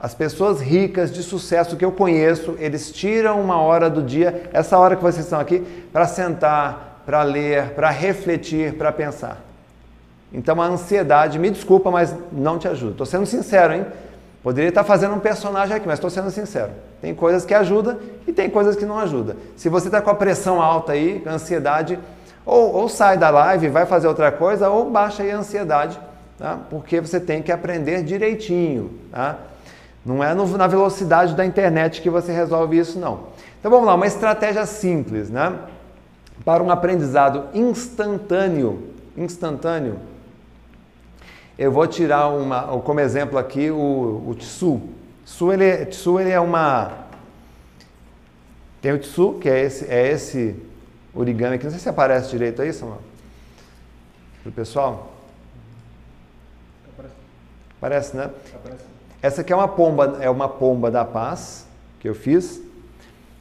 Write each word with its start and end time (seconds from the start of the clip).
As 0.00 0.14
pessoas 0.14 0.62
ricas 0.62 1.12
de 1.12 1.22
sucesso 1.22 1.76
que 1.76 1.84
eu 1.84 1.92
conheço, 1.92 2.56
eles 2.58 2.90
tiram 2.90 3.38
uma 3.38 3.60
hora 3.60 3.90
do 3.90 4.02
dia, 4.02 4.48
essa 4.50 4.78
hora 4.78 4.96
que 4.96 5.02
vocês 5.02 5.26
estão 5.26 5.38
aqui, 5.38 5.60
para 5.92 6.06
sentar, 6.06 7.02
para 7.04 7.22
ler, 7.22 7.74
para 7.74 7.90
refletir, 7.90 8.74
para 8.74 8.90
pensar. 8.90 9.42
Então 10.32 10.60
a 10.62 10.66
ansiedade, 10.66 11.38
me 11.38 11.50
desculpa, 11.50 11.90
mas 11.90 12.14
não 12.32 12.58
te 12.58 12.66
ajuda. 12.66 12.92
Estou 12.92 13.06
sendo 13.06 13.26
sincero, 13.26 13.74
hein? 13.74 13.86
Poderia 14.42 14.70
estar 14.70 14.84
fazendo 14.84 15.14
um 15.14 15.20
personagem 15.20 15.76
aqui, 15.76 15.86
mas 15.86 15.98
estou 15.98 16.08
sendo 16.08 16.30
sincero. 16.30 16.70
Tem 17.02 17.14
coisas 17.14 17.44
que 17.44 17.52
ajudam 17.52 17.98
e 18.26 18.32
tem 18.32 18.48
coisas 18.48 18.76
que 18.76 18.86
não 18.86 18.98
ajudam. 18.98 19.36
Se 19.54 19.68
você 19.68 19.88
está 19.88 20.00
com 20.00 20.08
a 20.08 20.14
pressão 20.14 20.62
alta 20.62 20.92
aí, 20.92 21.22
ansiedade, 21.26 21.98
ou, 22.46 22.72
ou 22.72 22.88
sai 22.88 23.18
da 23.18 23.28
live, 23.28 23.68
vai 23.68 23.84
fazer 23.84 24.08
outra 24.08 24.32
coisa, 24.32 24.70
ou 24.70 24.90
baixa 24.90 25.22
aí 25.22 25.30
a 25.30 25.36
ansiedade, 25.36 26.00
tá? 26.38 26.58
porque 26.70 27.02
você 27.02 27.20
tem 27.20 27.42
que 27.42 27.52
aprender 27.52 28.02
direitinho. 28.02 28.92
Tá? 29.12 29.36
Não 30.04 30.24
é 30.24 30.34
no, 30.34 30.46
na 30.56 30.66
velocidade 30.66 31.34
da 31.34 31.44
internet 31.44 32.00
que 32.00 32.08
você 32.08 32.32
resolve 32.32 32.78
isso, 32.78 32.98
não. 32.98 33.28
Então 33.58 33.70
vamos 33.70 33.86
lá, 33.86 33.94
uma 33.94 34.06
estratégia 34.06 34.64
simples, 34.64 35.28
né? 35.28 35.58
Para 36.44 36.62
um 36.62 36.70
aprendizado 36.70 37.48
instantâneo, 37.52 38.94
instantâneo, 39.16 39.98
eu 41.58 41.70
vou 41.70 41.86
tirar 41.86 42.28
uma, 42.28 42.80
como 42.80 43.00
exemplo 43.00 43.38
aqui 43.38 43.70
o, 43.70 44.24
o 44.26 44.34
Tsu. 44.34 44.80
Tsu 45.26 45.52
ele, 45.52 45.64
é, 45.64 45.84
tsu 45.84 46.18
ele 46.18 46.30
é 46.30 46.40
uma. 46.40 47.06
Tem 48.80 48.92
o 48.92 48.98
Tsu, 48.98 49.34
que 49.34 49.46
é 49.46 49.60
esse, 49.60 49.84
é 49.84 50.10
esse 50.10 50.56
origami 51.14 51.56
aqui. 51.56 51.64
Não 51.64 51.70
sei 51.70 51.80
se 51.80 51.88
aparece 51.90 52.30
direito 52.30 52.62
aí, 52.62 52.72
Samuel. 52.72 53.02
Para 54.42 54.48
o 54.48 54.52
pessoal? 54.52 55.12
Aparece. 56.94 57.14
Aparece, 57.78 58.16
né? 58.16 58.30
Aparece. 58.54 58.89
Essa 59.22 59.42
aqui 59.42 59.52
é 59.52 59.56
uma 59.56 59.68
pomba, 59.68 60.18
é 60.20 60.30
uma 60.30 60.48
pomba 60.48 60.90
da 60.90 61.04
paz 61.04 61.66
que 61.98 62.08
eu 62.08 62.14
fiz. 62.14 62.62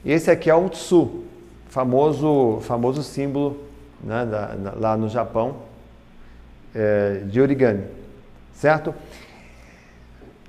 Esse 0.06 0.30
aqui 0.30 0.50
é 0.50 0.56
o 0.56 0.68
Tsu, 0.68 1.24
famoso, 1.70 2.60
famoso 2.62 3.02
símbolo 3.02 3.64
né, 4.04 4.26
da, 4.26 4.74
lá 4.76 4.98
no 4.98 5.08
Japão 5.08 5.58
é, 6.76 7.22
de 7.26 7.40
origami, 7.40 7.86
certo? 8.54 8.94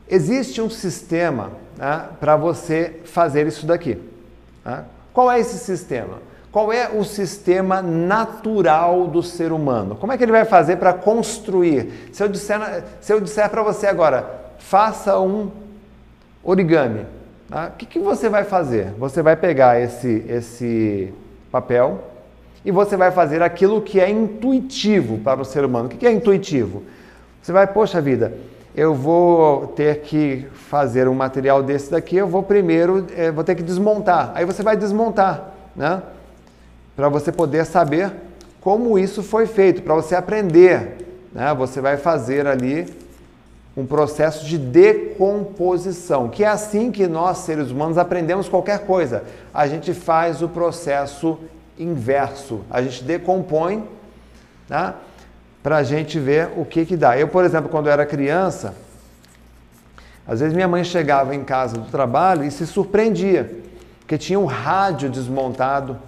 Existe 0.08 0.60
um 0.60 0.68
sistema 0.68 1.52
né, 1.76 2.08
para 2.18 2.36
você 2.36 3.00
fazer 3.04 3.46
isso 3.46 3.66
daqui. 3.66 3.98
Né? 4.64 4.84
Qual 5.12 5.30
é 5.30 5.38
esse 5.38 5.58
sistema? 5.58 6.18
Qual 6.50 6.72
é 6.72 6.88
o 6.88 7.04
sistema 7.04 7.80
natural 7.80 9.06
do 9.06 9.22
ser 9.22 9.52
humano? 9.52 9.94
Como 9.94 10.12
é 10.12 10.18
que 10.18 10.24
ele 10.24 10.32
vai 10.32 10.44
fazer 10.44 10.76
para 10.76 10.92
construir? 10.92 12.10
Se 12.12 12.24
eu 12.24 12.28
disser, 12.28 12.84
se 13.00 13.12
eu 13.12 13.20
disser 13.20 13.48
para 13.48 13.62
você 13.62 13.86
agora, 13.86 14.39
faça 14.60 15.18
um 15.18 15.50
origami, 16.44 17.04
tá? 17.48 17.70
o 17.74 17.76
que, 17.76 17.86
que 17.86 17.98
você 17.98 18.28
vai 18.28 18.44
fazer? 18.44 18.92
Você 18.98 19.22
vai 19.22 19.34
pegar 19.34 19.80
esse, 19.80 20.24
esse 20.28 21.12
papel 21.50 22.04
e 22.64 22.70
você 22.70 22.96
vai 22.96 23.10
fazer 23.10 23.42
aquilo 23.42 23.80
que 23.80 23.98
é 23.98 24.08
intuitivo 24.08 25.18
para 25.18 25.40
o 25.40 25.44
ser 25.44 25.64
humano. 25.64 25.86
O 25.86 25.88
que, 25.88 25.96
que 25.96 26.06
é 26.06 26.12
intuitivo? 26.12 26.84
Você 27.42 27.52
vai, 27.52 27.66
poxa 27.66 28.00
vida, 28.00 28.34
eu 28.76 28.94
vou 28.94 29.68
ter 29.68 30.02
que 30.02 30.46
fazer 30.52 31.08
um 31.08 31.14
material 31.14 31.62
desse 31.62 31.90
daqui, 31.90 32.16
eu 32.16 32.28
vou 32.28 32.42
primeiro, 32.42 33.06
é, 33.16 33.30
vou 33.30 33.42
ter 33.42 33.54
que 33.54 33.62
desmontar. 33.62 34.30
Aí 34.34 34.44
você 34.44 34.62
vai 34.62 34.76
desmontar, 34.76 35.52
né? 35.74 36.02
Para 36.94 37.08
você 37.08 37.32
poder 37.32 37.64
saber 37.64 38.12
como 38.60 38.98
isso 38.98 39.22
foi 39.22 39.46
feito, 39.46 39.82
para 39.82 39.94
você 39.94 40.14
aprender. 40.14 40.98
Né? 41.32 41.52
Você 41.54 41.80
vai 41.80 41.96
fazer 41.96 42.46
ali 42.46 42.86
um 43.76 43.86
processo 43.86 44.44
de 44.44 44.58
decomposição, 44.58 46.28
que 46.28 46.42
é 46.42 46.48
assim 46.48 46.90
que 46.90 47.06
nós, 47.06 47.38
seres 47.38 47.70
humanos, 47.70 47.98
aprendemos 47.98 48.48
qualquer 48.48 48.80
coisa. 48.80 49.24
A 49.54 49.66
gente 49.66 49.94
faz 49.94 50.42
o 50.42 50.48
processo 50.48 51.38
inverso, 51.78 52.60
a 52.70 52.82
gente 52.82 53.04
decompõe, 53.04 53.84
tá? 54.68 54.96
para 55.62 55.76
a 55.76 55.82
gente 55.82 56.18
ver 56.18 56.50
o 56.56 56.64
que 56.64 56.84
que 56.84 56.96
dá. 56.96 57.18
Eu, 57.18 57.28
por 57.28 57.44
exemplo, 57.44 57.68
quando 57.68 57.88
era 57.88 58.04
criança, 58.04 58.74
às 60.26 60.40
vezes 60.40 60.54
minha 60.54 60.68
mãe 60.68 60.84
chegava 60.84 61.34
em 61.34 61.44
casa 61.44 61.76
do 61.76 61.90
trabalho 61.90 62.44
e 62.44 62.50
se 62.50 62.66
surpreendia, 62.66 63.50
porque 64.00 64.16
tinha 64.18 64.38
um 64.38 64.46
rádio 64.46 65.10
desmontado, 65.10 65.98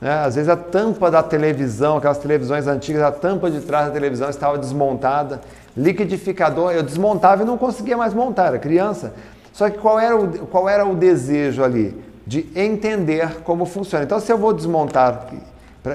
né? 0.00 0.24
às 0.24 0.34
vezes 0.34 0.48
a 0.48 0.56
tampa 0.56 1.10
da 1.10 1.22
televisão, 1.22 1.96
aquelas 1.96 2.18
televisões 2.18 2.66
antigas, 2.66 3.02
a 3.02 3.12
tampa 3.12 3.50
de 3.50 3.60
trás 3.60 3.86
da 3.86 3.92
televisão 3.92 4.28
estava 4.28 4.58
desmontada, 4.58 5.40
liquidificador, 5.76 6.72
eu 6.72 6.82
desmontava 6.82 7.42
e 7.42 7.46
não 7.46 7.58
conseguia 7.58 7.96
mais 7.96 8.14
montar, 8.14 8.46
era 8.46 8.58
criança. 8.58 9.14
Só 9.52 9.70
que 9.70 9.78
qual 9.78 9.98
era 9.98 10.16
o, 10.16 10.46
qual 10.46 10.68
era 10.68 10.84
o 10.84 10.94
desejo 10.94 11.62
ali? 11.62 11.96
De 12.26 12.48
entender 12.54 13.42
como 13.42 13.66
funciona. 13.66 14.04
Então, 14.04 14.18
se 14.18 14.32
eu 14.32 14.38
vou 14.38 14.52
desmontar 14.52 15.28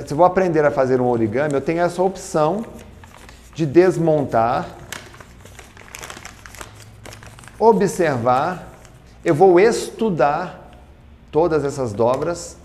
se 0.06 0.14
eu 0.14 0.18
vou 0.18 0.26
aprender 0.26 0.64
a 0.64 0.70
fazer 0.70 1.02
um 1.02 1.08
origami, 1.08 1.56
eu 1.56 1.62
tenho 1.62 1.82
essa 1.82 2.04
opção 2.04 2.64
de 3.56 3.66
desmontar, 3.66 4.68
observar, 7.58 8.70
eu 9.26 9.34
vou 9.34 9.60
estudar 9.60 10.78
todas 11.32 11.66
essas 11.66 11.92
dobras 11.92 12.56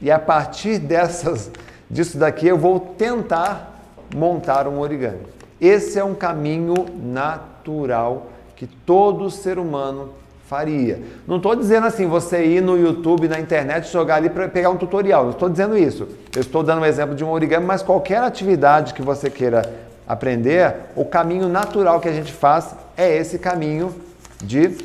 e 0.00 0.10
a 0.10 0.18
partir 0.18 0.80
dessas 0.82 1.48
disso 1.88 2.18
daqui 2.18 2.48
eu 2.48 2.58
vou 2.58 2.80
tentar 2.80 3.80
montar 4.12 4.66
um 4.66 4.80
origami. 4.80 5.20
Esse 5.62 5.96
é 5.96 6.02
um 6.02 6.12
caminho 6.12 6.74
natural 7.00 8.26
que 8.56 8.66
todo 8.66 9.30
ser 9.30 9.60
humano 9.60 10.10
faria. 10.48 11.00
Não 11.24 11.36
estou 11.36 11.54
dizendo 11.54 11.86
assim, 11.86 12.08
você 12.08 12.44
ir 12.44 12.60
no 12.60 12.76
YouTube, 12.76 13.28
na 13.28 13.38
internet, 13.38 13.88
jogar 13.88 14.16
ali 14.16 14.28
para 14.28 14.48
pegar 14.48 14.70
um 14.70 14.76
tutorial. 14.76 15.22
Não 15.22 15.30
estou 15.30 15.48
dizendo 15.48 15.78
isso. 15.78 16.08
Eu 16.34 16.40
estou 16.40 16.64
dando 16.64 16.82
um 16.82 16.84
exemplo 16.84 17.14
de 17.14 17.24
um 17.24 17.30
origami, 17.30 17.64
mas 17.64 17.80
qualquer 17.80 18.18
atividade 18.18 18.92
que 18.92 19.02
você 19.02 19.30
queira 19.30 19.62
aprender, 20.04 20.74
o 20.96 21.04
caminho 21.04 21.48
natural 21.48 22.00
que 22.00 22.08
a 22.08 22.12
gente 22.12 22.32
faz 22.32 22.74
é 22.96 23.16
esse 23.16 23.38
caminho 23.38 23.94
de 24.42 24.76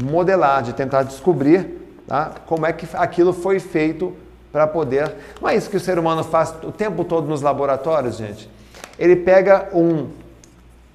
modelar, 0.00 0.62
de 0.62 0.72
tentar 0.72 1.02
descobrir 1.02 1.98
tá? 2.06 2.30
como 2.46 2.64
é 2.64 2.72
que 2.72 2.86
aquilo 2.94 3.32
foi 3.32 3.58
feito 3.58 4.14
para 4.52 4.68
poder. 4.68 5.12
Não 5.42 5.48
é 5.48 5.56
isso 5.56 5.68
que 5.68 5.76
o 5.76 5.80
ser 5.80 5.98
humano 5.98 6.22
faz 6.22 6.54
o 6.62 6.70
tempo 6.70 7.02
todo 7.02 7.26
nos 7.26 7.42
laboratórios, 7.42 8.16
gente? 8.16 8.53
Ele 8.98 9.16
pega 9.16 9.68
um 9.72 10.08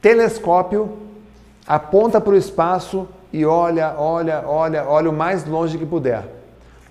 telescópio, 0.02 0.98
aponta 1.68 2.22
para 2.22 2.34
o 2.34 2.38
espaço 2.38 3.08
e 3.32 3.46
olha, 3.46 3.94
olha, 3.98 4.44
olha, 4.46 4.86
olha 4.88 5.10
o 5.10 5.14
mais 5.14 5.46
longe 5.46 5.78
que 5.78 5.86
puder. 5.86 6.24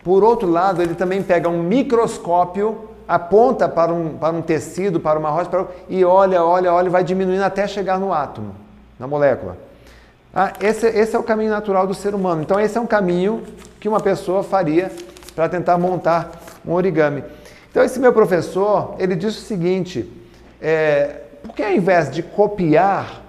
Por 0.04 0.22
outro 0.22 0.48
lado, 0.48 0.82
ele 0.82 0.94
também 0.94 1.22
pega 1.22 1.48
um 1.48 1.62
microscópio, 1.62 2.88
aponta 3.06 3.68
para 3.68 3.92
um, 3.92 4.16
para 4.16 4.34
um 4.34 4.42
tecido, 4.42 5.00
para 5.00 5.18
uma 5.18 5.30
rocha, 5.30 5.50
para... 5.50 5.66
e 5.88 6.04
olha, 6.04 6.44
olha, 6.44 6.72
olha, 6.72 6.86
e 6.86 6.90
vai 6.90 7.02
diminuindo 7.02 7.42
até 7.42 7.66
chegar 7.66 7.98
no 7.98 8.12
átomo, 8.12 8.54
na 8.98 9.06
molécula. 9.06 9.56
Ah, 10.32 10.52
esse, 10.60 10.86
esse 10.86 11.16
é 11.16 11.18
o 11.18 11.22
caminho 11.22 11.50
natural 11.50 11.86
do 11.86 11.94
ser 11.94 12.14
humano. 12.14 12.42
Então, 12.42 12.60
esse 12.60 12.76
é 12.76 12.80
um 12.80 12.86
caminho 12.86 13.42
que 13.80 13.88
uma 13.88 14.00
pessoa 14.00 14.42
faria 14.42 14.92
para 15.34 15.48
tentar 15.48 15.78
montar 15.78 16.30
um 16.66 16.72
origami. 16.72 17.24
Então, 17.70 17.82
esse 17.82 17.98
meu 17.98 18.12
professor, 18.12 18.94
ele 18.98 19.16
disse 19.16 19.38
o 19.38 19.42
seguinte, 19.42 20.10
é, 20.60 21.22
por 21.42 21.54
que 21.54 21.62
ao 21.62 21.72
invés 21.72 22.10
de 22.10 22.22
copiar, 22.22 23.22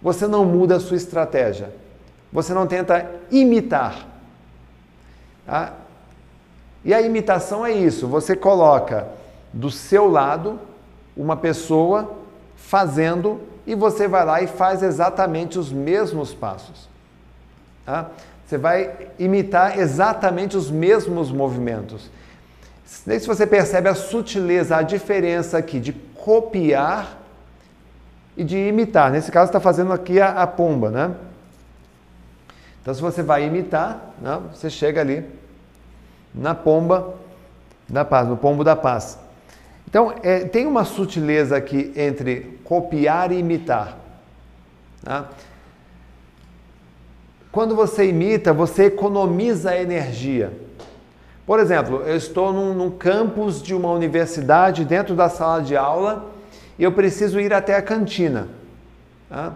você 0.00 0.26
não 0.26 0.44
muda 0.44 0.76
a 0.76 0.80
sua 0.80 0.96
estratégia? 0.96 1.72
Você 2.32 2.54
não 2.54 2.66
tenta 2.66 3.10
imitar. 3.30 4.06
Tá? 5.44 5.74
E 6.84 6.94
a 6.94 7.00
imitação 7.00 7.66
é 7.66 7.72
isso: 7.72 8.06
você 8.06 8.36
coloca 8.36 9.08
do 9.52 9.70
seu 9.70 10.08
lado 10.08 10.58
uma 11.16 11.36
pessoa 11.36 12.16
fazendo 12.56 13.40
e 13.66 13.74
você 13.74 14.06
vai 14.06 14.24
lá 14.24 14.40
e 14.40 14.46
faz 14.46 14.82
exatamente 14.82 15.58
os 15.58 15.72
mesmos 15.72 16.32
passos. 16.32 16.88
Tá? 17.84 18.10
Você 18.46 18.56
vai 18.56 19.08
imitar 19.18 19.78
exatamente 19.78 20.56
os 20.56 20.70
mesmos 20.70 21.30
movimentos. 21.30 22.10
Se 22.84 23.26
você 23.26 23.46
percebe 23.46 23.88
a 23.88 23.94
sutileza, 23.94 24.76
a 24.76 24.82
diferença 24.82 25.58
aqui 25.58 25.78
de 25.78 25.92
copiar 26.24 27.18
e 28.36 28.44
de 28.44 28.56
imitar. 28.56 29.10
Nesse 29.10 29.30
caso, 29.30 29.48
está 29.48 29.60
fazendo 29.60 29.92
aqui 29.92 30.20
a, 30.20 30.42
a 30.42 30.46
pomba, 30.46 30.90
né? 30.90 31.14
Então, 32.80 32.94
se 32.94 33.00
você 33.00 33.22
vai 33.22 33.44
imitar, 33.44 34.14
né, 34.20 34.40
você 34.52 34.70
chega 34.70 35.00
ali 35.00 35.24
na 36.34 36.54
pomba 36.54 37.14
da 37.88 38.04
paz, 38.04 38.28
no 38.28 38.36
pombo 38.36 38.64
da 38.64 38.74
paz. 38.74 39.18
Então, 39.86 40.14
é, 40.22 40.40
tem 40.40 40.66
uma 40.66 40.84
sutileza 40.84 41.56
aqui 41.56 41.92
entre 41.96 42.60
copiar 42.64 43.32
e 43.32 43.38
imitar. 43.38 43.98
Tá? 45.02 45.28
Quando 47.50 47.74
você 47.74 48.08
imita, 48.08 48.52
você 48.52 48.84
economiza 48.84 49.76
energia. 49.76 50.52
Por 51.50 51.58
exemplo, 51.58 52.04
eu 52.06 52.14
estou 52.14 52.52
num, 52.52 52.72
num 52.72 52.90
campus 52.92 53.60
de 53.60 53.74
uma 53.74 53.90
universidade, 53.90 54.84
dentro 54.84 55.16
da 55.16 55.28
sala 55.28 55.60
de 55.60 55.76
aula, 55.76 56.26
e 56.78 56.84
eu 56.84 56.92
preciso 56.92 57.40
ir 57.40 57.52
até 57.52 57.74
a 57.74 57.82
cantina. 57.82 58.46
Tá? 59.28 59.54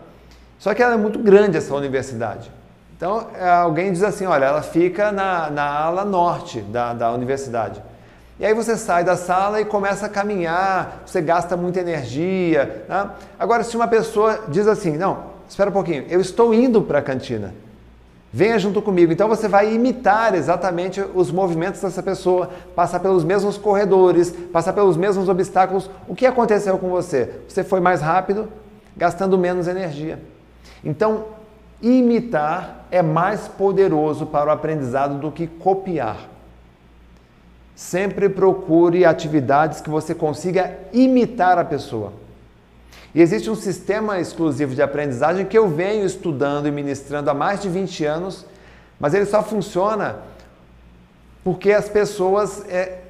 Só 0.58 0.74
que 0.74 0.82
ela 0.82 0.94
é 0.94 0.96
muito 0.96 1.20
grande, 1.20 1.56
essa 1.56 1.72
universidade. 1.72 2.50
Então, 2.96 3.28
é, 3.38 3.48
alguém 3.48 3.92
diz 3.92 4.02
assim: 4.02 4.26
olha, 4.26 4.44
ela 4.44 4.60
fica 4.60 5.12
na, 5.12 5.48
na 5.50 5.70
ala 5.70 6.04
norte 6.04 6.62
da, 6.62 6.92
da 6.94 7.12
universidade. 7.12 7.80
E 8.40 8.44
aí 8.44 8.54
você 8.54 8.76
sai 8.76 9.04
da 9.04 9.16
sala 9.16 9.60
e 9.60 9.64
começa 9.64 10.06
a 10.06 10.08
caminhar, 10.08 11.04
você 11.06 11.22
gasta 11.22 11.56
muita 11.56 11.78
energia. 11.78 12.84
Né? 12.88 13.10
Agora, 13.38 13.62
se 13.62 13.76
uma 13.76 13.86
pessoa 13.86 14.46
diz 14.48 14.66
assim: 14.66 14.96
não, 14.96 15.26
espera 15.48 15.70
um 15.70 15.72
pouquinho, 15.72 16.06
eu 16.08 16.20
estou 16.20 16.52
indo 16.52 16.82
para 16.82 16.98
a 16.98 17.02
cantina. 17.02 17.54
Venha 18.36 18.58
junto 18.58 18.82
comigo. 18.82 19.12
Então 19.12 19.28
você 19.28 19.46
vai 19.46 19.72
imitar 19.72 20.34
exatamente 20.34 21.00
os 21.00 21.30
movimentos 21.30 21.80
dessa 21.80 22.02
pessoa, 22.02 22.50
passar 22.74 22.98
pelos 22.98 23.22
mesmos 23.22 23.56
corredores, 23.56 24.32
passar 24.52 24.72
pelos 24.72 24.96
mesmos 24.96 25.28
obstáculos. 25.28 25.88
O 26.08 26.16
que 26.16 26.26
aconteceu 26.26 26.76
com 26.76 26.90
você? 26.90 27.30
Você 27.48 27.62
foi 27.62 27.78
mais 27.78 28.00
rápido, 28.00 28.48
gastando 28.96 29.38
menos 29.38 29.68
energia. 29.68 30.18
Então, 30.84 31.26
imitar 31.80 32.86
é 32.90 33.02
mais 33.02 33.46
poderoso 33.46 34.26
para 34.26 34.50
o 34.50 34.52
aprendizado 34.52 35.20
do 35.20 35.30
que 35.30 35.46
copiar. 35.46 36.28
Sempre 37.76 38.28
procure 38.28 39.04
atividades 39.04 39.80
que 39.80 39.88
você 39.88 40.12
consiga 40.12 40.76
imitar 40.92 41.56
a 41.56 41.64
pessoa. 41.64 42.23
E 43.14 43.22
existe 43.22 43.48
um 43.48 43.54
sistema 43.54 44.18
exclusivo 44.18 44.74
de 44.74 44.82
aprendizagem 44.82 45.46
que 45.46 45.56
eu 45.56 45.68
venho 45.68 46.04
estudando 46.04 46.66
e 46.66 46.70
ministrando 46.72 47.30
há 47.30 47.34
mais 47.34 47.62
de 47.62 47.68
20 47.68 48.04
anos, 48.04 48.44
mas 48.98 49.14
ele 49.14 49.24
só 49.24 49.42
funciona 49.42 50.16
porque 51.44 51.70
as 51.72 51.88
pessoas 51.88 52.64
é, 52.68 53.02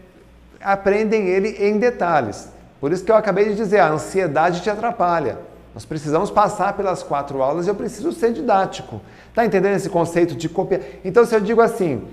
aprendem 0.60 1.28
ele 1.28 1.56
em 1.58 1.78
detalhes. 1.78 2.48
Por 2.80 2.92
isso 2.92 3.04
que 3.04 3.10
eu 3.10 3.16
acabei 3.16 3.48
de 3.48 3.54
dizer, 3.54 3.78
a 3.78 3.88
ansiedade 3.88 4.60
te 4.60 4.68
atrapalha. 4.68 5.38
Nós 5.72 5.84
precisamos 5.84 6.30
passar 6.30 6.74
pelas 6.74 7.02
quatro 7.02 7.42
aulas 7.42 7.66
e 7.66 7.70
eu 7.70 7.74
preciso 7.74 8.12
ser 8.12 8.32
didático. 8.32 9.00
Está 9.30 9.44
entendendo 9.44 9.74
esse 9.74 9.88
conceito 9.88 10.34
de 10.34 10.48
copiar? 10.48 10.80
Então, 11.04 11.24
se 11.24 11.34
eu 11.34 11.40
digo 11.40 11.60
assim, 11.60 12.06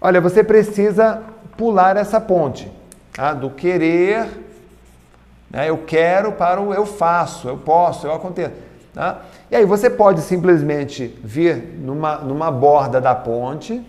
olha, 0.00 0.20
você 0.20 0.44
precisa 0.44 1.22
pular 1.56 1.96
essa 1.96 2.20
ponte 2.20 2.70
tá? 3.12 3.32
do 3.32 3.50
querer 3.50 4.26
né? 5.50 5.68
Eu 5.68 5.78
quero 5.78 6.32
para 6.32 6.60
o 6.60 6.74
eu 6.74 6.84
faço, 6.84 7.48
eu 7.48 7.56
posso, 7.56 8.06
eu 8.06 8.12
aconteço. 8.12 8.52
Tá? 8.92 9.22
E 9.50 9.56
aí 9.56 9.64
você 9.64 9.88
pode 9.88 10.20
simplesmente 10.22 11.06
vir 11.22 11.56
numa, 11.78 12.16
numa 12.16 12.50
borda 12.50 13.00
da 13.00 13.14
ponte, 13.14 13.82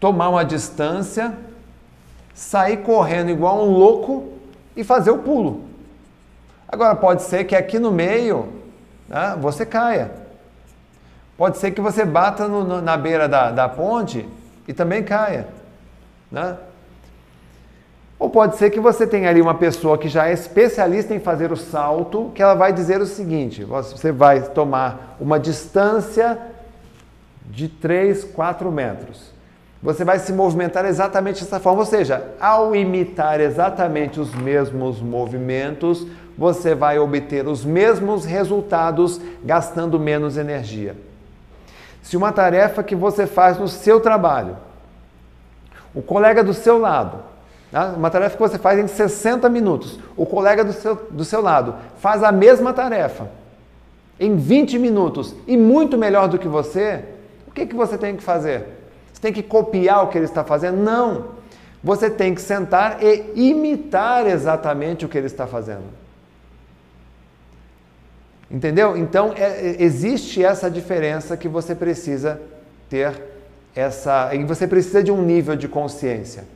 tomar 0.00 0.28
uma 0.28 0.44
distância, 0.44 1.34
sair 2.34 2.78
correndo 2.78 3.30
igual 3.30 3.64
um 3.64 3.70
louco 3.70 4.32
e 4.76 4.82
fazer 4.82 5.10
o 5.10 5.18
pulo. 5.18 5.64
Agora 6.66 6.96
pode 6.96 7.22
ser 7.22 7.44
que 7.44 7.54
aqui 7.54 7.78
no 7.78 7.92
meio 7.92 8.52
né, 9.08 9.36
você 9.40 9.64
caia. 9.64 10.10
Pode 11.36 11.58
ser 11.58 11.70
que 11.72 11.80
você 11.80 12.04
bata 12.04 12.48
no, 12.48 12.80
na 12.80 12.96
beira 12.96 13.28
da, 13.28 13.50
da 13.50 13.68
ponte 13.68 14.28
e 14.66 14.72
também 14.72 15.02
caia. 15.02 15.48
Né? 16.30 16.56
Ou 18.24 18.30
pode 18.30 18.56
ser 18.56 18.70
que 18.70 18.80
você 18.80 19.06
tenha 19.06 19.28
ali 19.28 19.42
uma 19.42 19.52
pessoa 19.52 19.98
que 19.98 20.08
já 20.08 20.28
é 20.30 20.32
especialista 20.32 21.14
em 21.14 21.20
fazer 21.20 21.52
o 21.52 21.56
salto, 21.58 22.32
que 22.34 22.42
ela 22.42 22.54
vai 22.54 22.72
dizer 22.72 22.98
o 23.02 23.06
seguinte: 23.06 23.62
você 23.64 24.10
vai 24.10 24.40
tomar 24.40 25.14
uma 25.20 25.38
distância 25.38 26.38
de 27.44 27.68
3, 27.68 28.24
4 28.24 28.72
metros. 28.72 29.30
Você 29.82 30.06
vai 30.06 30.18
se 30.18 30.32
movimentar 30.32 30.86
exatamente 30.86 31.44
dessa 31.44 31.60
forma, 31.60 31.80
ou 31.80 31.84
seja, 31.84 32.24
ao 32.40 32.74
imitar 32.74 33.42
exatamente 33.42 34.18
os 34.18 34.34
mesmos 34.34 35.02
movimentos, 35.02 36.06
você 36.38 36.74
vai 36.74 36.98
obter 36.98 37.46
os 37.46 37.62
mesmos 37.62 38.24
resultados 38.24 39.20
gastando 39.44 40.00
menos 40.00 40.38
energia. 40.38 40.96
Se 42.02 42.16
uma 42.16 42.32
tarefa 42.32 42.82
que 42.82 42.96
você 42.96 43.26
faz 43.26 43.58
no 43.58 43.68
seu 43.68 44.00
trabalho, 44.00 44.56
o 45.94 46.00
colega 46.00 46.42
do 46.42 46.54
seu 46.54 46.78
lado 46.78 47.33
Tá? 47.74 47.86
Uma 47.86 48.08
tarefa 48.08 48.36
que 48.36 48.40
você 48.40 48.56
faz 48.56 48.78
em 48.78 48.86
60 48.86 49.48
minutos. 49.48 49.98
O 50.16 50.24
colega 50.24 50.62
do 50.62 50.72
seu, 50.72 50.94
do 51.10 51.24
seu 51.24 51.40
lado 51.40 51.74
faz 51.98 52.22
a 52.22 52.30
mesma 52.30 52.72
tarefa 52.72 53.28
em 54.20 54.36
20 54.36 54.78
minutos 54.78 55.34
e 55.44 55.56
muito 55.56 55.98
melhor 55.98 56.28
do 56.28 56.38
que 56.38 56.46
você. 56.46 57.02
O 57.48 57.50
que, 57.50 57.66
que 57.66 57.74
você 57.74 57.98
tem 57.98 58.14
que 58.14 58.22
fazer? 58.22 58.64
Você 59.12 59.20
tem 59.20 59.32
que 59.32 59.42
copiar 59.42 60.04
o 60.04 60.06
que 60.06 60.16
ele 60.16 60.24
está 60.24 60.44
fazendo? 60.44 60.76
Não. 60.76 61.30
Você 61.82 62.08
tem 62.08 62.32
que 62.32 62.40
sentar 62.40 63.02
e 63.02 63.32
imitar 63.34 64.24
exatamente 64.24 65.04
o 65.04 65.08
que 65.08 65.18
ele 65.18 65.26
está 65.26 65.44
fazendo. 65.44 65.82
Entendeu? 68.48 68.96
Então, 68.96 69.34
é, 69.36 69.42
é 69.42 69.82
existe 69.82 70.44
essa 70.44 70.70
diferença 70.70 71.36
que 71.36 71.48
você 71.48 71.74
precisa 71.74 72.40
ter 72.88 73.20
essa. 73.74 74.32
E 74.32 74.44
você 74.44 74.64
precisa 74.64 75.02
de 75.02 75.10
um 75.10 75.20
nível 75.20 75.56
de 75.56 75.66
consciência. 75.66 76.54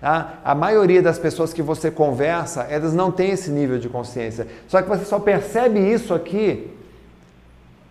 Tá? 0.00 0.34
A 0.44 0.54
maioria 0.54 1.02
das 1.02 1.18
pessoas 1.18 1.52
que 1.52 1.62
você 1.62 1.90
conversa, 1.90 2.62
elas 2.64 2.92
não 2.92 3.10
têm 3.10 3.30
esse 3.30 3.50
nível 3.50 3.78
de 3.78 3.88
consciência. 3.88 4.46
Só 4.68 4.82
que 4.82 4.88
você 4.88 5.04
só 5.04 5.18
percebe 5.18 5.80
isso 5.80 6.12
aqui, 6.12 6.70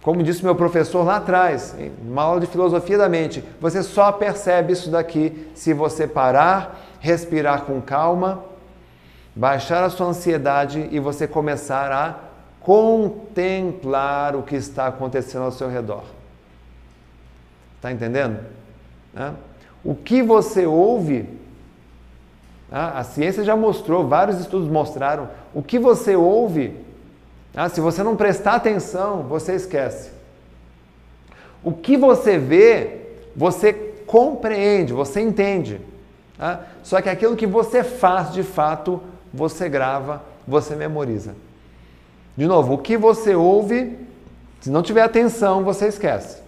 como 0.02 0.22
disse 0.22 0.44
meu 0.44 0.56
professor 0.56 1.04
lá 1.04 1.18
atrás, 1.18 1.76
em 1.80 1.92
uma 2.08 2.22
aula 2.22 2.40
de 2.40 2.48
filosofia 2.48 2.98
da 2.98 3.10
mente. 3.10 3.44
Você 3.60 3.82
só 3.82 4.12
percebe 4.12 4.74
isso 4.74 4.92
daqui 4.92 5.50
se 5.56 5.74
você 5.74 6.06
parar, 6.06 6.80
respirar 7.00 7.64
com 7.64 7.82
calma, 7.82 8.44
baixar 9.36 9.84
a 9.84 9.90
sua 9.90 10.08
ansiedade 10.08 10.88
e 10.92 11.00
você 11.00 11.28
começar 11.28 11.92
a 11.92 12.20
contemplar 12.62 14.36
o 14.36 14.44
que 14.44 14.56
está 14.56 14.88
acontecendo 14.88 15.44
ao 15.44 15.52
seu 15.52 15.70
redor. 15.70 16.04
Está 17.76 17.92
entendendo? 17.92 18.40
O 19.84 19.94
que 19.94 20.24
você 20.24 20.66
ouve 20.66 21.28
a 22.72 23.04
ciência 23.04 23.44
já 23.44 23.56
mostrou, 23.56 24.08
vários 24.08 24.40
estudos 24.40 24.68
mostraram. 24.68 25.30
O 25.54 25.62
que 25.62 25.78
você 25.78 26.16
ouve, 26.16 26.76
ah, 27.56 27.70
se 27.70 27.80
você 27.80 28.04
não 28.04 28.16
prestar 28.16 28.56
atenção, 28.56 29.24
você 29.24 29.54
esquece. 29.54 30.12
O 31.64 31.72
que 31.72 31.96
você 31.96 32.38
vê, 32.38 33.02
você 33.36 33.74
compreende, 34.06 34.94
você 34.94 35.22
entende. 35.22 35.80
Ah, 36.40 36.60
só 36.84 37.02
que 37.02 37.10
aquilo 37.10 37.36
que 37.36 37.48
você 37.48 37.84
faz 37.84 38.34
de 38.34 38.44
fato, 38.44 39.02
você 39.34 39.70
grava, 39.70 40.24
você 40.48 40.76
memoriza. 40.76 41.36
De 42.36 42.46
novo, 42.46 42.74
o 42.74 42.78
que 42.78 42.98
você 42.98 43.34
ouve, 43.36 43.98
se 44.60 44.70
não 44.70 44.82
tiver 44.82 45.02
atenção, 45.02 45.64
você 45.64 45.88
esquece. 45.88 46.42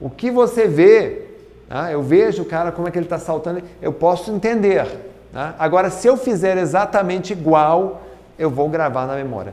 O 0.00 0.08
que 0.08 0.30
você 0.30 0.68
vê, 0.68 1.22
ah, 1.68 1.90
eu 1.90 2.02
vejo 2.02 2.42
o 2.42 2.46
cara 2.46 2.70
como 2.70 2.86
é 2.86 2.90
que 2.90 2.98
ele 2.98 3.06
está 3.06 3.18
saltando, 3.18 3.62
eu 3.82 3.92
posso 3.92 4.30
entender. 4.30 5.05
Tá? 5.36 5.54
Agora, 5.58 5.90
se 5.90 6.08
eu 6.08 6.16
fizer 6.16 6.56
exatamente 6.56 7.34
igual, 7.34 8.00
eu 8.38 8.48
vou 8.48 8.70
gravar 8.70 9.06
na 9.06 9.16
memória. 9.16 9.52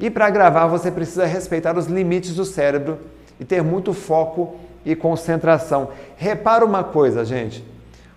E 0.00 0.08
para 0.08 0.30
gravar, 0.30 0.66
você 0.66 0.90
precisa 0.90 1.26
respeitar 1.26 1.76
os 1.76 1.84
limites 1.88 2.34
do 2.34 2.42
cérebro 2.42 2.96
e 3.38 3.44
ter 3.44 3.62
muito 3.62 3.92
foco 3.92 4.56
e 4.82 4.96
concentração. 4.96 5.90
Repara 6.16 6.64
uma 6.64 6.82
coisa, 6.82 7.22
gente. 7.22 7.62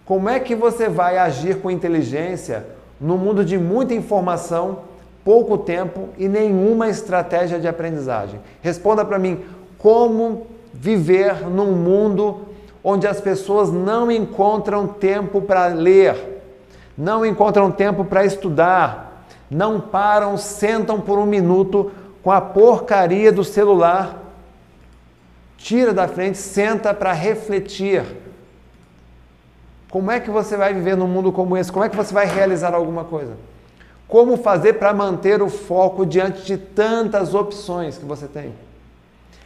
Como 0.05 0.29
é 0.29 0.39
que 0.39 0.55
você 0.55 0.88
vai 0.88 1.17
agir 1.17 1.58
com 1.58 1.69
inteligência 1.69 2.65
no 3.01 3.17
mundo 3.17 3.43
de 3.43 3.58
muita 3.58 3.93
informação, 3.93 4.84
pouco 5.25 5.58
tempo 5.58 6.08
e 6.17 6.29
nenhuma 6.29 6.88
estratégia 6.88 7.60
de 7.60 7.67
aprendizagem? 7.67 8.39
Responda 8.62 9.03
para 9.03 9.19
mim, 9.19 9.43
como 9.77 10.48
viver 10.74 11.50
num 11.50 11.74
mundo 11.74 12.46
onde 12.83 13.07
as 13.07 13.19
pessoas 13.19 13.71
não 13.71 14.12
encontram 14.12 14.88
tempo 14.88 15.41
para 15.41 15.67
ler, 15.67 16.41
não 16.98 17.25
encontram 17.25 17.71
tempo 17.71 18.05
para 18.05 18.25
estudar, 18.25 19.25
não 19.50 19.79
param, 19.79 20.38
sentam 20.38 21.00
por 21.00 21.17
um 21.17 21.25
minuto 21.25 21.91
com 22.21 22.31
a 22.31 22.41
porcaria 22.41 23.31
do 23.31 23.43
celular, 23.43 24.17
tira 25.57 25.93
da 25.93 26.07
frente, 26.07 26.38
senta 26.38 26.93
para 26.93 27.13
refletir. 27.13 28.03
Como 29.89 30.12
é 30.12 30.19
que 30.19 30.29
você 30.29 30.55
vai 30.55 30.74
viver 30.74 30.95
num 30.95 31.07
mundo 31.07 31.31
como 31.31 31.57
esse? 31.57 31.71
Como 31.71 31.83
é 31.83 31.89
que 31.89 31.95
você 31.95 32.13
vai 32.13 32.25
realizar 32.25 32.74
alguma 32.74 33.03
coisa? 33.03 33.33
Como 34.07 34.38
fazer 34.38 34.74
para 34.74 34.93
manter 34.93 35.41
o 35.41 35.50
foco 35.50 36.05
diante 36.05 36.43
de 36.43 36.57
tantas 36.57 37.33
opções 37.33 37.98
que 37.98 38.05
você 38.05 38.27
tem? 38.27 38.53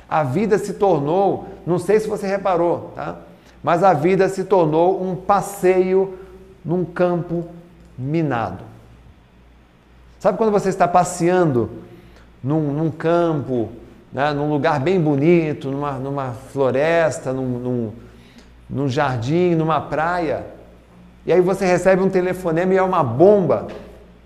A 0.10 0.24
vida 0.24 0.58
se 0.58 0.74
tornou, 0.74 1.48
não 1.66 1.80
sei 1.80 2.00
se 2.00 2.08
você 2.08 2.28
reparou, 2.28 2.92
tá? 2.96 3.18
Mas 3.64 3.84
a 3.84 3.94
vida 3.94 4.28
se 4.28 4.44
tornou 4.44 5.02
um 5.02 5.16
passeio 5.16 6.18
num 6.64 6.84
campo 6.84 7.46
minado. 7.98 8.64
Sabe 10.20 10.38
quando 10.38 10.52
você 10.52 10.70
está 10.70 10.88
passeando 10.88 11.70
num, 12.44 12.74
num 12.74 12.92
campo, 12.92 13.70
né, 14.12 14.32
num 14.34 14.50
lugar 14.50 14.80
bem 14.80 15.00
bonito, 15.00 15.72
numa, 15.72 15.94
numa 15.94 16.32
floresta, 16.32 17.34
num, 17.34 17.60
num, 17.60 17.92
num 18.70 18.88
jardim, 18.88 19.56
numa 19.56 19.82
praia, 19.82 20.46
e 21.26 21.32
aí 21.32 21.40
você 21.40 21.66
recebe 21.66 22.02
um 22.02 22.10
telefonema 22.10 22.74
e 22.74 22.78
é 22.78 22.82
uma 22.82 23.04
bomba. 23.04 23.68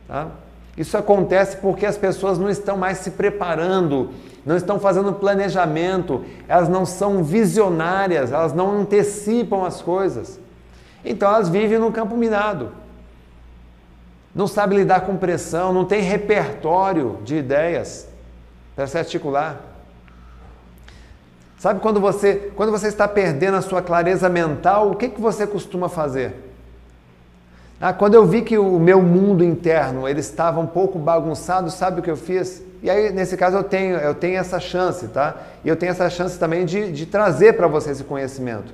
Tá? 0.07 0.27
Isso 0.75 0.97
acontece 0.97 1.57
porque 1.57 1.85
as 1.85 1.97
pessoas 1.97 2.37
não 2.37 2.49
estão 2.49 2.77
mais 2.77 2.99
se 2.99 3.11
preparando 3.11 4.11
não 4.47 4.55
estão 4.55 4.79
fazendo 4.79 5.11
planejamento, 5.11 6.23
elas 6.47 6.69
não 6.69 6.85
são 6.85 7.21
visionárias, 7.21 8.31
elas 8.31 8.53
não 8.53 8.79
antecipam 8.79 9.65
as 9.65 9.81
coisas. 9.81 10.39
Então 11.03 11.27
elas 11.27 11.49
vivem 11.49 11.77
no 11.77 11.91
campo 11.91 12.15
minado. 12.15 12.71
Não 14.33 14.47
sabe 14.47 14.77
lidar 14.77 15.01
com 15.01 15.17
pressão, 15.17 15.73
não 15.73 15.83
tem 15.83 16.01
repertório 16.01 17.19
de 17.25 17.35
ideias 17.35 18.07
para 18.73 18.87
se 18.87 18.97
articular. 18.97 19.59
Sabe 21.57 21.81
quando 21.81 21.99
você, 21.99 22.49
quando 22.55 22.71
você 22.71 22.87
está 22.87 23.05
perdendo 23.05 23.57
a 23.57 23.61
sua 23.61 23.81
clareza 23.81 24.29
mental, 24.29 24.91
o 24.91 24.95
que, 24.95 25.09
que 25.09 25.19
você 25.19 25.45
costuma 25.45 25.89
fazer? 25.89 26.53
Ah, 27.81 27.91
quando 27.91 28.13
eu 28.13 28.25
vi 28.25 28.43
que 28.43 28.57
o 28.57 28.79
meu 28.79 29.01
mundo 29.01 29.43
interno 29.43 30.07
ele 30.07 30.21
estava 30.21 30.61
um 30.61 30.67
pouco 30.67 30.97
bagunçado, 30.97 31.69
sabe 31.69 31.99
o 31.99 32.03
que 32.03 32.09
eu 32.09 32.15
fiz? 32.15 32.63
E 32.81 32.89
aí, 32.89 33.11
nesse 33.11 33.35
caso, 33.35 33.57
eu 33.57 33.63
tenho, 33.63 33.97
eu 33.97 34.13
tenho 34.13 34.37
essa 34.37 34.59
chance, 34.59 35.07
tá? 35.07 35.35
E 35.63 35.67
eu 35.67 35.75
tenho 35.75 35.91
essa 35.91 36.09
chance 36.09 36.37
também 36.37 36.65
de, 36.65 36.91
de 36.91 37.05
trazer 37.05 37.53
para 37.53 37.67
você 37.67 37.91
esse 37.91 38.03
conhecimento. 38.03 38.73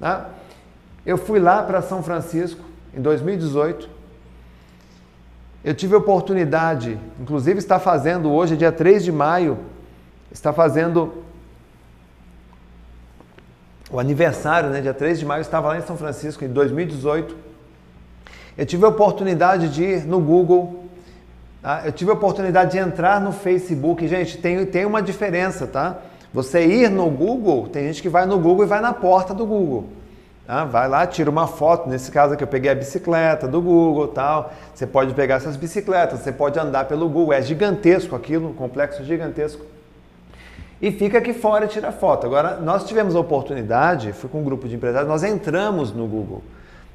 Tá? 0.00 0.30
Eu 1.04 1.18
fui 1.18 1.38
lá 1.38 1.62
para 1.62 1.82
São 1.82 2.02
Francisco 2.02 2.60
em 2.94 3.00
2018. 3.00 3.88
Eu 5.64 5.74
tive 5.74 5.94
a 5.94 5.98
oportunidade, 5.98 6.98
inclusive 7.20 7.58
está 7.58 7.78
fazendo 7.78 8.32
hoje, 8.32 8.56
dia 8.56 8.72
3 8.72 9.04
de 9.04 9.12
maio, 9.12 9.58
está 10.30 10.52
fazendo 10.52 11.22
o 13.90 14.00
aniversário, 14.00 14.70
né? 14.70 14.80
Dia 14.80 14.94
3 14.94 15.18
de 15.18 15.26
maio, 15.26 15.40
eu 15.40 15.42
estava 15.42 15.68
lá 15.68 15.78
em 15.78 15.82
São 15.82 15.96
Francisco 15.96 16.44
em 16.44 16.48
2018 16.48 17.52
eu 18.56 18.66
tive 18.66 18.84
a 18.84 18.88
oportunidade 18.88 19.68
de 19.70 19.82
ir 19.82 20.06
no 20.06 20.20
Google, 20.20 20.81
tá? 21.62 21.82
eu 21.84 21.92
tive 21.92 22.10
a 22.10 22.14
oportunidade 22.14 22.72
de 22.72 22.78
entrar 22.78 23.20
no 23.20 23.32
Facebook. 23.32 24.06
Gente, 24.08 24.36
tem, 24.38 24.66
tem 24.66 24.84
uma 24.84 25.00
diferença, 25.00 25.66
tá? 25.66 25.98
Você 26.34 26.64
ir 26.64 26.90
no 26.90 27.08
Google, 27.10 27.68
tem 27.68 27.84
gente 27.86 28.02
que 28.02 28.08
vai 28.08 28.26
no 28.26 28.38
Google 28.38 28.64
e 28.64 28.68
vai 28.68 28.80
na 28.80 28.92
porta 28.92 29.32
do 29.32 29.46
Google. 29.46 29.88
Tá? 30.46 30.64
Vai 30.64 30.88
lá, 30.88 31.06
tira 31.06 31.30
uma 31.30 31.46
foto. 31.46 31.88
Nesse 31.88 32.10
caso 32.10 32.34
aqui, 32.34 32.42
eu 32.42 32.48
peguei 32.48 32.70
a 32.70 32.74
bicicleta 32.74 33.46
do 33.46 33.60
Google 33.60 34.08
tal. 34.08 34.52
Você 34.74 34.86
pode 34.86 35.14
pegar 35.14 35.36
essas 35.36 35.56
bicicletas, 35.56 36.20
você 36.20 36.32
pode 36.32 36.58
andar 36.58 36.86
pelo 36.86 37.08
Google. 37.08 37.32
É 37.32 37.42
gigantesco 37.42 38.16
aquilo, 38.16 38.50
um 38.50 38.54
complexo 38.54 39.04
gigantesco. 39.04 39.64
E 40.80 40.90
fica 40.90 41.18
aqui 41.18 41.32
fora 41.32 41.66
e 41.66 41.68
tira 41.68 41.92
foto. 41.92 42.26
Agora, 42.26 42.56
nós 42.56 42.84
tivemos 42.84 43.14
a 43.14 43.20
oportunidade, 43.20 44.12
fui 44.12 44.28
com 44.28 44.40
um 44.40 44.44
grupo 44.44 44.66
de 44.66 44.74
empresários, 44.74 45.08
nós 45.08 45.22
entramos 45.22 45.92
no 45.92 46.06
Google. 46.06 46.42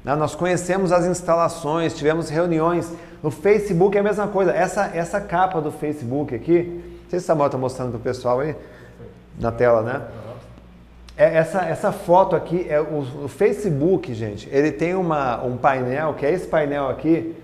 Né? 0.04 0.14
Nós 0.14 0.34
conhecemos 0.34 0.92
as 0.92 1.06
instalações, 1.06 1.94
tivemos 1.94 2.28
reuniões. 2.28 2.92
No 3.22 3.30
Facebook 3.30 3.96
é 3.96 4.00
a 4.00 4.02
mesma 4.02 4.28
coisa. 4.28 4.52
Essa, 4.52 4.90
essa 4.94 5.20
capa 5.20 5.60
do 5.60 5.70
Facebook 5.72 6.34
aqui, 6.34 6.82
não 7.02 7.10
sei 7.10 7.20
se 7.20 7.26
Samuel 7.26 7.46
está 7.46 7.58
mostrando 7.58 7.90
para 7.90 7.98
o 7.98 8.02
pessoal 8.02 8.40
aí 8.40 8.54
na 9.38 9.52
tela, 9.52 9.82
né? 9.82 10.02
É, 11.16 11.36
essa, 11.36 11.62
essa 11.62 11.90
foto 11.90 12.36
aqui, 12.36 12.64
é 12.68 12.80
o, 12.80 13.24
o, 13.24 13.28
Facebook, 13.28 14.14
gente, 14.14 14.48
ele 14.52 14.70
tem 14.70 14.94
uma, 14.94 15.42
um 15.42 15.56
painel, 15.56 16.14
que 16.14 16.24
é 16.24 16.32
esse 16.32 16.46
painel 16.46 16.88
aqui, 16.88 17.34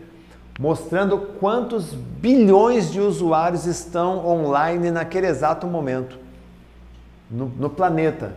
mostrando 0.60 1.18
quantos 1.40 1.92
bilhões 1.92 2.92
de 2.92 3.00
usuários 3.00 3.66
estão 3.66 4.24
online 4.24 4.92
naquele 4.92 5.26
exato 5.26 5.66
momento. 5.66 6.16
No, 7.28 7.46
no 7.46 7.68
planeta. 7.68 8.32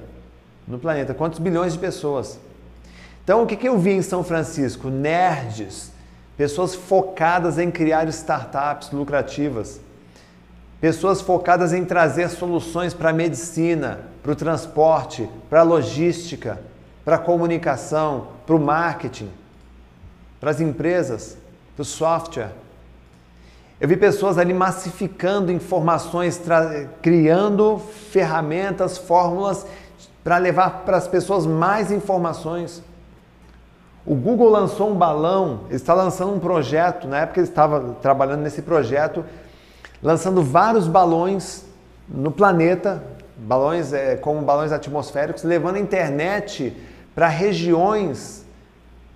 No 0.68 0.80
planeta. 0.80 1.14
Quantos 1.14 1.38
bilhões 1.38 1.74
de 1.74 1.80
pessoas. 1.80 2.40
Então, 3.28 3.44
o 3.44 3.46
que, 3.46 3.58
que 3.58 3.68
eu 3.68 3.78
vi 3.78 3.92
em 3.92 4.02
São 4.02 4.24
Francisco? 4.24 4.90
Nerds, 4.90 5.92
pessoas 6.38 6.74
focadas 6.74 7.60
em 7.60 7.70
criar 7.70 8.08
startups 8.08 8.90
lucrativas, 8.92 9.82
pessoas 10.80 11.20
focadas 11.20 11.74
em 11.74 11.84
trazer 11.84 12.30
soluções 12.30 12.94
para 12.94 13.10
a 13.10 13.14
medicina, 13.14 14.00
para 14.24 14.32
o 14.32 14.36
transporte, 14.36 15.30
para 15.50 15.60
a 15.60 15.64
logística, 15.64 16.62
para 17.04 17.18
a 17.18 17.20
comunicação, 17.20 18.30
para 18.46 18.56
o 18.56 18.60
marketing, 18.62 19.30
para 20.40 20.52
as 20.52 20.62
empresas, 20.62 21.38
para 21.76 21.82
o 21.82 21.86
software. 21.86 22.54
Eu 23.78 23.90
vi 23.90 23.98
pessoas 23.98 24.38
ali 24.38 24.54
massificando 24.54 25.52
informações, 25.52 26.42
criando 27.02 27.78
ferramentas, 28.10 28.98
fórmulas 28.98 29.66
para 30.24 30.38
levar 30.38 30.86
para 30.86 30.96
as 30.96 31.10
pessoas 31.10 31.46
mais 31.46 31.92
informações. 31.92 32.82
O 34.08 34.16
Google 34.16 34.50
lançou 34.50 34.90
um 34.90 34.96
balão, 34.96 35.66
está 35.70 35.94
lançando 35.94 36.34
um 36.34 36.40
projeto, 36.40 37.10
na 37.10 37.20
época 37.20 37.42
ele 37.42 37.50
estava 37.50 37.98
trabalhando 38.02 38.40
nesse 38.40 38.62
projeto, 38.62 39.26
lançando 40.02 40.42
vários 40.42 40.88
balões 40.88 41.66
no 42.08 42.32
planeta, 42.32 43.04
balões 43.36 43.92
é, 43.92 44.16
como 44.16 44.42
balões 44.44 44.72
atmosféricos, 44.72 45.44
levando 45.44 45.76
a 45.76 45.80
internet 45.80 46.74
para 47.14 47.28
regiões 47.28 48.46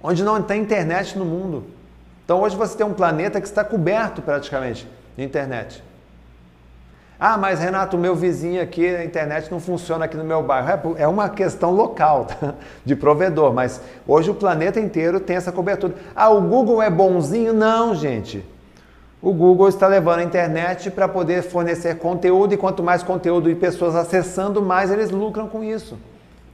onde 0.04 0.26
não 0.26 0.42
tem 0.42 0.62
internet 0.62 1.18
no 1.18 1.24
mundo. 1.24 1.64
Então 2.26 2.42
hoje 2.42 2.58
você 2.58 2.76
tem 2.76 2.86
um 2.86 2.94
planeta 2.94 3.40
que 3.40 3.48
está 3.48 3.64
coberto 3.64 4.22
praticamente 4.22 4.86
de 5.16 5.24
internet. 5.24 5.82
Ah, 7.24 7.38
mas 7.38 7.60
Renato, 7.60 8.00
meu 8.00 8.16
vizinho 8.16 8.60
aqui, 8.60 8.84
a 8.84 9.06
internet 9.06 9.52
não 9.52 9.60
funciona 9.60 10.06
aqui 10.06 10.18
no 10.18 10.24
meu 10.24 10.42
bairro. 10.42 10.96
É, 10.98 11.04
é 11.04 11.08
uma 11.08 11.30
questão 11.30 11.70
local 11.70 12.26
tá? 12.42 12.56
de 12.84 12.96
provedor, 12.96 13.54
mas 13.54 13.80
hoje 14.08 14.32
o 14.32 14.34
planeta 14.34 14.80
inteiro 14.80 15.20
tem 15.20 15.36
essa 15.36 15.52
cobertura. 15.52 15.94
Ah, 16.16 16.32
o 16.32 16.42
Google 16.42 16.82
é 16.82 16.90
bonzinho? 16.90 17.54
Não, 17.54 17.94
gente. 17.94 18.44
O 19.22 19.32
Google 19.34 19.70
está 19.70 19.86
levando 19.86 20.18
a 20.18 20.24
internet 20.24 20.90
para 20.90 21.08
poder 21.08 21.44
fornecer 21.44 22.00
conteúdo 22.00 22.56
e 22.56 22.58
quanto 22.58 22.82
mais 22.82 23.04
conteúdo 23.04 23.52
e 23.52 23.54
pessoas 23.54 23.96
acessando, 23.96 24.60
mais 24.60 24.90
eles 24.90 25.12
lucram 25.12 25.48
com 25.48 25.64
isso. 25.64 26.00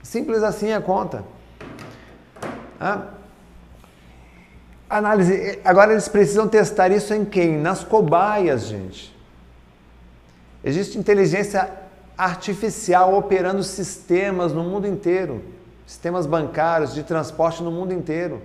Simples 0.04 0.44
assim 0.44 0.74
a 0.74 0.82
conta. 0.82 1.24
Ah. 2.78 3.04
Análise. 4.90 5.60
Agora 5.64 5.94
eles 5.94 6.10
precisam 6.10 6.46
testar 6.46 6.92
isso 6.92 7.14
em 7.14 7.24
quem? 7.24 7.58
Nas 7.58 7.86
cobaias, 7.86 8.66
gente. 8.66 9.17
Existe 10.64 10.98
inteligência 10.98 11.70
artificial 12.18 13.16
operando 13.16 13.62
sistemas 13.64 14.52
no 14.52 14.64
mundo 14.64 14.88
inteiro, 14.88 15.44
sistemas 15.86 16.26
bancários, 16.26 16.94
de 16.94 17.04
transporte 17.04 17.62
no 17.62 17.72
mundo 17.72 17.94
inteiro. 17.94 18.42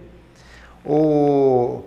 O, 0.84 1.82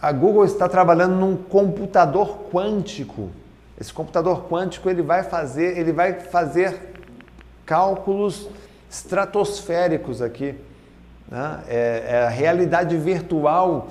a 0.00 0.12
Google 0.12 0.44
está 0.44 0.68
trabalhando 0.68 1.16
num 1.16 1.36
computador 1.36 2.44
quântico. 2.52 3.30
Esse 3.80 3.92
computador 3.92 4.48
quântico 4.48 4.88
ele 4.88 5.02
vai 5.02 5.24
fazer, 5.24 5.76
ele 5.76 5.92
vai 5.92 6.20
fazer 6.20 6.92
cálculos 7.66 8.48
estratosféricos 8.88 10.22
aqui. 10.22 10.54
Né? 11.28 11.60
É, 11.66 12.04
é, 12.06 12.22
a 12.24 12.28
realidade 12.28 12.96
virtual 12.96 13.88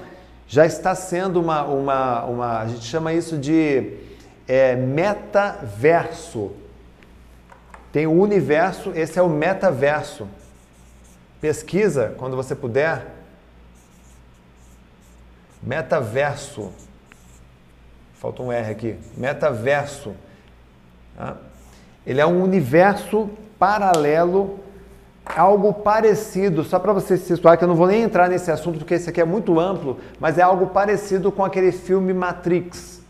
já 0.47 0.65
está 0.65 0.93
sendo 0.93 1.41
uma, 1.41 1.63
uma, 1.63 2.23
uma, 2.25 2.59
a 2.59 2.67
gente 2.67 2.85
chama 2.85 3.13
isso 3.13 3.37
de 3.37 3.93
é 4.53 4.75
metaverso. 4.75 6.51
Tem 7.89 8.05
o 8.05 8.11
universo, 8.11 8.91
esse 8.93 9.17
é 9.17 9.21
o 9.21 9.29
metaverso. 9.29 10.27
Pesquisa 11.39 12.13
quando 12.17 12.35
você 12.35 12.53
puder. 12.53 13.05
Metaverso. 15.63 16.69
Falta 18.15 18.43
um 18.43 18.51
R 18.51 18.71
aqui. 18.71 18.99
Metaverso. 19.15 20.13
Tá? 21.15 21.37
Ele 22.05 22.19
é 22.19 22.25
um 22.25 22.43
universo 22.43 23.29
paralelo, 23.57 24.59
algo 25.25 25.73
parecido, 25.73 26.65
só 26.65 26.77
para 26.77 26.91
você 26.91 27.15
se 27.15 27.25
situar, 27.25 27.57
que 27.57 27.63
eu 27.63 27.69
não 27.69 27.75
vou 27.75 27.87
nem 27.87 28.01
entrar 28.01 28.27
nesse 28.27 28.51
assunto 28.51 28.79
porque 28.79 28.95
esse 28.95 29.09
aqui 29.09 29.21
é 29.21 29.25
muito 29.25 29.61
amplo, 29.61 29.97
mas 30.19 30.37
é 30.37 30.41
algo 30.41 30.67
parecido 30.67 31.31
com 31.31 31.45
aquele 31.45 31.71
filme 31.71 32.11
Matrix 32.11 33.00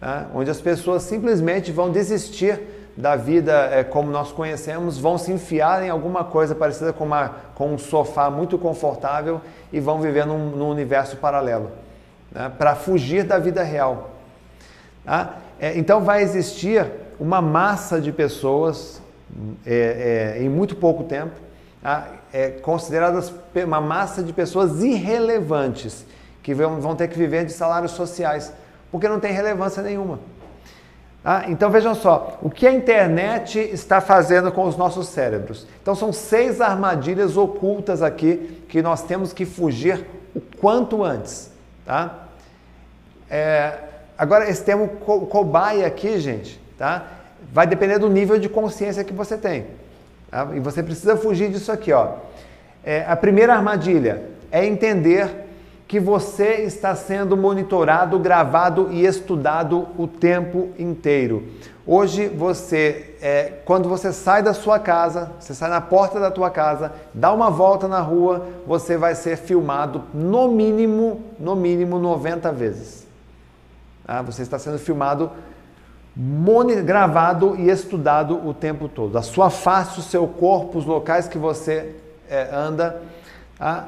né? 0.00 0.26
onde 0.34 0.50
as 0.50 0.60
pessoas 0.60 1.02
simplesmente 1.02 1.70
vão 1.70 1.90
desistir 1.90 2.60
da 2.96 3.16
vida 3.16 3.52
é, 3.72 3.84
como 3.84 4.10
nós 4.10 4.32
conhecemos, 4.32 4.98
vão 4.98 5.16
se 5.16 5.32
enfiar 5.32 5.82
em 5.82 5.88
alguma 5.88 6.24
coisa 6.24 6.54
parecida 6.54 6.92
com, 6.92 7.04
uma, 7.04 7.30
com 7.54 7.72
um 7.72 7.78
sofá 7.78 8.30
muito 8.30 8.58
confortável 8.58 9.40
e 9.72 9.80
vão 9.80 10.00
viver 10.00 10.26
num, 10.26 10.50
num 10.50 10.68
universo 10.68 11.16
paralelo, 11.16 11.70
né? 12.30 12.50
para 12.58 12.74
fugir 12.74 13.24
da 13.24 13.38
vida 13.38 13.62
real. 13.62 14.10
Tá? 15.04 15.36
É, 15.58 15.76
então 15.78 16.02
vai 16.02 16.22
existir 16.22 16.86
uma 17.18 17.40
massa 17.40 18.00
de 18.00 18.12
pessoas 18.12 19.00
é, 19.64 20.36
é 20.38 20.42
em 20.42 20.48
muito 20.48 20.74
pouco 20.74 21.04
tempo, 21.04 21.32
tá? 21.82 22.08
é, 22.32 22.50
consideradas 22.50 23.32
uma 23.54 23.80
massa 23.80 24.22
de 24.22 24.32
pessoas 24.32 24.82
irrelevantes 24.82 26.04
que 26.42 26.54
vão, 26.54 26.80
vão 26.80 26.96
ter 26.96 27.08
que 27.08 27.16
viver 27.16 27.44
de 27.44 27.52
salários 27.52 27.92
sociais 27.92 28.52
porque 28.90 29.08
não 29.08 29.20
tem 29.20 29.32
relevância 29.32 29.82
nenhuma. 29.82 30.18
Ah, 31.24 31.44
então 31.48 31.70
vejam 31.70 31.94
só, 31.94 32.38
o 32.40 32.48
que 32.48 32.66
a 32.66 32.72
internet 32.72 33.58
está 33.58 34.00
fazendo 34.00 34.50
com 34.50 34.64
os 34.64 34.76
nossos 34.76 35.08
cérebros. 35.08 35.66
Então 35.82 35.94
são 35.94 36.12
seis 36.12 36.60
armadilhas 36.60 37.36
ocultas 37.36 38.02
aqui 38.02 38.64
que 38.68 38.80
nós 38.80 39.02
temos 39.02 39.32
que 39.32 39.44
fugir 39.44 40.06
o 40.34 40.40
quanto 40.40 41.04
antes. 41.04 41.50
Tá? 41.84 42.28
É, 43.28 43.74
agora, 44.16 44.48
esse 44.48 44.64
termo 44.64 44.88
co 44.88 45.26
cobaia 45.26 45.86
aqui, 45.86 46.18
gente, 46.18 46.58
tá? 46.78 47.06
vai 47.52 47.66
depender 47.66 47.98
do 47.98 48.08
nível 48.08 48.38
de 48.38 48.48
consciência 48.48 49.04
que 49.04 49.12
você 49.12 49.36
tem. 49.36 49.66
Tá? 50.30 50.48
E 50.54 50.60
você 50.60 50.82
precisa 50.82 51.18
fugir 51.18 51.50
disso 51.50 51.70
aqui. 51.70 51.92
Ó. 51.92 52.14
É, 52.82 53.04
a 53.06 53.14
primeira 53.14 53.54
armadilha 53.54 54.22
é 54.50 54.64
entender 54.64 55.28
que 55.90 55.98
você 55.98 56.62
está 56.62 56.94
sendo 56.94 57.36
monitorado, 57.36 58.16
gravado 58.16 58.92
e 58.92 59.04
estudado 59.04 59.88
o 59.98 60.06
tempo 60.06 60.68
inteiro. 60.78 61.48
Hoje 61.84 62.28
você, 62.28 63.16
é, 63.20 63.54
quando 63.64 63.88
você 63.88 64.12
sai 64.12 64.40
da 64.40 64.54
sua 64.54 64.78
casa, 64.78 65.32
você 65.40 65.52
sai 65.52 65.68
na 65.68 65.80
porta 65.80 66.20
da 66.20 66.30
tua 66.30 66.48
casa, 66.48 66.92
dá 67.12 67.32
uma 67.32 67.50
volta 67.50 67.88
na 67.88 67.98
rua, 67.98 68.46
você 68.64 68.96
vai 68.96 69.16
ser 69.16 69.36
filmado 69.36 70.04
no 70.14 70.46
mínimo, 70.46 71.22
no 71.40 71.56
mínimo 71.56 71.98
90 71.98 72.52
vezes. 72.52 73.04
Ah, 74.06 74.22
você 74.22 74.42
está 74.42 74.60
sendo 74.60 74.78
filmado, 74.78 75.32
gravado 76.84 77.56
e 77.58 77.68
estudado 77.68 78.46
o 78.46 78.54
tempo 78.54 78.88
todo. 78.88 79.18
A 79.18 79.22
sua 79.22 79.50
face, 79.50 79.98
o 79.98 80.04
seu 80.04 80.28
corpo, 80.28 80.78
os 80.78 80.86
locais 80.86 81.26
que 81.26 81.36
você 81.36 81.96
é, 82.28 82.48
anda. 82.54 83.02
Ah, 83.58 83.86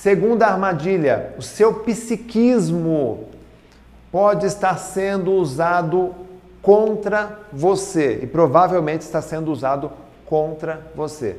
Segunda 0.00 0.46
armadilha, 0.46 1.34
o 1.38 1.42
seu 1.42 1.72
psiquismo 1.80 3.28
pode 4.12 4.44
estar 4.44 4.76
sendo 4.76 5.32
usado 5.32 6.14
contra 6.60 7.40
você 7.50 8.20
e 8.22 8.26
provavelmente 8.26 9.00
está 9.00 9.22
sendo 9.22 9.50
usado 9.50 9.90
contra 10.26 10.86
você. 10.94 11.38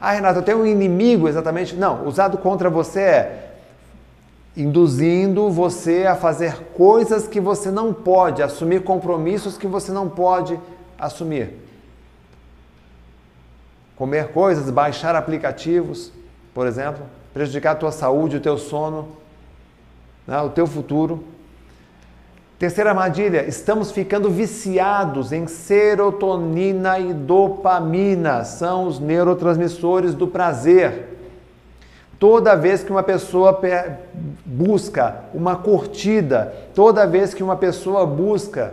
Ah, 0.00 0.12
Renato, 0.12 0.38
eu 0.38 0.42
tenho 0.44 0.58
um 0.58 0.66
inimigo 0.66 1.28
exatamente? 1.28 1.74
Não, 1.74 2.06
usado 2.06 2.38
contra 2.38 2.70
você 2.70 3.00
é 3.00 3.50
induzindo 4.56 5.50
você 5.50 6.06
a 6.06 6.14
fazer 6.14 6.56
coisas 6.74 7.26
que 7.26 7.40
você 7.40 7.72
não 7.72 7.92
pode, 7.92 8.40
assumir 8.40 8.84
compromissos 8.84 9.58
que 9.58 9.66
você 9.66 9.90
não 9.90 10.08
pode 10.08 10.60
assumir. 10.96 11.60
Comer 13.96 14.28
coisas, 14.28 14.70
baixar 14.70 15.16
aplicativos, 15.16 16.12
por 16.54 16.68
exemplo 16.68 17.04
prejudicar 17.34 17.72
a 17.72 17.74
tua 17.74 17.90
saúde, 17.90 18.36
o 18.36 18.40
teu 18.40 18.56
sono, 18.56 19.08
né, 20.24 20.40
o 20.40 20.50
teu 20.50 20.68
futuro. 20.68 21.24
Terceira 22.56 22.90
armadilha, 22.90 23.44
estamos 23.46 23.90
ficando 23.90 24.30
viciados 24.30 25.32
em 25.32 25.48
serotonina 25.48 27.00
e 27.00 27.12
dopamina, 27.12 28.44
são 28.44 28.86
os 28.86 29.00
neurotransmissores 29.00 30.14
do 30.14 30.28
prazer. 30.28 31.08
Toda 32.20 32.54
vez 32.54 32.84
que 32.84 32.92
uma 32.92 33.02
pessoa 33.02 33.60
busca 34.46 35.24
uma 35.34 35.56
curtida, 35.56 36.54
toda 36.72 37.04
vez 37.06 37.34
que 37.34 37.42
uma 37.42 37.56
pessoa 37.56 38.06
busca 38.06 38.72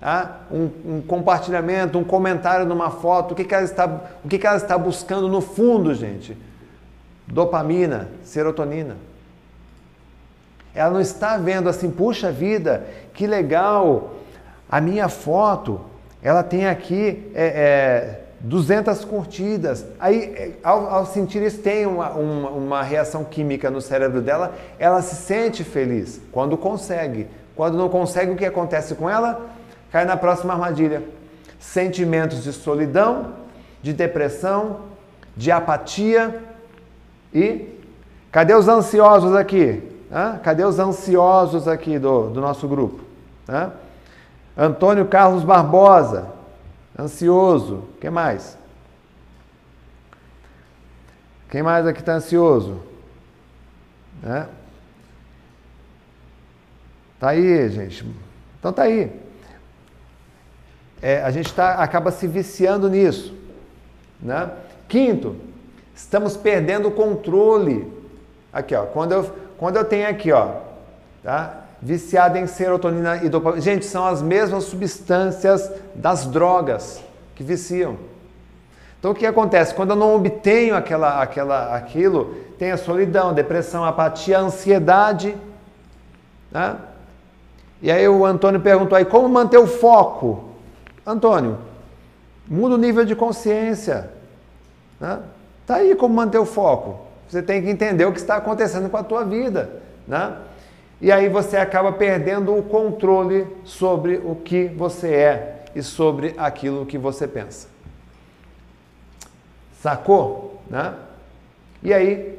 ah, 0.00 0.32
um, 0.52 0.68
um, 0.84 1.00
compartilhamento, 1.00 1.98
um 1.98 2.04
comentário 2.04 2.66
numa 2.66 2.90
foto, 2.90 3.32
o 3.32 3.34
que, 3.34 3.42
que, 3.42 3.54
ela 3.54 3.64
está, 3.64 3.86
o 4.22 4.28
que, 4.28 4.38
que 4.38 4.46
ela 4.46 4.58
está 4.58 4.76
buscando 4.76 5.28
no 5.28 5.40
fundo, 5.40 5.94
gente? 5.94 6.36
Dopamina, 7.26 8.08
serotonina. 8.22 8.96
Ela 10.74 10.90
não 10.90 11.00
está 11.00 11.36
vendo 11.36 11.68
assim, 11.68 11.90
puxa 11.90 12.32
vida, 12.32 12.86
que 13.12 13.26
legal, 13.26 14.14
a 14.68 14.80
minha 14.80 15.08
foto, 15.08 15.80
ela 16.22 16.42
tem 16.42 16.66
aqui 16.66 17.30
é, 17.34 17.46
é, 17.46 18.20
200 18.40 19.04
curtidas. 19.04 19.86
Aí, 20.00 20.34
é, 20.36 20.50
ao, 20.62 20.86
ao 20.88 21.06
sentir 21.06 21.42
isso, 21.42 21.58
tem 21.58 21.86
uma, 21.86 22.10
uma, 22.10 22.50
uma 22.50 22.82
reação 22.82 23.24
química 23.24 23.70
no 23.70 23.80
cérebro 23.80 24.20
dela, 24.20 24.54
ela 24.78 25.00
se 25.00 25.14
sente 25.14 25.62
feliz 25.62 26.20
quando 26.32 26.56
consegue. 26.56 27.28
Quando 27.54 27.78
não 27.78 27.88
consegue, 27.88 28.32
o 28.32 28.36
que 28.36 28.44
acontece 28.44 28.96
com 28.96 29.08
ela? 29.08 29.46
Cai 29.92 30.04
na 30.04 30.16
próxima 30.16 30.54
armadilha. 30.54 31.02
Sentimentos 31.60 32.42
de 32.42 32.52
solidão, 32.52 33.32
de 33.80 33.92
depressão, 33.92 34.80
de 35.36 35.52
apatia, 35.52 36.42
e 37.34 37.80
cadê 38.30 38.54
os 38.54 38.68
ansiosos 38.68 39.34
aqui? 39.34 39.82
Hã? 40.10 40.38
Cadê 40.38 40.64
os 40.64 40.78
ansiosos 40.78 41.66
aqui 41.66 41.98
do, 41.98 42.30
do 42.30 42.40
nosso 42.40 42.68
grupo? 42.68 43.04
Hã? 43.48 43.72
Antônio 44.56 45.06
Carlos 45.06 45.42
Barbosa, 45.42 46.28
ansioso. 46.96 47.88
Quem 48.00 48.10
mais? 48.10 48.56
Quem 51.50 51.62
mais 51.62 51.86
aqui 51.86 52.00
está 52.00 52.14
ansioso? 52.14 52.80
Hã? 54.24 54.46
Tá 57.18 57.30
aí, 57.30 57.68
gente. 57.68 58.06
Então 58.60 58.72
tá 58.72 58.82
aí. 58.84 59.20
É, 61.02 61.22
a 61.22 61.30
gente 61.30 61.52
tá, 61.52 61.74
acaba 61.74 62.10
se 62.10 62.26
viciando 62.26 62.88
nisso. 62.88 63.34
Né? 64.20 64.50
Quinto, 64.88 65.36
Estamos 65.94 66.36
perdendo 66.36 66.88
o 66.88 66.90
controle. 66.90 67.90
Aqui, 68.52 68.74
ó, 68.74 68.84
quando 68.86 69.12
eu, 69.12 69.30
quando 69.56 69.76
eu 69.76 69.84
tenho 69.84 70.08
aqui, 70.08 70.32
ó, 70.32 70.48
tá? 71.22 71.60
Viciado 71.80 72.38
em 72.38 72.46
serotonina 72.46 73.22
e 73.22 73.28
dopamina. 73.28 73.60
Gente, 73.60 73.84
são 73.84 74.06
as 74.06 74.22
mesmas 74.22 74.64
substâncias 74.64 75.70
das 75.94 76.26
drogas 76.26 77.02
que 77.34 77.42
viciam. 77.42 77.96
Então 78.98 79.12
o 79.12 79.14
que 79.14 79.26
acontece? 79.26 79.74
Quando 79.74 79.90
eu 79.90 79.96
não 79.96 80.14
obtenho 80.16 80.74
aquela, 80.74 81.20
aquela, 81.20 81.76
aquilo, 81.76 82.34
tem 82.58 82.72
a 82.72 82.76
solidão, 82.78 83.34
depressão, 83.34 83.84
apatia, 83.84 84.38
ansiedade. 84.38 85.36
Né? 86.50 86.76
E 87.82 87.90
aí 87.90 88.08
o 88.08 88.24
Antônio 88.24 88.60
perguntou 88.60 88.96
aí, 88.96 89.04
como 89.04 89.28
manter 89.28 89.58
o 89.58 89.66
foco? 89.66 90.44
Antônio, 91.06 91.58
muda 92.48 92.76
o 92.76 92.78
nível 92.78 93.04
de 93.04 93.14
consciência. 93.14 94.10
Né? 94.98 95.18
Tá 95.66 95.76
aí 95.76 95.94
como 95.94 96.14
manter 96.14 96.38
o 96.38 96.44
foco. 96.44 97.00
Você 97.28 97.42
tem 97.42 97.62
que 97.62 97.70
entender 97.70 98.04
o 98.04 98.12
que 98.12 98.18
está 98.18 98.36
acontecendo 98.36 98.88
com 98.90 98.96
a 98.96 99.02
tua 99.02 99.24
vida, 99.24 99.80
né? 100.06 100.36
E 101.00 101.10
aí 101.10 101.28
você 101.28 101.56
acaba 101.56 101.92
perdendo 101.92 102.56
o 102.56 102.62
controle 102.62 103.46
sobre 103.64 104.20
o 104.24 104.36
que 104.36 104.66
você 104.66 105.08
é 105.12 105.64
e 105.74 105.82
sobre 105.82 106.34
aquilo 106.36 106.86
que 106.86 106.96
você 106.96 107.26
pensa. 107.26 107.68
Sacou? 109.80 110.62
Né? 110.70 110.94
E 111.82 111.92
aí 111.92 112.38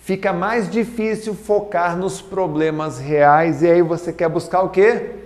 fica 0.00 0.32
mais 0.32 0.68
difícil 0.68 1.34
focar 1.34 1.96
nos 1.96 2.20
problemas 2.20 2.98
reais 2.98 3.62
e 3.62 3.70
aí 3.70 3.80
você 3.80 4.12
quer 4.12 4.28
buscar 4.28 4.62
o 4.62 4.68
quê? 4.68 5.22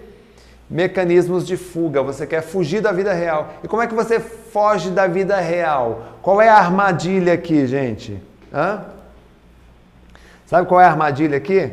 mecanismos 0.71 1.47
de 1.47 1.57
fuga, 1.57 2.03
você 2.03 2.27
quer 2.27 2.43
fugir 2.43 2.81
da 2.81 2.93
vida 2.93 3.13
real. 3.13 3.55
E 3.65 3.69
como 3.69 3.83
é 3.83 3.87
que 3.87 3.95
você 3.95 4.21
foge 4.53 4.91
da 4.91 5.07
vida 5.07 5.39
real? 5.41 6.19
Qual 6.23 6.41
é 6.41 6.49
a 6.49 6.57
armadilha 6.57 7.33
aqui, 7.33 7.67
gente? 7.67 8.23
Hã? 8.53 8.85
Sabe 10.47 10.67
qual 10.67 10.81
é 10.81 10.85
a 10.85 10.91
armadilha 10.91 11.37
aqui? 11.37 11.73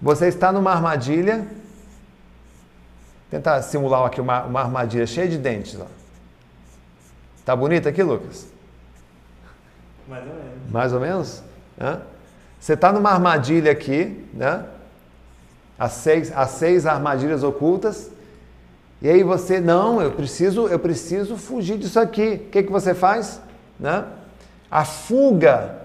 Você 0.00 0.28
está 0.28 0.52
numa 0.52 0.72
armadilha. 0.72 1.38
Vou 1.38 1.48
tentar 3.30 3.62
simular 3.62 4.04
aqui 4.04 4.20
uma, 4.20 4.42
uma 4.44 4.60
armadilha 4.60 5.06
cheia 5.06 5.28
de 5.28 5.38
dentes. 5.38 5.78
Ó. 5.80 5.86
Tá 7.44 7.54
bonito 7.54 7.88
aqui, 7.88 8.02
Lucas? 8.02 8.48
Mais 10.08 10.26
ou 10.26 10.34
menos. 10.34 10.70
Mais 10.70 10.92
ou 10.92 11.00
menos? 11.00 11.42
Hã? 11.80 12.02
Você 12.60 12.74
está 12.74 12.92
numa 12.92 13.10
armadilha 13.10 13.70
aqui, 13.70 14.28
né? 14.32 14.64
as 15.78 15.92
seis, 15.92 16.32
as 16.34 16.50
seis 16.50 16.86
armadilhas 16.86 17.42
ocultas. 17.42 18.10
E 19.04 19.08
aí 19.10 19.22
você, 19.22 19.60
não, 19.60 20.00
eu 20.00 20.12
preciso, 20.12 20.66
eu 20.66 20.78
preciso 20.78 21.36
fugir 21.36 21.76
disso 21.76 22.00
aqui. 22.00 22.40
O 22.46 22.50
que, 22.50 22.62
que 22.62 22.72
você 22.72 22.94
faz? 22.94 23.38
Né? 23.78 24.02
A 24.70 24.82
fuga 24.86 25.76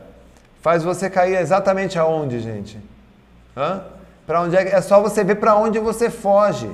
faz 0.62 0.84
você 0.84 1.10
cair 1.10 1.36
exatamente 1.36 2.00
aonde, 2.00 2.40
gente? 2.40 2.80
Para 4.26 4.44
onde 4.44 4.56
é, 4.56 4.74
é 4.74 4.80
só 4.80 5.02
você 5.02 5.22
ver 5.22 5.36
para 5.36 5.54
onde 5.58 5.80
você 5.80 6.10
foge. 6.10 6.72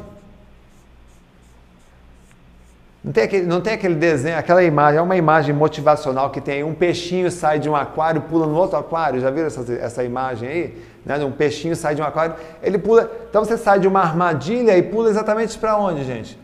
Não 3.06 3.14
tem, 3.14 3.24
aquele, 3.24 3.46
não 3.46 3.62
tem 3.62 3.74
aquele 3.74 3.94
desenho, 3.94 4.36
aquela 4.36 4.64
imagem, 4.64 4.98
é 4.98 5.02
uma 5.02 5.16
imagem 5.16 5.54
motivacional 5.54 6.32
que 6.32 6.42
tem 6.42 6.64
um 6.64 6.74
peixinho 6.74 7.30
sai 7.30 7.60
de 7.60 7.70
um 7.70 7.76
aquário, 7.76 8.22
pula 8.22 8.48
no 8.48 8.56
outro 8.56 8.80
aquário. 8.80 9.22
Já 9.22 9.30
viram 9.30 9.46
essa, 9.46 9.74
essa 9.74 10.04
imagem 10.04 10.50
aí? 10.50 10.84
Né? 11.06 11.24
Um 11.24 11.32
peixinho 11.32 11.76
sai 11.76 11.94
de 11.94 12.02
um 12.02 12.04
aquário, 12.04 12.34
ele 12.64 12.80
pula. 12.80 13.12
Então 13.30 13.46
você 13.46 13.60
sai 13.60 13.80
de 13.80 13.88
uma 13.88 14.00
armadilha 14.00 14.76
e 14.76 14.82
pula 14.82 15.08
exatamente 15.08 15.56
para 15.56 15.78
onde, 15.78 16.04
gente? 16.04 16.36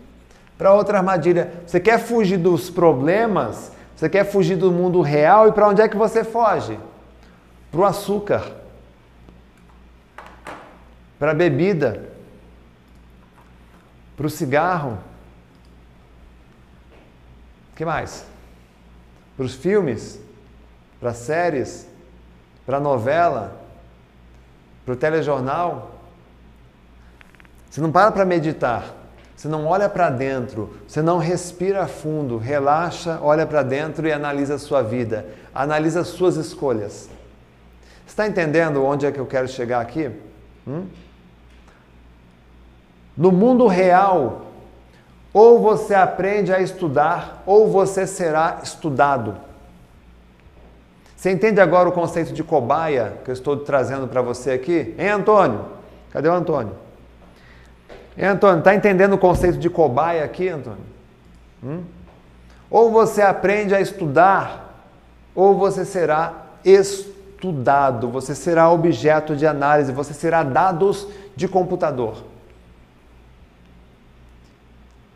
Para 0.56 0.72
outra 0.72 1.00
armadilha. 1.00 1.52
Você 1.66 1.80
quer 1.80 1.98
fugir 1.98 2.38
dos 2.38 2.70
problemas, 2.70 3.72
você 3.96 4.08
quer 4.08 4.24
fugir 4.24 4.56
do 4.56 4.72
mundo 4.72 5.02
real 5.02 5.48
e 5.48 5.52
para 5.52 5.68
onde 5.68 5.82
é 5.82 5.88
que 5.88 5.98
você 5.98 6.24
foge? 6.24 6.78
Para 7.72 7.82
o 7.82 7.86
açúcar, 7.86 8.44
para 11.18 11.32
a 11.32 11.34
bebida, 11.34 12.04
para 14.16 14.28
o 14.28 14.30
cigarro 14.30 15.00
que 17.82 17.86
mais? 17.86 18.24
Para 19.36 19.44
os 19.44 19.56
filmes, 19.56 20.20
para 21.00 21.16
séries, 21.16 21.88
para 22.64 22.80
novela, 22.80 23.60
para 24.86 24.94
o 24.94 24.96
telejornal. 24.96 25.90
Você 27.68 27.82
não 27.82 27.92
para 27.92 28.12
para 28.12 28.24
meditar. 28.24 28.86
você 29.36 29.48
não 29.48 29.66
olha 29.66 29.90
para 29.90 30.12
dentro, 30.12 30.78
você 30.88 31.02
não 31.02 31.18
respira 31.18 31.88
fundo, 31.88 32.38
relaxa, 32.38 33.18
olha 33.20 33.48
para 33.48 33.64
dentro 33.64 34.08
e 34.08 34.14
analisa 34.14 34.54
a 34.54 34.60
sua 34.60 34.84
vida, 34.84 35.26
analisa 35.52 36.02
as 36.02 36.10
suas 36.10 36.36
escolhas. 36.36 37.10
Está 38.06 38.28
entendendo 38.28 38.86
onde 38.86 39.08
é 39.08 39.12
que 39.12 39.20
eu 39.20 39.26
quero 39.26 39.48
chegar 39.48 39.82
aqui? 39.82 40.12
Hum? 40.68 40.86
No 43.18 43.32
mundo 43.32 43.66
real, 43.66 44.51
ou 45.34 45.60
você 45.60 45.94
aprende 45.96 46.54
a 46.54 46.60
estudar, 46.60 47.42
ou 47.46 47.70
você 47.70 48.06
será 48.06 48.60
estudado. 48.64 49.36
Você 51.16 51.32
entende 51.32 51.62
agora 51.62 51.88
o 51.88 51.92
conceito 51.92 52.34
de 52.34 52.44
cobaia 52.44 53.14
que 53.24 53.30
eu 53.30 53.34
estou 53.34 53.58
trazendo 53.58 54.08
para 54.08 54.22
você 54.22 54.52
aqui? 54.52 54.96
Hein, 54.98 55.10
Antônio? 55.10 55.66
Cadê 56.12 56.28
o 56.28 56.34
Antônio? 56.34 56.74
Hein, 58.18 58.26
Antônio, 58.26 58.60
está 58.60 58.76
entendendo 58.76 59.14
o 59.14 59.18
conceito 59.18 59.58
de 59.58 59.70
cobaia 59.70 60.24
aqui, 60.24 60.50
Antônio? 60.50 60.84
Hum? 61.64 61.84
Ou 62.70 62.92
você 62.92 63.22
aprende 63.22 63.76
a 63.76 63.80
estudar, 63.80 64.84
ou 65.36 65.56
você 65.56 65.86
será 65.86 66.34
estudado, 66.66 68.10
você 68.10 68.34
será 68.34 68.70
objeto 68.70 69.36
de 69.36 69.46
análise, 69.46 69.92
você 69.92 70.14
será 70.14 70.44
dados 70.44 71.08
de 71.36 71.48
computador. 71.48 72.31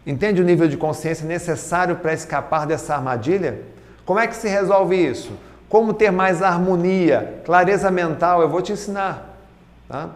Entende 0.05 0.41
o 0.41 0.45
nível 0.45 0.67
de 0.67 0.77
consciência 0.77 1.27
necessário 1.27 1.95
para 1.95 2.13
escapar 2.13 2.67
dessa 2.67 2.95
armadilha? 2.95 3.61
Como 4.05 4.19
é 4.19 4.27
que 4.27 4.35
se 4.35 4.47
resolve 4.47 4.95
isso? 4.95 5.31
Como 5.67 5.93
ter 5.93 6.11
mais 6.11 6.43
harmonia, 6.43 7.41
clareza 7.43 7.89
mental? 7.89 8.41
Eu 8.41 8.49
vou 8.49 8.61
te 8.61 8.71
ensinar. 8.71 9.35
Tá? 9.89 10.09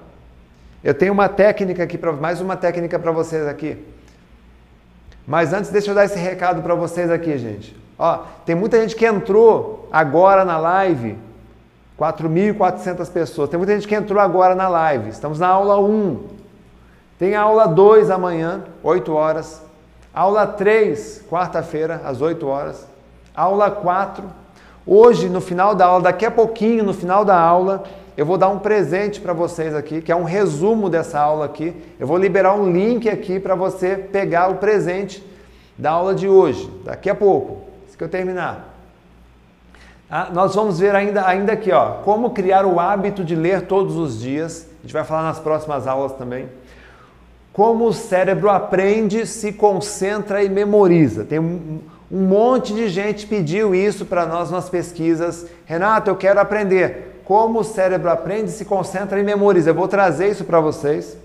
Eu 0.84 0.93
tenho 0.93 1.12
uma 1.12 1.28
técnica 1.28 1.84
aqui, 1.84 1.97
pra, 1.97 2.13
mais 2.13 2.39
uma 2.39 2.56
técnica 2.56 2.99
para 2.99 3.12
vocês 3.12 3.47
aqui. 3.47 3.84
Mas 5.25 5.54
antes, 5.54 5.71
deixa 5.71 5.91
eu 5.91 5.95
dar 5.95 6.06
esse 6.06 6.17
recado 6.17 6.62
para 6.62 6.75
vocês 6.75 7.10
aqui, 7.10 7.38
gente. 7.38 7.75
Ó, 7.97 8.23
tem 8.45 8.56
muita 8.56 8.80
gente 8.80 8.95
que 8.95 9.06
entrou 9.06 9.89
agora 9.91 10.45
na 10.45 10.58
live, 10.58 11.17
4.400 11.99 13.12
pessoas. 13.12 13.49
Tem 13.49 13.58
muita 13.58 13.73
gente 13.73 13.88
que 13.88 13.95
entrou 13.95 14.21
agora 14.21 14.56
na 14.56 14.69
live. 14.69 15.10
Estamos 15.10 15.39
na 15.39 15.47
aula 15.47 15.80
1. 15.80 16.28
Tem 17.17 17.36
a 17.36 17.41
aula 17.41 17.67
2 17.67 18.10
amanhã, 18.10 18.63
8 18.82 19.12
horas. 19.13 19.68
Aula 20.13 20.47
3, 20.47 21.25
quarta-feira, 21.29 22.01
às 22.03 22.21
8 22.21 22.47
horas. 22.47 22.87
Aula 23.35 23.69
4. 23.69 24.23
Hoje, 24.85 25.29
no 25.29 25.39
final 25.39 25.75
da 25.75 25.85
aula, 25.85 26.03
daqui 26.03 26.25
a 26.25 26.31
pouquinho, 26.31 26.83
no 26.83 26.93
final 26.93 27.23
da 27.23 27.39
aula, 27.39 27.83
eu 28.17 28.25
vou 28.25 28.37
dar 28.37 28.49
um 28.49 28.57
presente 28.57 29.21
para 29.21 29.33
vocês 29.33 29.75
aqui, 29.75 30.01
que 30.01 30.11
é 30.11 30.15
um 30.15 30.23
resumo 30.23 30.89
dessa 30.89 31.19
aula 31.19 31.45
aqui. 31.45 31.75
Eu 31.99 32.07
vou 32.07 32.17
liberar 32.17 32.55
um 32.55 32.71
link 32.71 33.07
aqui 33.07 33.39
para 33.39 33.53
você 33.53 33.95
pegar 33.95 34.49
o 34.49 34.55
presente 34.55 35.23
da 35.77 35.91
aula 35.91 36.15
de 36.15 36.27
hoje, 36.27 36.69
daqui 36.83 37.09
a 37.09 37.15
pouco, 37.15 37.61
se 37.87 37.95
que 37.95 38.03
eu 38.03 38.09
terminar. 38.09 38.75
Ah, 40.09 40.29
nós 40.33 40.55
vamos 40.55 40.79
ver 40.79 40.95
ainda, 40.95 41.25
ainda 41.27 41.53
aqui, 41.53 41.71
ó, 41.71 42.01
como 42.03 42.31
criar 42.31 42.65
o 42.65 42.79
hábito 42.79 43.23
de 43.23 43.35
ler 43.35 43.67
todos 43.67 43.95
os 43.95 44.19
dias. 44.19 44.67
A 44.79 44.81
gente 44.81 44.93
vai 44.93 45.03
falar 45.03 45.21
nas 45.21 45.39
próximas 45.39 45.85
aulas 45.85 46.13
também 46.13 46.49
como 47.53 47.88
o 47.88 47.93
cérebro 47.93 48.49
aprende, 48.49 49.25
se 49.25 49.51
concentra 49.53 50.43
e 50.43 50.49
memoriza. 50.49 51.23
Tem 51.23 51.39
um, 51.39 51.79
um 52.12 52.21
monte 52.21 52.73
de 52.73 52.89
gente 52.89 53.27
pediu 53.27 53.75
isso 53.75 54.05
para 54.05 54.25
nós 54.25 54.49
nas 54.49 54.69
pesquisas. 54.69 55.45
Renato, 55.65 56.09
eu 56.09 56.15
quero 56.15 56.39
aprender 56.39 57.21
como 57.25 57.59
o 57.59 57.63
cérebro 57.63 58.09
aprende, 58.09 58.49
se 58.49 58.65
concentra 58.65 59.19
e 59.19 59.23
memoriza. 59.23 59.69
Eu 59.69 59.75
vou 59.75 59.88
trazer 59.88 60.29
isso 60.29 60.43
para 60.43 60.59
vocês. 60.59 61.15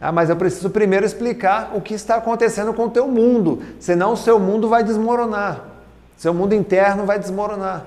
Ah, 0.00 0.12
mas 0.12 0.30
eu 0.30 0.36
preciso 0.36 0.70
primeiro 0.70 1.04
explicar 1.04 1.72
o 1.74 1.80
que 1.80 1.94
está 1.94 2.16
acontecendo 2.16 2.72
com 2.72 2.84
o 2.84 2.90
teu 2.90 3.06
mundo, 3.06 3.62
senão 3.78 4.14
o 4.14 4.16
seu 4.16 4.38
mundo 4.38 4.68
vai 4.68 4.82
desmoronar. 4.82 5.64
Seu 6.16 6.32
mundo 6.32 6.54
interno 6.54 7.04
vai 7.04 7.18
desmoronar. 7.18 7.84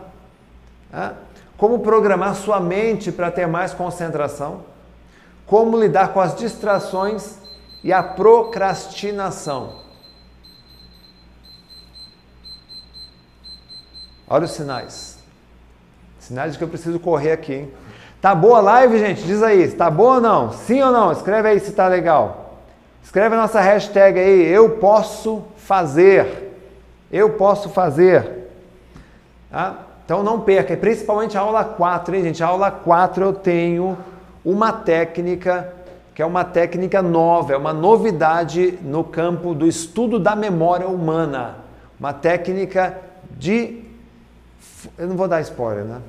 Ah, 0.91 1.13
como 1.57 1.79
programar 1.79 2.35
sua 2.35 2.59
mente 2.59 3.11
para 3.11 3.31
ter 3.31 3.47
mais 3.47 3.73
concentração? 3.73 4.61
Como 5.45 5.79
lidar 5.79 6.13
com 6.13 6.19
as 6.19 6.35
distrações 6.35 7.37
e 7.83 7.91
a 7.91 8.01
procrastinação. 8.01 9.81
Olha 14.27 14.45
os 14.45 14.51
sinais. 14.51 15.19
Sinais 16.19 16.53
de 16.53 16.57
que 16.57 16.63
eu 16.63 16.69
preciso 16.69 16.99
correr 16.99 17.33
aqui, 17.33 17.53
hein? 17.53 17.73
Tá 18.21 18.33
boa 18.33 18.59
a 18.59 18.61
live, 18.61 18.97
gente? 18.97 19.23
Diz 19.23 19.43
aí, 19.43 19.69
tá 19.71 19.91
boa 19.91 20.15
ou 20.15 20.21
não? 20.21 20.53
Sim 20.53 20.81
ou 20.81 20.91
não? 20.91 21.11
Escreve 21.11 21.49
aí 21.49 21.59
se 21.59 21.73
tá 21.73 21.87
legal. 21.87 22.59
Escreve 23.03 23.35
a 23.35 23.37
nossa 23.37 23.59
hashtag 23.59 24.17
aí, 24.17 24.47
eu 24.47 24.77
posso 24.77 25.43
fazer. 25.57 26.57
Eu 27.11 27.31
posso 27.31 27.67
fazer. 27.69 28.49
Tá? 29.51 29.77
Então 30.05 30.23
não 30.23 30.39
perca, 30.39 30.75
principalmente 30.77 31.37
a 31.37 31.41
aula 31.41 31.65
4, 31.65 32.15
hein, 32.15 32.23
gente? 32.23 32.41
A 32.41 32.47
aula 32.47 32.71
4 32.71 33.23
eu 33.25 33.33
tenho 33.33 33.97
uma 34.43 34.71
técnica 34.71 35.73
que 36.13 36.21
é 36.21 36.25
uma 36.25 36.43
técnica 36.43 37.01
nova, 37.01 37.53
é 37.53 37.57
uma 37.57 37.73
novidade 37.73 38.77
no 38.83 39.03
campo 39.03 39.55
do 39.55 39.65
estudo 39.65 40.19
da 40.19 40.35
memória 40.35 40.87
humana. 40.87 41.57
Uma 41.99 42.13
técnica 42.13 42.99
de. 43.31 43.83
Eu 44.97 45.07
não 45.07 45.15
vou 45.15 45.27
dar 45.27 45.41
spoiler, 45.41 45.83
né? 45.85 46.01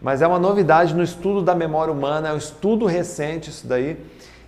Mas 0.00 0.22
é 0.22 0.26
uma 0.26 0.38
novidade 0.38 0.94
no 0.94 1.02
estudo 1.02 1.42
da 1.42 1.54
memória 1.54 1.92
humana, 1.92 2.28
é 2.28 2.32
um 2.32 2.38
estudo 2.38 2.86
recente 2.86 3.50
isso 3.50 3.66
daí. 3.66 3.98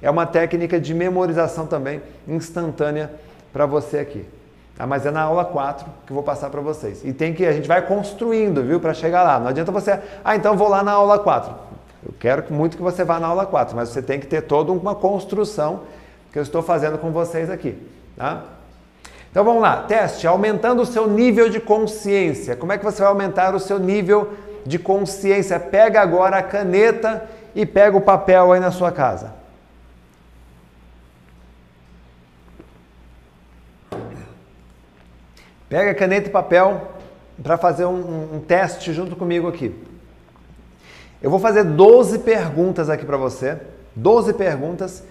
É 0.00 0.10
uma 0.10 0.24
técnica 0.24 0.80
de 0.80 0.94
memorização 0.94 1.66
também 1.66 2.00
instantânea 2.26 3.12
para 3.52 3.66
você 3.66 3.98
aqui. 3.98 4.24
Tá? 4.74 4.86
Mas 4.86 5.04
é 5.04 5.10
na 5.10 5.22
aula 5.22 5.44
4 5.44 5.84
que 6.06 6.12
eu 6.12 6.14
vou 6.14 6.22
passar 6.22 6.48
para 6.48 6.62
vocês. 6.62 7.04
E 7.04 7.12
tem 7.12 7.34
que 7.34 7.44
a 7.44 7.52
gente 7.52 7.68
vai 7.68 7.82
construindo, 7.82 8.62
viu, 8.62 8.80
para 8.80 8.94
chegar 8.94 9.22
lá. 9.22 9.38
Não 9.38 9.48
adianta 9.48 9.70
você, 9.70 10.00
ah, 10.24 10.34
então 10.34 10.56
vou 10.56 10.68
lá 10.68 10.82
na 10.82 10.92
aula 10.92 11.18
4. 11.18 11.71
Eu 12.04 12.12
quero 12.18 12.52
muito 12.52 12.76
que 12.76 12.82
você 12.82 13.04
vá 13.04 13.20
na 13.20 13.28
aula 13.28 13.46
4, 13.46 13.76
mas 13.76 13.90
você 13.90 14.02
tem 14.02 14.18
que 14.18 14.26
ter 14.26 14.42
toda 14.42 14.72
uma 14.72 14.94
construção 14.94 15.82
que 16.32 16.38
eu 16.38 16.42
estou 16.42 16.62
fazendo 16.62 16.98
com 16.98 17.12
vocês 17.12 17.48
aqui. 17.48 17.76
Tá? 18.16 18.44
Então 19.30 19.44
vamos 19.44 19.62
lá, 19.62 19.84
teste, 19.84 20.26
aumentando 20.26 20.82
o 20.82 20.86
seu 20.86 21.06
nível 21.06 21.48
de 21.48 21.60
consciência. 21.60 22.56
Como 22.56 22.72
é 22.72 22.78
que 22.78 22.84
você 22.84 23.00
vai 23.00 23.08
aumentar 23.08 23.54
o 23.54 23.60
seu 23.60 23.78
nível 23.78 24.32
de 24.66 24.78
consciência? 24.78 25.58
Pega 25.60 26.00
agora 26.00 26.38
a 26.38 26.42
caneta 26.42 27.28
e 27.54 27.64
pega 27.64 27.96
o 27.96 28.00
papel 28.00 28.52
aí 28.52 28.60
na 28.60 28.70
sua 28.70 28.90
casa. 28.90 29.34
Pega 35.68 35.94
caneta 35.94 36.28
e 36.28 36.30
papel 36.30 36.92
para 37.42 37.56
fazer 37.56 37.86
um, 37.86 38.34
um 38.34 38.40
teste 38.40 38.92
junto 38.92 39.16
comigo 39.16 39.48
aqui. 39.48 39.74
Eu 41.22 41.30
vou 41.30 41.38
fazer 41.38 41.62
12 41.62 42.18
perguntas 42.18 42.90
aqui 42.90 43.06
para 43.06 43.16
você, 43.16 43.58
12 43.94 44.32
perguntas, 44.34 45.04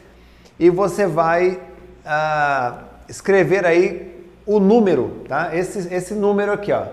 e 0.59 0.69
você 0.69 1.07
vai 1.07 1.59
ah, 2.05 2.79
escrever 3.07 3.65
aí 3.65 4.29
o 4.45 4.59
número, 4.59 5.23
tá? 5.27 5.55
Esse, 5.55 5.93
esse 5.93 6.13
número 6.13 6.51
aqui, 6.51 6.73
ó. 6.73 6.83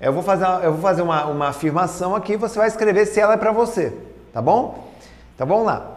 Eu 0.00 0.12
vou 0.12 0.22
fazer, 0.22 0.44
eu 0.64 0.72
vou 0.72 0.82
fazer 0.82 1.02
uma, 1.02 1.26
uma 1.26 1.48
afirmação 1.48 2.16
aqui, 2.16 2.36
você 2.36 2.58
vai 2.58 2.66
escrever 2.66 3.06
se 3.06 3.20
ela 3.20 3.34
é 3.34 3.36
para 3.36 3.52
você, 3.52 3.96
tá 4.32 4.42
bom? 4.42 4.90
Então 5.34 5.46
vamos 5.46 5.64
lá. 5.64 5.92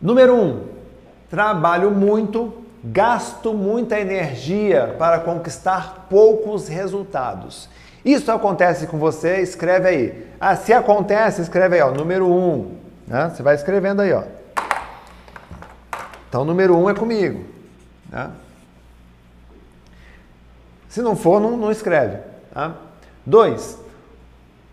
Número 0.00 0.34
1. 0.34 0.40
Um, 0.42 0.60
trabalho 1.30 1.90
muito, 1.90 2.52
gasto 2.84 3.54
muita 3.54 3.98
energia 3.98 4.94
para 4.98 5.20
conquistar 5.20 6.06
poucos 6.10 6.68
resultados. 6.68 7.68
Isso 8.04 8.30
acontece 8.30 8.86
com 8.86 8.98
você, 8.98 9.40
escreve 9.40 9.88
aí. 9.88 10.26
Ah, 10.38 10.54
se 10.54 10.72
acontece, 10.72 11.40
escreve 11.40 11.76
aí, 11.76 11.82
ó, 11.82 11.90
número 11.90 12.26
1. 12.26 12.30
Um, 12.30 12.76
né? 13.06 13.30
Você 13.34 13.42
vai 13.42 13.54
escrevendo 13.54 14.02
aí, 14.02 14.12
ó. 14.12 14.24
Então, 16.28 16.44
número 16.44 16.76
1 16.76 16.82
um 16.82 16.90
é 16.90 16.94
comigo. 16.94 17.44
Né? 18.10 18.30
Se 20.88 21.00
não 21.00 21.16
for, 21.16 21.40
não, 21.40 21.56
não 21.56 21.70
escreve. 21.70 22.18
Tá? 22.52 22.74
Dois, 23.24 23.78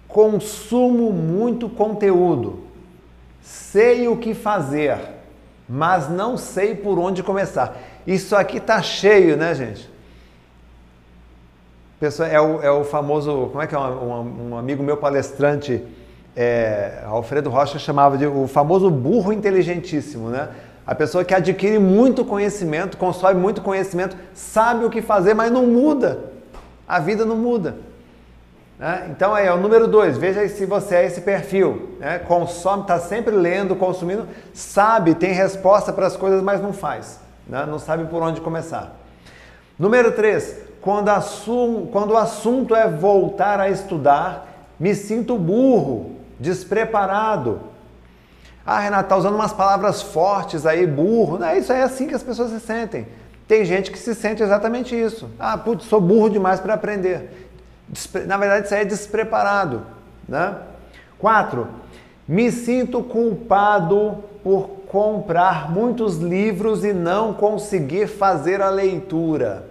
consumo 0.08 1.12
muito 1.12 1.70
conteúdo. 1.70 2.68
Sei 3.42 4.08
o 4.08 4.18
que 4.18 4.34
fazer, 4.34 5.00
mas 5.68 6.10
não 6.10 6.38
sei 6.38 6.76
por 6.76 7.00
onde 7.00 7.24
começar. 7.24 7.78
Isso 8.06 8.36
aqui 8.36 8.60
tá 8.60 8.82
cheio, 8.82 9.38
né, 9.38 9.56
gente? 9.56 9.91
Pessoa, 12.02 12.28
é, 12.28 12.42
o, 12.42 12.64
é 12.64 12.72
o 12.72 12.84
famoso, 12.84 13.50
como 13.52 13.62
é 13.62 13.68
que 13.68 13.76
é 13.76 13.78
um, 13.78 14.54
um 14.54 14.58
amigo 14.58 14.82
meu 14.82 14.98
palestrante, 14.98 15.84
é, 16.36 17.04
Alfredo 17.06 17.48
Rocha, 17.48 17.78
chamava 17.78 18.18
de 18.18 18.26
o 18.26 18.48
famoso 18.48 18.90
burro 18.90 19.32
inteligentíssimo, 19.32 20.28
né? 20.30 20.50
A 20.84 20.96
pessoa 20.96 21.24
que 21.24 21.32
adquire 21.32 21.78
muito 21.78 22.26
conhecimento, 22.26 22.98
consome 22.98 23.40
muito 23.40 23.62
conhecimento, 23.62 24.18
sabe 24.34 24.84
o 24.84 24.90
que 24.90 25.00
fazer, 25.00 25.36
mas 25.36 25.52
não 25.52 25.68
muda. 25.68 26.32
A 26.88 26.98
vida 26.98 27.24
não 27.24 27.36
muda. 27.36 27.76
Né? 28.80 29.12
Então 29.12 29.36
aí 29.36 29.46
é 29.46 29.54
o 29.54 29.58
número 29.58 29.88
dois, 29.88 30.18
veja 30.18 30.50
se 30.50 30.66
você 30.66 30.96
é 30.96 31.06
esse 31.06 31.22
perfil. 31.22 31.98
Né? 32.00 32.18
Consome, 32.18 32.82
está 32.82 32.98
sempre 32.98 33.36
lendo, 33.36 33.76
consumindo, 33.76 34.28
sabe, 34.56 35.14
tem 35.14 35.34
resposta 35.34 35.94
para 35.94 36.08
as 36.08 36.18
coisas, 36.18 36.42
mas 36.42 36.60
não 36.64 36.74
faz. 36.74 37.20
né? 37.46 37.64
não 37.70 37.78
sabe 37.78 38.06
por 38.06 38.24
onde 38.24 38.42
começar. 38.42 38.96
Número 39.78 40.12
3, 40.14 40.71
quando, 40.82 41.12
quando 41.92 42.12
o 42.12 42.18
assunto 42.18 42.76
é 42.76 42.88
voltar 42.90 43.60
a 43.60 43.70
estudar, 43.70 44.48
me 44.80 44.96
sinto 44.96 45.38
burro, 45.38 46.16
despreparado. 46.40 47.62
Ah, 48.66 48.80
Renata, 48.80 49.10
tá 49.10 49.18
usando 49.18 49.36
umas 49.36 49.54
palavras 49.54 50.02
fortes 50.02 50.66
aí, 50.66 50.86
burro. 50.88 51.38
Não, 51.38 51.56
isso 51.56 51.72
é 51.72 51.84
assim 51.84 52.08
que 52.08 52.16
as 52.16 52.24
pessoas 52.24 52.52
se 52.52 52.60
sentem. 52.60 53.08
Tem 53.48 53.64
gente 53.66 53.92
que 53.92 54.00
se 54.00 54.16
sente 54.16 54.42
exatamente 54.42 54.96
isso. 54.96 55.30
Ah, 55.40 55.58
putz, 55.58 55.86
sou 55.86 56.02
burro 56.02 56.30
demais 56.30 56.60
para 56.60 56.74
aprender. 56.74 57.50
Na 58.26 58.38
verdade, 58.38 58.66
isso 58.66 58.74
aí 58.74 58.82
é 58.82 58.86
despreparado. 58.86 59.84
Né? 60.28 60.56
Quatro, 61.20 61.68
me 62.28 62.52
sinto 62.52 63.04
culpado 63.04 64.24
por 64.44 64.70
comprar 64.88 65.70
muitos 65.72 66.18
livros 66.18 66.84
e 66.84 66.94
não 66.94 67.34
conseguir 67.34 68.08
fazer 68.08 68.62
a 68.62 68.70
leitura. 68.70 69.71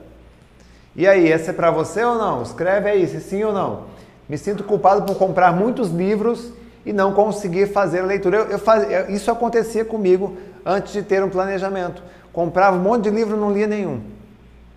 E 0.97 1.07
aí, 1.07 1.31
essa 1.31 1.51
é 1.51 1.55
para 1.55 1.71
você 1.71 2.05
ou 2.05 2.17
não? 2.17 2.43
Escreve 2.43 2.89
aí 2.91 3.07
se 3.07 3.21
sim 3.21 3.43
ou 3.45 3.53
não. 3.53 3.85
Me 4.29 4.37
sinto 4.37 4.65
culpado 4.65 5.03
por 5.03 5.17
comprar 5.17 5.53
muitos 5.53 5.91
livros 5.91 6.53
e 6.85 6.93
não 6.93 7.13
conseguir 7.13 7.67
fazer 7.67 8.01
a 8.01 8.05
leitura. 8.05 8.39
Eu, 8.39 8.45
eu 8.47 8.59
faz, 8.59 9.11
isso 9.11 9.31
acontecia 9.31 9.85
comigo 9.85 10.37
antes 10.65 10.93
de 10.93 11.03
ter 11.03 11.23
um 11.23 11.29
planejamento. 11.29 12.03
Comprava 12.33 12.77
um 12.77 12.81
monte 12.81 13.05
de 13.05 13.11
livro 13.11 13.37
e 13.37 13.41
não 13.41 13.53
lia 13.53 13.67
nenhum. 13.67 14.01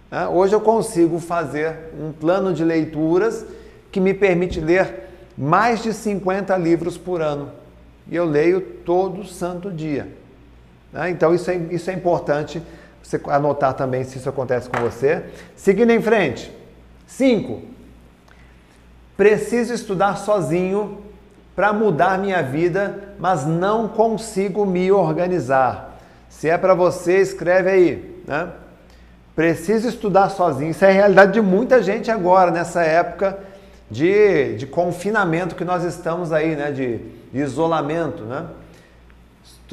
Né? 0.10 0.28
Hoje 0.28 0.54
eu 0.54 0.62
consigo 0.62 1.20
fazer 1.20 1.76
um 2.00 2.12
plano 2.12 2.54
de 2.54 2.64
leituras 2.64 3.46
que 3.92 4.00
me 4.00 4.14
permite 4.14 4.60
ler 4.60 5.10
mais 5.38 5.82
de 5.82 5.94
50 5.94 6.56
livros 6.58 6.98
por 6.98 7.22
ano. 7.22 7.52
E 8.10 8.16
eu 8.16 8.26
leio 8.26 8.62
todo 8.62 9.26
santo 9.26 9.72
dia. 9.72 10.08
Né? 10.92 11.10
Então 11.10 11.34
isso 11.34 11.50
é, 11.50 11.56
isso 11.56 11.90
é 11.90 11.94
importante 11.94 12.62
você 13.04 13.20
anotar 13.28 13.74
também 13.74 14.04
se 14.04 14.18
isso 14.18 14.30
acontece 14.30 14.70
com 14.70 14.82
você. 14.82 15.26
Seguindo 15.56 15.92
em 15.92 16.02
frente. 16.02 16.52
5. 17.06 17.62
Preciso 19.16 19.74
estudar 19.74 20.18
sozinho 20.18 21.04
para 21.56 21.72
mudar 21.72 22.18
minha 22.18 22.42
vida, 22.42 23.14
mas 23.20 23.46
não 23.46 23.88
consigo 23.88 24.66
me 24.66 24.92
organizar. 24.92 26.00
Se 26.30 26.50
é 26.50 26.58
para 26.58 26.74
você, 26.74 27.20
escreve 27.20 27.70
aí, 27.70 28.24
né? 28.26 28.50
Preciso 29.36 29.88
estudar 29.88 30.30
sozinho. 30.30 30.72
Isso 30.72 30.86
é 30.86 30.90
a 30.90 30.94
realidade 30.94 31.34
de 31.34 31.42
muita 31.42 31.82
gente 31.82 32.10
agora, 32.10 32.50
nessa 32.50 32.84
época 32.84 33.38
de, 33.90 34.56
de 34.56 34.66
confinamento 34.66 35.56
que 35.56 35.66
nós 35.66 35.84
estamos 35.84 36.32
aí, 36.32 36.56
né? 36.56 36.72
De, 36.72 36.98
de 37.32 37.40
isolamento, 37.40 38.24
né? 38.24 38.46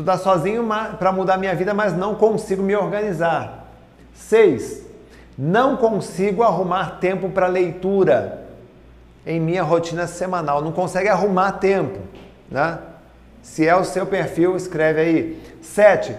Estudar 0.01 0.17
sozinho 0.17 0.67
para 0.99 1.13
mudar 1.13 1.37
minha 1.37 1.55
vida, 1.55 1.75
mas 1.75 1.95
não 1.95 2.15
consigo 2.15 2.63
me 2.63 2.75
organizar. 2.75 3.67
6. 4.15 4.83
Não 5.37 5.77
consigo 5.77 6.43
arrumar 6.43 6.99
tempo 6.99 7.29
para 7.29 7.47
leitura 7.47 8.47
em 9.27 9.39
minha 9.39 9.63
rotina 9.63 10.07
semanal. 10.07 10.63
Não 10.63 10.73
consegue 10.73 11.11
arrumar 11.11 11.53
tempo, 11.53 11.99
né? 12.51 12.79
Se 13.43 13.69
é 13.69 13.77
o 13.77 13.85
seu 13.85 14.07
perfil, 14.07 14.57
escreve 14.57 15.01
aí. 15.03 15.43
7. 15.61 16.17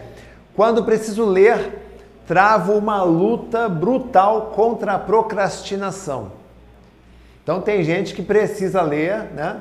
Quando 0.55 0.83
preciso 0.83 1.25
ler, 1.25 1.79
travo 2.27 2.73
uma 2.73 3.01
luta 3.01 3.67
brutal 3.67 4.51
contra 4.53 4.93
a 4.93 4.99
procrastinação. 4.99 6.33
Então 7.41 7.59
tem 7.59 7.83
gente 7.83 8.13
que 8.13 8.21
precisa 8.21 8.83
ler, 8.83 9.23
né? 9.33 9.59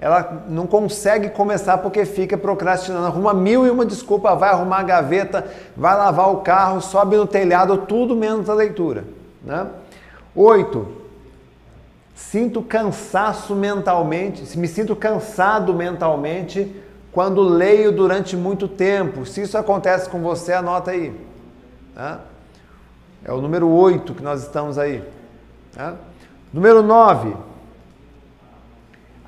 Ela 0.00 0.44
não 0.48 0.66
consegue 0.66 1.30
começar 1.30 1.78
porque 1.78 2.04
fica 2.04 2.38
procrastinando, 2.38 3.06
arruma 3.06 3.34
mil 3.34 3.66
e 3.66 3.70
uma 3.70 3.84
desculpa, 3.84 4.34
vai 4.36 4.50
arrumar 4.50 4.78
a 4.78 4.82
gaveta, 4.84 5.44
vai 5.76 5.96
lavar 5.96 6.32
o 6.32 6.36
carro, 6.38 6.80
sobe 6.80 7.16
no 7.16 7.26
telhado, 7.26 7.78
tudo 7.78 8.14
menos 8.14 8.48
a 8.48 8.54
leitura. 8.54 9.04
Né? 9.42 9.66
Oito, 10.36 10.86
sinto 12.14 12.62
cansaço 12.62 13.56
mentalmente, 13.56 14.56
me 14.56 14.68
sinto 14.68 14.94
cansado 14.94 15.74
mentalmente 15.74 16.80
quando 17.10 17.42
leio 17.42 17.90
durante 17.90 18.36
muito 18.36 18.68
tempo. 18.68 19.26
Se 19.26 19.42
isso 19.42 19.58
acontece 19.58 20.08
com 20.08 20.20
você, 20.20 20.52
anota 20.52 20.92
aí. 20.92 21.12
Né? 21.96 22.18
É 23.24 23.32
o 23.32 23.40
número 23.40 23.68
8 23.68 24.14
que 24.14 24.22
nós 24.22 24.42
estamos 24.42 24.78
aí. 24.78 25.02
Né? 25.76 25.94
Número 26.52 26.84
9. 26.84 27.34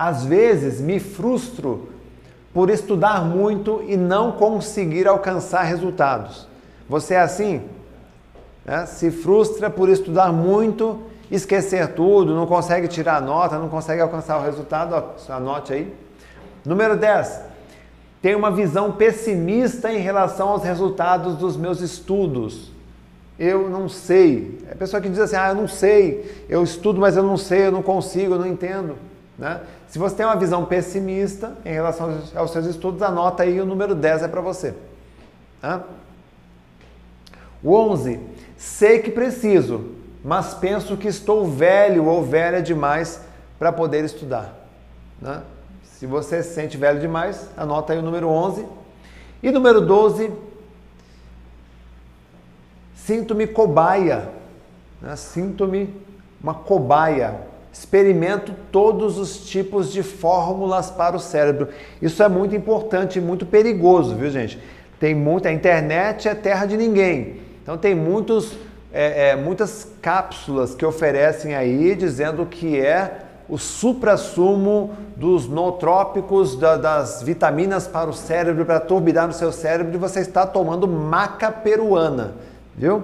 Às 0.01 0.25
vezes 0.25 0.81
me 0.81 0.99
frustro 0.99 1.91
por 2.55 2.71
estudar 2.71 3.23
muito 3.23 3.85
e 3.87 3.99
não 3.99 4.33
conseguir 4.33 5.07
alcançar 5.07 5.61
resultados. 5.65 6.49
Você 6.89 7.13
é 7.13 7.21
assim? 7.21 7.61
Né? 8.65 8.87
Se 8.87 9.11
frustra 9.11 9.69
por 9.69 9.91
estudar 9.91 10.33
muito, 10.33 11.03
esquecer 11.31 11.89
tudo, 11.89 12.35
não 12.35 12.47
consegue 12.47 12.89
tirar 12.89 13.17
a 13.17 13.21
nota, 13.21 13.59
não 13.59 13.69
consegue 13.69 14.01
alcançar 14.01 14.39
o 14.39 14.43
resultado, 14.43 15.05
anote 15.29 15.75
aí. 15.75 15.95
Número 16.65 16.97
10 16.97 17.51
tenho 18.23 18.39
uma 18.39 18.51
visão 18.51 18.93
pessimista 18.93 19.93
em 19.93 19.99
relação 19.99 20.49
aos 20.49 20.63
resultados 20.63 21.37
dos 21.37 21.59
meus 21.59 21.83
estudos. 21.83 22.71
Eu 23.39 23.69
não 23.69 23.87
sei. 23.87 24.63
É 24.67 24.73
a 24.73 24.77
pessoa 24.77 25.01
que 25.01 25.11
diz 25.11 25.19
assim: 25.19 25.37
ah, 25.37 25.51
eu 25.51 25.55
não 25.55 25.69
sei, 25.69 26.45
eu 26.49 26.63
estudo, 26.63 26.99
mas 26.99 27.19
eu 27.19 27.23
não 27.23 27.37
sei, 27.37 27.67
eu 27.67 27.73
não 27.73 27.83
consigo, 27.83 28.35
eu 28.35 28.39
não 28.39 28.47
entendo. 28.47 28.97
Né? 29.41 29.59
Se 29.89 29.99
você 29.99 30.17
tem 30.17 30.27
uma 30.27 30.37
visão 30.37 30.67
pessimista 30.67 31.57
em 31.65 31.73
relação 31.73 32.21
aos 32.37 32.51
seus 32.51 32.67
estudos, 32.67 33.01
anota 33.01 33.43
aí 33.43 33.59
o 33.59 33.65
número 33.65 33.95
10 33.95 34.25
é 34.25 34.29
para 34.29 34.43
você. 34.43 34.75
Tá? 35.63 35.83
O 37.63 37.75
11. 37.75 38.21
Sei 38.59 38.99
que 38.99 39.11
preciso, 39.11 39.93
mas 40.23 40.53
penso 40.53 40.95
que 40.95 41.09
estou 41.09 41.47
velho 41.51 42.05
ou 42.05 42.23
velha 42.23 42.61
demais 42.61 43.23
para 43.59 43.73
poder 43.73 44.05
estudar. 44.05 44.55
Né? 45.19 45.41
Se 45.85 46.05
você 46.05 46.43
se 46.43 46.55
sente 46.55 46.77
velho 46.77 47.01
demais, 47.01 47.49
anota 47.57 47.95
aí 47.95 47.99
o 47.99 48.03
número 48.03 48.29
11. 48.29 48.67
E 49.43 49.51
número 49.51 49.81
12, 49.81 50.31
sinto-me 52.95 53.47
cobaia. 53.47 54.29
Né? 55.01 55.17
Sinto-me 55.17 55.95
uma 56.43 56.53
cobaia. 56.53 57.49
Experimento 57.73 58.53
todos 58.73 59.17
os 59.17 59.49
tipos 59.49 59.93
de 59.93 60.03
fórmulas 60.03 60.91
para 60.91 61.17
o 61.17 61.21
cérebro. 61.21 61.69
Isso 62.03 62.23
é 62.23 62.29
muito 62.29 62.55
importante 62.55 63.19
e 63.19 63.23
muito 63.23 63.47
perigoso, 63.47 64.15
viu, 64.17 64.31
gente? 64.31 64.61
Tem 64.99 65.15
muita. 65.15 65.49
A 65.49 65.53
internet 65.53 66.29
é 66.29 66.35
terra 66.35 66.67
de 66.67 66.77
ninguém. 66.77 67.41
Então, 67.63 67.79
tem 67.79 67.95
muitos, 67.95 68.57
é, 68.93 69.31
é, 69.31 69.37
muitas 69.37 69.87
cápsulas 70.03 70.75
que 70.75 70.85
oferecem 70.85 71.55
aí 71.55 71.95
dizendo 71.95 72.45
que 72.45 72.79
é 72.79 73.23
o 73.49 73.59
supra-sumo 73.59 74.95
dos 75.17 75.49
nootrópicos, 75.49 76.57
da, 76.57 76.77
das 76.77 77.23
vitaminas 77.23 77.87
para 77.87 78.09
o 78.09 78.13
cérebro, 78.13 78.65
para 78.65 78.79
turbinar 78.79 79.27
no 79.27 79.33
seu 79.33 79.51
cérebro, 79.51 79.95
e 79.95 79.99
você 79.99 80.21
está 80.21 80.47
tomando 80.47 80.87
maca 80.87 81.51
peruana, 81.51 82.35
viu? 82.77 83.03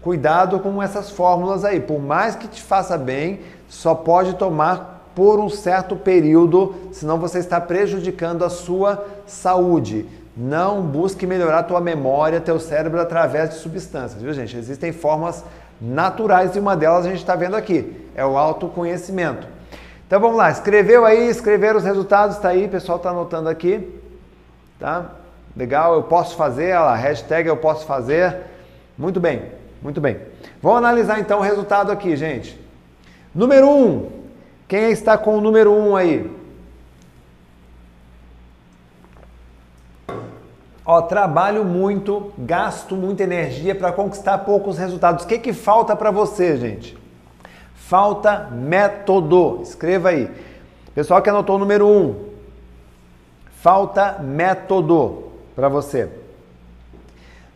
Cuidado 0.00 0.58
com 0.58 0.82
essas 0.82 1.10
fórmulas 1.10 1.64
aí. 1.64 1.78
Por 1.78 2.00
mais 2.00 2.34
que 2.34 2.48
te 2.48 2.60
faça 2.60 2.98
bem, 2.98 3.40
só 3.72 3.94
pode 3.94 4.34
tomar 4.34 5.10
por 5.14 5.40
um 5.40 5.48
certo 5.48 5.96
período, 5.96 6.74
senão 6.92 7.18
você 7.18 7.38
está 7.38 7.58
prejudicando 7.58 8.44
a 8.44 8.50
sua 8.50 9.02
saúde. 9.26 10.06
Não 10.36 10.82
busque 10.82 11.26
melhorar 11.26 11.60
a 11.60 11.62
tua 11.62 11.80
memória, 11.80 12.38
teu 12.38 12.60
cérebro 12.60 13.00
através 13.00 13.48
de 13.48 13.56
substâncias, 13.56 14.20
viu 14.20 14.34
gente? 14.34 14.58
Existem 14.58 14.92
formas 14.92 15.42
naturais 15.80 16.54
e 16.54 16.58
uma 16.58 16.76
delas 16.76 17.06
a 17.06 17.08
gente 17.08 17.20
está 17.20 17.34
vendo 17.34 17.56
aqui, 17.56 17.96
é 18.14 18.22
o 18.24 18.36
autoconhecimento. 18.36 19.46
Então 20.06 20.20
vamos 20.20 20.36
lá, 20.36 20.50
escreveu 20.50 21.06
aí, 21.06 21.30
escreveram 21.30 21.78
os 21.78 21.84
resultados, 21.84 22.36
está 22.36 22.50
aí, 22.50 22.66
o 22.66 22.68
pessoal 22.68 22.98
está 22.98 23.08
anotando 23.08 23.48
aqui. 23.48 24.00
Tá? 24.78 25.12
Legal, 25.56 25.94
eu 25.94 26.02
posso 26.02 26.36
fazer, 26.36 26.74
olha 26.74 26.80
lá, 26.80 26.94
hashtag 26.94 27.48
eu 27.48 27.56
posso 27.56 27.86
fazer. 27.86 28.36
Muito 28.98 29.18
bem, 29.18 29.44
muito 29.80 29.98
bem. 29.98 30.18
Vamos 30.60 30.76
analisar 30.76 31.18
então 31.18 31.38
o 31.38 31.42
resultado 31.42 31.90
aqui, 31.90 32.14
gente. 32.16 32.61
Número 33.34 33.66
1. 33.66 33.70
Um, 33.70 34.10
quem 34.68 34.90
está 34.90 35.16
com 35.16 35.38
o 35.38 35.40
número 35.40 35.72
1 35.72 35.88
um 35.88 35.96
aí? 35.96 36.30
Ó, 40.84 41.00
trabalho 41.02 41.64
muito, 41.64 42.32
gasto 42.36 42.96
muita 42.96 43.22
energia 43.22 43.74
para 43.74 43.92
conquistar 43.92 44.38
poucos 44.38 44.76
resultados. 44.76 45.24
O 45.24 45.26
que, 45.26 45.38
que 45.38 45.52
falta 45.52 45.94
para 45.94 46.10
você, 46.10 46.56
gente? 46.56 46.98
Falta 47.74 48.48
método. 48.50 49.60
Escreva 49.62 50.10
aí. 50.10 50.30
Pessoal 50.94 51.22
que 51.22 51.30
anotou 51.30 51.56
o 51.56 51.58
número 51.58 51.86
1. 51.86 51.90
Um, 51.90 52.14
falta 53.60 54.18
método 54.18 55.30
para 55.54 55.68
você. 55.68 56.08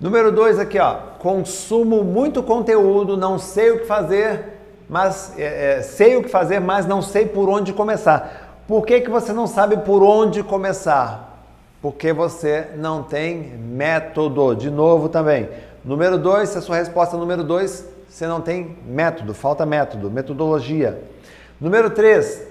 Número 0.01 0.31
2 0.31 0.59
aqui, 0.59 0.79
ó. 0.79 0.95
Consumo 1.19 2.05
muito 2.05 2.43
conteúdo, 2.43 3.17
não 3.17 3.39
sei 3.39 3.73
o 3.73 3.81
que 3.81 3.87
fazer, 3.87 4.56
mas 4.89 5.33
é, 5.37 5.79
é, 5.79 5.83
sei 5.83 6.17
o 6.17 6.23
que 6.23 6.29
fazer, 6.29 6.61
mas 6.61 6.87
não 6.87 7.03
sei 7.03 7.27
por 7.27 7.49
onde 7.49 7.73
começar. 7.73 8.63
Por 8.69 8.85
que, 8.85 9.01
que 9.01 9.11
você 9.11 9.33
não 9.33 9.47
sabe 9.47 9.77
por 9.79 10.03
onde 10.03 10.43
começar? 10.43 11.45
Porque 11.81 12.13
você 12.13 12.69
não 12.77 13.03
tem 13.03 13.57
método. 13.59 14.55
De 14.55 14.71
novo 14.71 15.09
também. 15.09 15.49
Número 15.85 16.19
2, 16.19 16.49
se 16.49 16.59
a 16.59 16.61
sua 16.61 16.77
resposta 16.77 17.17
é 17.17 17.19
número 17.19 17.45
2, 17.45 17.85
você 18.09 18.27
não 18.27 18.41
tem 18.41 18.77
método, 18.87 19.35
falta 19.35 19.65
método, 19.65 20.11
metodologia. 20.11 21.01
Número 21.61 21.91
3, 21.91 22.43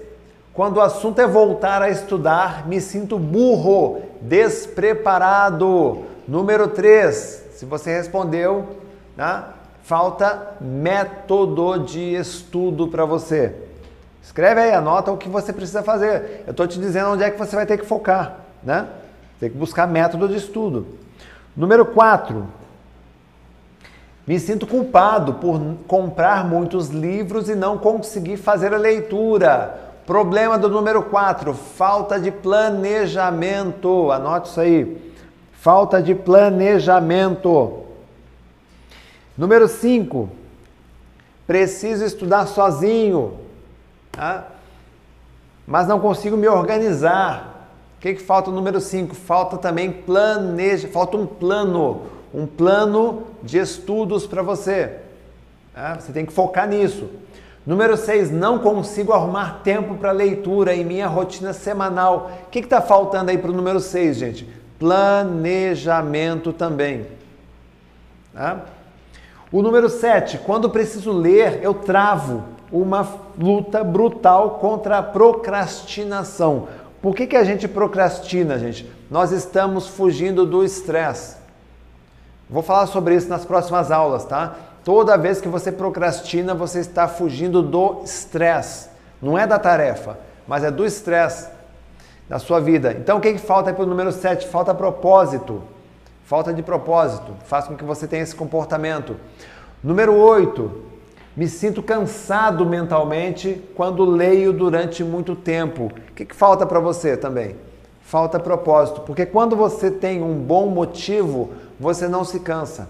quando 0.54 0.78
o 0.78 0.82
assunto 0.82 1.19
é 1.19 1.28
voltar 1.28 1.82
a 1.82 1.89
estudar, 1.89 2.65
me 2.65 2.80
sinto 2.80 3.19
burro, 3.19 4.02
despreparado. 4.21 6.04
Número 6.28 6.69
3, 6.69 7.45
se 7.56 7.65
você 7.65 7.98
respondeu, 7.98 8.78
né, 9.17 9.43
falta 9.86 10.56
método 10.60 11.78
de 11.78 12.15
estudo 12.15 12.88
para 12.88 13.06
você. 13.06 13.54
Escreve 14.21 14.62
aí, 14.62 14.74
anota 14.74 15.12
o 15.12 15.17
que 15.17 15.30
você 15.30 15.54
precisa 15.54 15.84
fazer. 15.84 16.43
Eu 16.48 16.52
estou 16.52 16.67
te 16.67 16.80
dizendo 16.80 17.12
onde 17.12 17.24
é 17.24 17.30
que 17.30 17.38
você 17.38 17.56
vai 17.56 17.67
ter 17.67 17.78
que 17.78 17.86
focar, 17.86 18.38
né? 18.63 18.88
Tem 19.39 19.50
que 19.50 19.58
buscar 19.58 19.88
método 19.88 20.28
de 20.28 20.38
estudo. 20.38 20.88
Número 21.56 21.86
4. 21.86 22.48
Me 24.26 24.39
sinto 24.39 24.65
culpado 24.65 25.36
por 25.36 25.62
comprar 25.88 26.43
muitos 26.43 26.89
livros 26.89 27.48
e 27.48 27.54
não 27.54 27.78
conseguir 27.78 28.38
fazer 28.38 28.74
a 28.74 28.78
leitura. 28.78 29.80
Problema 30.08 30.58
do 30.58 30.67
número 30.67 31.04
4, 31.04 31.54
falta 31.54 32.19
de 32.19 32.32
planejamento. 32.32 34.12
Anote 34.12 34.50
isso 34.50 34.60
aí. 34.60 35.13
Falta 35.54 36.02
de 36.02 36.15
planejamento. 36.15 37.85
Número 39.38 39.67
5, 39.67 40.30
preciso 41.45 42.06
estudar 42.06 42.48
sozinho, 42.48 43.39
tá? 44.12 44.48
mas 45.67 45.88
não 45.88 46.00
consigo 46.00 46.38
me 46.38 46.48
organizar 46.48 47.56
que, 48.06 48.13
que 48.13 48.21
falta 48.21 48.52
o 48.52 48.54
número 48.54 48.80
5? 48.80 49.15
Falta 49.15 49.58
também 49.58 49.91
planeja, 49.91 50.88
falta 50.88 51.17
um 51.17 51.26
plano, 51.26 52.04
um 52.32 52.45
plano 52.45 53.24
de 53.41 53.58
estudos 53.58 54.28
para 54.28 54.43
você. 54.43 54.98
Tá? 55.74 55.95
Você 55.95 56.12
tem 56.13 56.24
que 56.24 56.32
focar 56.32 56.67
nisso. 56.67 57.10
Número 57.65 57.98
6, 57.98 58.30
não 58.30 58.60
consigo 58.60 59.12
arrumar 59.12 59.62
tempo 59.63 59.95
para 59.95 60.12
leitura 60.12 60.76
em 60.76 60.86
minha 60.86 61.08
rotina 61.08 61.52
semanal. 61.52 62.30
O 62.45 62.50
que 62.52 62.60
está 62.60 62.80
faltando 62.80 63.32
aí 63.32 63.39
para 63.39 63.50
o 63.50 63.56
número 63.56 63.80
6, 63.80 64.17
gente? 64.17 64.48
Planejamento 64.78 66.54
também. 66.54 67.08
Tá? 68.36 68.65
O 69.52 69.62
número 69.62 69.90
7, 69.90 70.40
quando 70.40 70.70
preciso 70.70 71.12
ler, 71.12 71.60
eu 71.62 71.74
travo 71.74 72.44
uma 72.72 73.08
luta 73.38 73.84
brutal 73.84 74.52
contra 74.60 74.98
a 74.98 75.04
procrastinação. 75.04 76.68
Por 77.02 77.16
que, 77.16 77.28
que 77.28 77.36
a 77.36 77.44
gente 77.44 77.68
procrastina, 77.68 78.58
gente? 78.58 78.90
Nós 79.10 79.32
estamos 79.32 79.88
fugindo 79.88 80.46
do 80.46 80.64
estresse. 80.64 81.38
Vou 82.50 82.64
falar 82.64 82.88
sobre 82.88 83.16
isso 83.16 83.30
nas 83.30 83.46
próximas 83.46 83.92
aulas, 83.92 84.26
tá? 84.26 84.56
Toda 84.84 85.18
vez 85.18 85.40
que 85.40 85.48
você 85.48 85.72
procrastina, 85.72 86.54
você 86.54 86.80
está 86.80 87.08
fugindo 87.08 87.62
do 87.62 88.02
estresse. 88.04 88.90
Não 89.22 89.38
é 89.38 89.46
da 89.46 89.60
tarefa, 89.60 90.18
mas 90.48 90.64
é 90.64 90.72
do 90.72 90.86
estresse 90.86 91.50
da 92.28 92.40
sua 92.40 92.60
vida. 92.60 92.92
Então, 92.94 93.18
o 93.18 93.22
que, 93.22 93.34
que 93.34 93.40
falta 93.40 93.72
para 93.74 93.84
o 93.84 93.88
número 93.88 94.12
7? 94.12 94.48
Falta 94.48 94.74
propósito. 94.74 95.62
Falta 96.26 96.52
de 96.52 96.64
propósito. 96.64 97.34
Faz 97.46 97.68
com 97.68 97.76
que 97.76 97.84
você 97.84 98.08
tenha 98.08 98.24
esse 98.24 98.36
comportamento. 98.36 99.16
Número 99.84 100.16
8. 100.16 100.84
Me 101.38 101.48
sinto 101.48 101.84
cansado 101.84 102.66
mentalmente 102.66 103.62
quando 103.76 104.04
leio 104.04 104.52
durante 104.52 105.04
muito 105.04 105.36
tempo. 105.36 105.86
O 105.86 106.14
que, 106.14 106.26
que 106.26 106.36
falta 106.36 106.66
para 106.66 106.80
você 106.80 107.16
também? 107.16 107.56
Falta 108.02 108.40
propósito, 108.40 109.02
porque 109.02 109.26
quando 109.26 109.56
você 109.56 109.90
tem 109.92 110.24
um 110.24 110.36
bom 110.36 110.68
motivo, 110.68 111.52
você 111.80 112.08
não 112.08 112.24
se 112.24 112.40
cansa. 112.40 112.88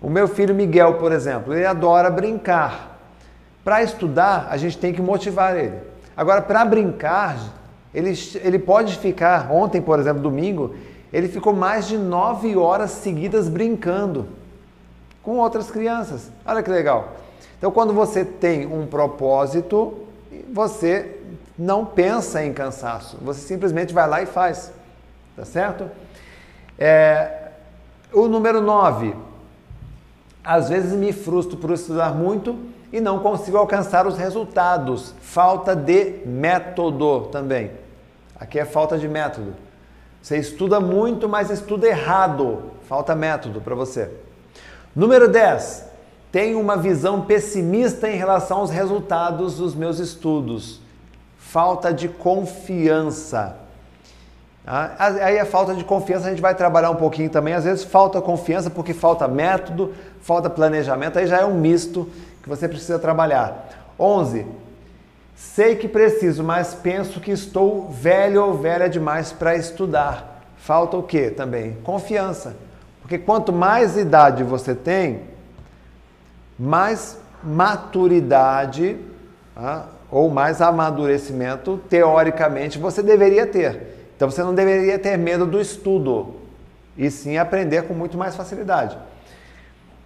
O 0.00 0.10
meu 0.10 0.28
filho 0.28 0.54
Miguel, 0.54 0.94
por 0.94 1.12
exemplo, 1.12 1.54
ele 1.54 1.64
adora 1.64 2.10
brincar. 2.10 2.98
Para 3.64 3.82
estudar, 3.82 4.48
a 4.50 4.56
gente 4.56 4.78
tem 4.78 4.92
que 4.92 5.02
motivar 5.02 5.56
ele. 5.56 5.78
Agora, 6.16 6.42
para 6.42 6.64
brincar, 6.64 7.38
ele, 7.94 8.12
ele 8.42 8.58
pode 8.58 8.96
ficar, 8.98 9.50
ontem, 9.50 9.80
por 9.80 9.98
exemplo, 9.98 10.22
domingo, 10.22 10.74
ele 11.12 11.28
ficou 11.28 11.52
mais 11.52 11.88
de 11.88 11.98
nove 11.98 12.56
horas 12.56 12.90
seguidas 12.90 13.48
brincando 13.48 14.28
com 15.22 15.38
outras 15.38 15.70
crianças. 15.70 16.30
Olha 16.46 16.62
que 16.62 16.70
legal. 16.70 17.14
Então, 17.58 17.70
quando 17.70 17.92
você 17.92 18.24
tem 18.24 18.66
um 18.66 18.86
propósito, 18.86 20.06
você 20.52 21.18
não 21.58 21.84
pensa 21.84 22.42
em 22.42 22.52
cansaço, 22.52 23.18
você 23.20 23.40
simplesmente 23.40 23.92
vai 23.92 24.08
lá 24.08 24.22
e 24.22 24.26
faz, 24.26 24.72
tá 25.36 25.44
certo? 25.44 25.90
É, 26.78 27.50
o 28.12 28.26
número 28.26 28.62
9, 28.62 29.14
às 30.42 30.70
vezes 30.70 30.92
me 30.92 31.12
frustro 31.12 31.58
por 31.58 31.70
estudar 31.72 32.14
muito 32.14 32.58
e 32.90 33.00
não 33.00 33.18
consigo 33.18 33.58
alcançar 33.58 34.06
os 34.06 34.16
resultados, 34.16 35.14
falta 35.20 35.76
de 35.76 36.22
método 36.24 37.26
também. 37.26 37.70
Aqui 38.38 38.58
é 38.58 38.64
falta 38.64 38.96
de 38.96 39.06
método. 39.06 39.54
Você 40.22 40.36
estuda 40.36 40.80
muito, 40.80 41.28
mas 41.28 41.50
estuda 41.50 41.86
errado, 41.88 42.62
falta 42.88 43.14
método 43.14 43.60
para 43.60 43.74
você. 43.74 44.10
Número 44.94 45.28
10, 45.28 45.86
tenho 46.30 46.60
uma 46.60 46.76
visão 46.76 47.22
pessimista 47.22 48.08
em 48.08 48.16
relação 48.16 48.58
aos 48.58 48.70
resultados 48.70 49.56
dos 49.56 49.74
meus 49.74 49.98
estudos. 49.98 50.80
Falta 51.38 51.92
de 51.92 52.08
confiança. 52.08 53.56
Ah, 54.66 54.90
aí 54.98 55.38
a 55.38 55.46
falta 55.46 55.74
de 55.74 55.82
confiança 55.82 56.26
a 56.26 56.30
gente 56.30 56.42
vai 56.42 56.54
trabalhar 56.54 56.90
um 56.90 56.96
pouquinho 56.96 57.30
também. 57.30 57.54
Às 57.54 57.64
vezes 57.64 57.82
falta 57.82 58.20
confiança 58.20 58.70
porque 58.70 58.94
falta 58.94 59.26
método, 59.26 59.94
falta 60.20 60.50
planejamento. 60.50 61.18
Aí 61.18 61.26
já 61.26 61.40
é 61.40 61.44
um 61.44 61.54
misto 61.54 62.08
que 62.42 62.48
você 62.48 62.68
precisa 62.68 62.98
trabalhar. 62.98 63.68
11. 63.98 64.46
Sei 65.40 65.74
que 65.74 65.88
preciso, 65.88 66.44
mas 66.44 66.74
penso 66.74 67.18
que 67.18 67.30
estou 67.30 67.88
velho 67.88 68.44
ou 68.44 68.58
velha 68.58 68.90
demais 68.90 69.32
para 69.32 69.56
estudar. 69.56 70.44
Falta 70.58 70.98
o 70.98 71.02
que 71.02 71.30
também? 71.30 71.78
Confiança. 71.82 72.54
Porque 73.00 73.16
quanto 73.16 73.50
mais 73.50 73.96
idade 73.96 74.44
você 74.44 74.74
tem, 74.74 75.22
mais 76.58 77.18
maturidade 77.42 78.98
ah, 79.56 79.86
ou 80.10 80.28
mais 80.28 80.60
amadurecimento, 80.60 81.80
teoricamente, 81.88 82.78
você 82.78 83.02
deveria 83.02 83.46
ter. 83.46 84.10
Então 84.14 84.30
você 84.30 84.42
não 84.42 84.54
deveria 84.54 84.98
ter 84.98 85.16
medo 85.16 85.46
do 85.46 85.58
estudo, 85.58 86.34
e 86.98 87.10
sim 87.10 87.38
aprender 87.38 87.84
com 87.84 87.94
muito 87.94 88.18
mais 88.18 88.36
facilidade. 88.36 88.98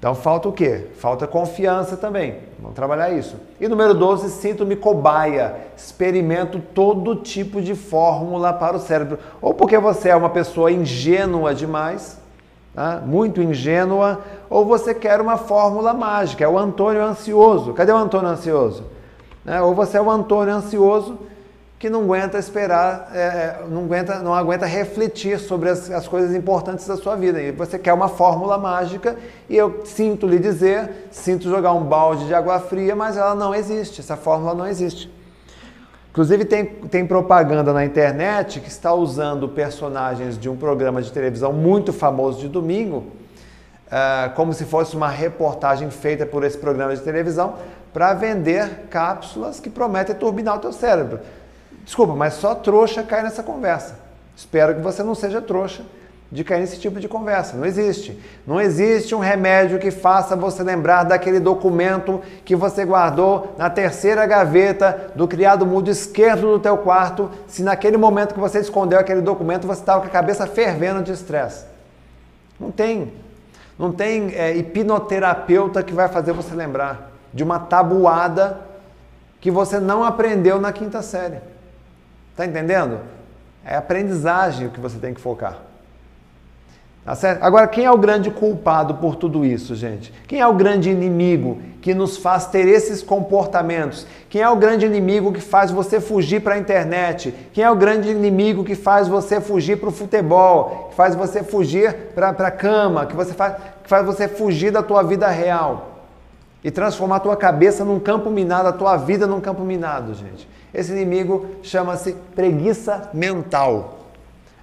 Então 0.04 0.14
falta 0.14 0.50
o 0.50 0.52
quê? 0.52 0.88
Falta 0.98 1.26
confiança 1.26 1.96
também. 1.96 2.40
Vamos 2.58 2.76
trabalhar 2.76 3.10
isso. 3.10 3.36
E 3.58 3.66
número 3.66 3.94
12, 3.94 4.28
sinto-me 4.32 4.76
cobaia. 4.76 5.56
Experimento 5.74 6.60
todo 6.74 7.16
tipo 7.16 7.62
de 7.62 7.74
fórmula 7.74 8.52
para 8.52 8.76
o 8.76 8.78
cérebro. 8.78 9.18
Ou 9.40 9.54
porque 9.54 9.78
você 9.78 10.10
é 10.10 10.14
uma 10.14 10.28
pessoa 10.28 10.70
ingênua 10.70 11.54
demais, 11.54 12.20
tá? 12.74 13.02
muito 13.02 13.40
ingênua, 13.40 14.20
ou 14.50 14.66
você 14.66 14.92
quer 14.92 15.22
uma 15.22 15.38
fórmula 15.38 15.94
mágica, 15.94 16.44
é 16.44 16.48
o 16.48 16.58
Antônio 16.58 17.02
ansioso. 17.02 17.72
Cadê 17.72 17.90
o 17.90 17.96
Antônio 17.96 18.28
ansioso? 18.28 18.84
Né? 19.42 19.62
Ou 19.62 19.74
você 19.74 19.96
é 19.96 20.02
o 20.02 20.10
Antônio 20.10 20.52
ansioso 20.52 21.18
que 21.84 21.90
não 21.90 22.00
aguenta 22.00 22.38
esperar, 22.38 23.10
é, 23.12 23.18
é, 23.18 23.58
não, 23.68 23.84
aguenta, 23.84 24.18
não 24.20 24.32
aguenta 24.32 24.64
refletir 24.64 25.38
sobre 25.38 25.68
as, 25.68 25.90
as 25.90 26.08
coisas 26.08 26.34
importantes 26.34 26.86
da 26.86 26.96
sua 26.96 27.14
vida. 27.14 27.42
E 27.42 27.52
você 27.52 27.78
quer 27.78 27.92
uma 27.92 28.08
fórmula 28.08 28.56
mágica 28.56 29.14
e 29.50 29.54
eu 29.54 29.82
sinto 29.84 30.26
lhe 30.26 30.38
dizer, 30.38 31.08
sinto 31.10 31.46
jogar 31.46 31.74
um 31.74 31.84
balde 31.84 32.26
de 32.26 32.32
água 32.32 32.58
fria, 32.58 32.96
mas 32.96 33.18
ela 33.18 33.34
não 33.34 33.54
existe, 33.54 34.00
essa 34.00 34.16
fórmula 34.16 34.54
não 34.54 34.66
existe. 34.66 35.12
Inclusive, 36.10 36.46
tem, 36.46 36.64
tem 36.64 37.06
propaganda 37.06 37.70
na 37.70 37.84
internet 37.84 38.60
que 38.60 38.68
está 38.68 38.94
usando 38.94 39.46
personagens 39.46 40.38
de 40.38 40.48
um 40.48 40.56
programa 40.56 41.02
de 41.02 41.12
televisão 41.12 41.52
muito 41.52 41.92
famoso 41.92 42.40
de 42.40 42.48
domingo, 42.48 43.08
uh, 43.88 44.34
como 44.34 44.54
se 44.54 44.64
fosse 44.64 44.96
uma 44.96 45.10
reportagem 45.10 45.90
feita 45.90 46.24
por 46.24 46.44
esse 46.44 46.56
programa 46.56 46.96
de 46.96 47.02
televisão, 47.02 47.56
para 47.92 48.14
vender 48.14 48.86
cápsulas 48.88 49.60
que 49.60 49.68
prometem 49.68 50.14
turbinar 50.14 50.56
o 50.56 50.60
teu 50.60 50.72
cérebro. 50.72 51.20
Desculpa, 51.84 52.14
mas 52.14 52.34
só 52.34 52.54
trouxa 52.54 53.02
cai 53.02 53.22
nessa 53.22 53.42
conversa. 53.42 53.96
Espero 54.36 54.74
que 54.74 54.80
você 54.80 55.02
não 55.02 55.14
seja 55.14 55.40
trouxa 55.40 55.84
de 56.32 56.42
cair 56.42 56.60
nesse 56.60 56.80
tipo 56.80 56.98
de 56.98 57.06
conversa. 57.06 57.56
Não 57.56 57.64
existe. 57.64 58.20
Não 58.44 58.60
existe 58.60 59.14
um 59.14 59.20
remédio 59.20 59.78
que 59.78 59.92
faça 59.92 60.34
você 60.34 60.64
lembrar 60.64 61.04
daquele 61.04 61.38
documento 61.38 62.20
que 62.44 62.56
você 62.56 62.84
guardou 62.84 63.54
na 63.56 63.70
terceira 63.70 64.26
gaveta 64.26 65.12
do 65.14 65.28
criado 65.28 65.64
mudo 65.64 65.90
esquerdo 65.90 66.54
do 66.54 66.58
teu 66.58 66.76
quarto, 66.78 67.30
se 67.46 67.62
naquele 67.62 67.96
momento 67.96 68.34
que 68.34 68.40
você 68.40 68.58
escondeu 68.58 68.98
aquele 68.98 69.20
documento 69.20 69.66
você 69.66 69.80
estava 69.80 70.00
com 70.00 70.08
a 70.08 70.10
cabeça 70.10 70.46
fervendo 70.46 71.02
de 71.02 71.12
estresse. 71.12 71.66
Não 72.58 72.72
tem. 72.72 73.12
Não 73.78 73.92
tem 73.92 74.34
é, 74.34 74.56
hipnoterapeuta 74.56 75.82
que 75.82 75.92
vai 75.92 76.08
fazer 76.08 76.32
você 76.32 76.54
lembrar 76.54 77.12
de 77.32 77.44
uma 77.44 77.58
tabuada 77.58 78.60
que 79.40 79.50
você 79.50 79.78
não 79.78 80.02
aprendeu 80.02 80.60
na 80.60 80.72
quinta 80.72 81.02
série. 81.02 81.53
Tá 82.36 82.44
entendendo? 82.44 83.00
É 83.64 83.76
aprendizagem 83.76 84.66
o 84.66 84.70
que 84.70 84.80
você 84.80 84.98
tem 84.98 85.14
que 85.14 85.20
focar. 85.20 85.58
Tá 87.04 87.14
certo? 87.14 87.42
Agora, 87.42 87.68
quem 87.68 87.84
é 87.84 87.90
o 87.90 87.98
grande 87.98 88.30
culpado 88.30 88.94
por 88.94 89.14
tudo 89.14 89.44
isso, 89.44 89.74
gente? 89.74 90.10
Quem 90.26 90.40
é 90.40 90.46
o 90.46 90.54
grande 90.54 90.88
inimigo 90.88 91.60
que 91.82 91.92
nos 91.92 92.16
faz 92.16 92.46
ter 92.46 92.66
esses 92.66 93.02
comportamentos? 93.02 94.06
Quem 94.30 94.40
é 94.40 94.48
o 94.48 94.56
grande 94.56 94.86
inimigo 94.86 95.30
que 95.30 95.40
faz 95.40 95.70
você 95.70 96.00
fugir 96.00 96.40
para 96.40 96.54
a 96.54 96.58
internet? 96.58 97.34
Quem 97.52 97.62
é 97.62 97.70
o 97.70 97.76
grande 97.76 98.08
inimigo 98.08 98.64
que 98.64 98.74
faz 98.74 99.06
você 99.06 99.38
fugir 99.38 99.78
para 99.78 99.90
o 99.90 99.92
futebol? 99.92 100.88
Que 100.88 100.96
faz 100.96 101.14
você 101.14 101.42
fugir 101.42 101.94
para 102.14 102.30
a 102.30 102.50
cama? 102.50 103.04
Que, 103.04 103.14
você 103.14 103.34
faz, 103.34 103.54
que 103.82 103.88
faz 103.88 104.06
você 104.06 104.26
fugir 104.26 104.70
da 104.70 104.82
tua 104.82 105.02
vida 105.02 105.28
real? 105.28 105.90
E 106.64 106.70
transformar 106.70 107.16
a 107.16 107.20
tua 107.20 107.36
cabeça 107.36 107.84
num 107.84 108.00
campo 108.00 108.30
minado, 108.30 108.66
a 108.66 108.72
tua 108.72 108.96
vida 108.96 109.26
num 109.26 109.42
campo 109.42 109.62
minado, 109.62 110.14
gente. 110.14 110.48
Esse 110.74 110.90
inimigo 110.90 111.46
chama-se 111.62 112.14
preguiça 112.34 113.08
mental. 113.14 114.00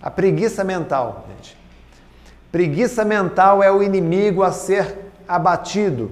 A 0.02 0.12
preguiça 0.12 0.62
mental, 0.62 1.26
gente. 1.30 1.58
Preguiça 2.52 3.06
mental 3.06 3.64
é 3.64 3.72
o 3.72 3.82
inimigo 3.82 4.44
a 4.44 4.52
ser 4.52 5.14
abatido. 5.26 6.12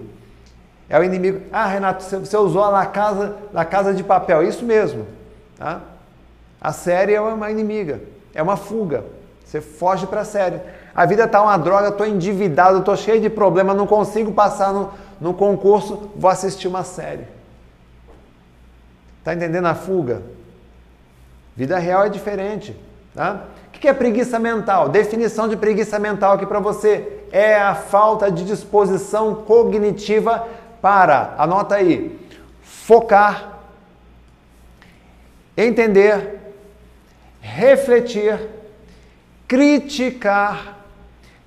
É 0.87 0.97
o 0.97 1.03
inimigo. 1.03 1.41
Ah, 1.51 1.65
Renato, 1.65 2.03
você 2.03 2.37
usou 2.37 2.63
a 2.63 2.69
La 2.69 2.85
Casa, 2.85 3.35
La 3.51 3.65
Casa 3.65 3.93
de 3.93 4.01
Papel. 4.01 4.43
Isso 4.43 4.63
mesmo. 4.63 5.05
Tá? 5.57 5.81
A 6.61 6.71
série 6.71 7.13
é 7.13 7.19
uma 7.19 7.51
inimiga. 7.51 7.99
É 8.33 8.41
uma 8.41 8.55
fuga. 8.55 9.03
Você 9.43 9.59
foge 9.59 10.07
para 10.07 10.21
a 10.21 10.25
série. 10.25 10.61
A 10.95 11.05
vida 11.05 11.25
está 11.25 11.41
uma 11.41 11.57
droga, 11.57 11.89
estou 11.89 12.05
endividado, 12.05 12.79
estou 12.79 12.95
cheio 12.95 13.19
de 13.19 13.29
problema, 13.29 13.73
não 13.73 13.87
consigo 13.87 14.31
passar 14.31 14.71
no, 14.71 14.91
no 15.19 15.33
concurso, 15.33 16.09
vou 16.15 16.29
assistir 16.29 16.67
uma 16.67 16.83
série. 16.83 17.38
Está 19.19 19.33
entendendo 19.33 19.67
a 19.67 19.75
fuga? 19.75 20.21
Vida 21.55 21.77
real 21.77 22.05
é 22.05 22.09
diferente. 22.09 22.75
Tá? 23.13 23.45
O 23.67 23.71
que 23.71 23.87
é 23.87 23.93
preguiça 23.93 24.39
mental? 24.39 24.89
Definição 24.89 25.47
de 25.47 25.55
preguiça 25.55 25.99
mental 25.99 26.33
aqui 26.33 26.45
para 26.45 26.59
você 26.59 27.19
é 27.31 27.55
a 27.55 27.75
falta 27.75 28.31
de 28.31 28.45
disposição 28.45 29.35
cognitiva 29.35 30.47
para, 30.81 31.35
anota 31.37 31.75
aí, 31.75 32.19
focar, 32.61 33.59
entender, 35.55 36.39
refletir, 37.41 38.39
criticar, 39.47 40.85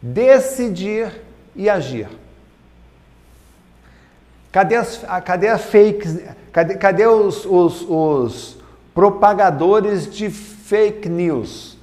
decidir 0.01 1.11
e 1.57 1.68
agir. 1.70 2.09
Cadê 4.53 4.76
as, 4.76 5.03
cadê 5.24 5.48
as 5.48 5.64
fakes? 5.64 6.20
Cadê, 6.53 6.76
cadê 6.76 7.07
os, 7.07 7.46
os, 7.46 7.86
os 7.88 8.59
propagadores 8.94 10.07
de 10.07 10.28
fake 10.28 11.09
news? 11.09 11.78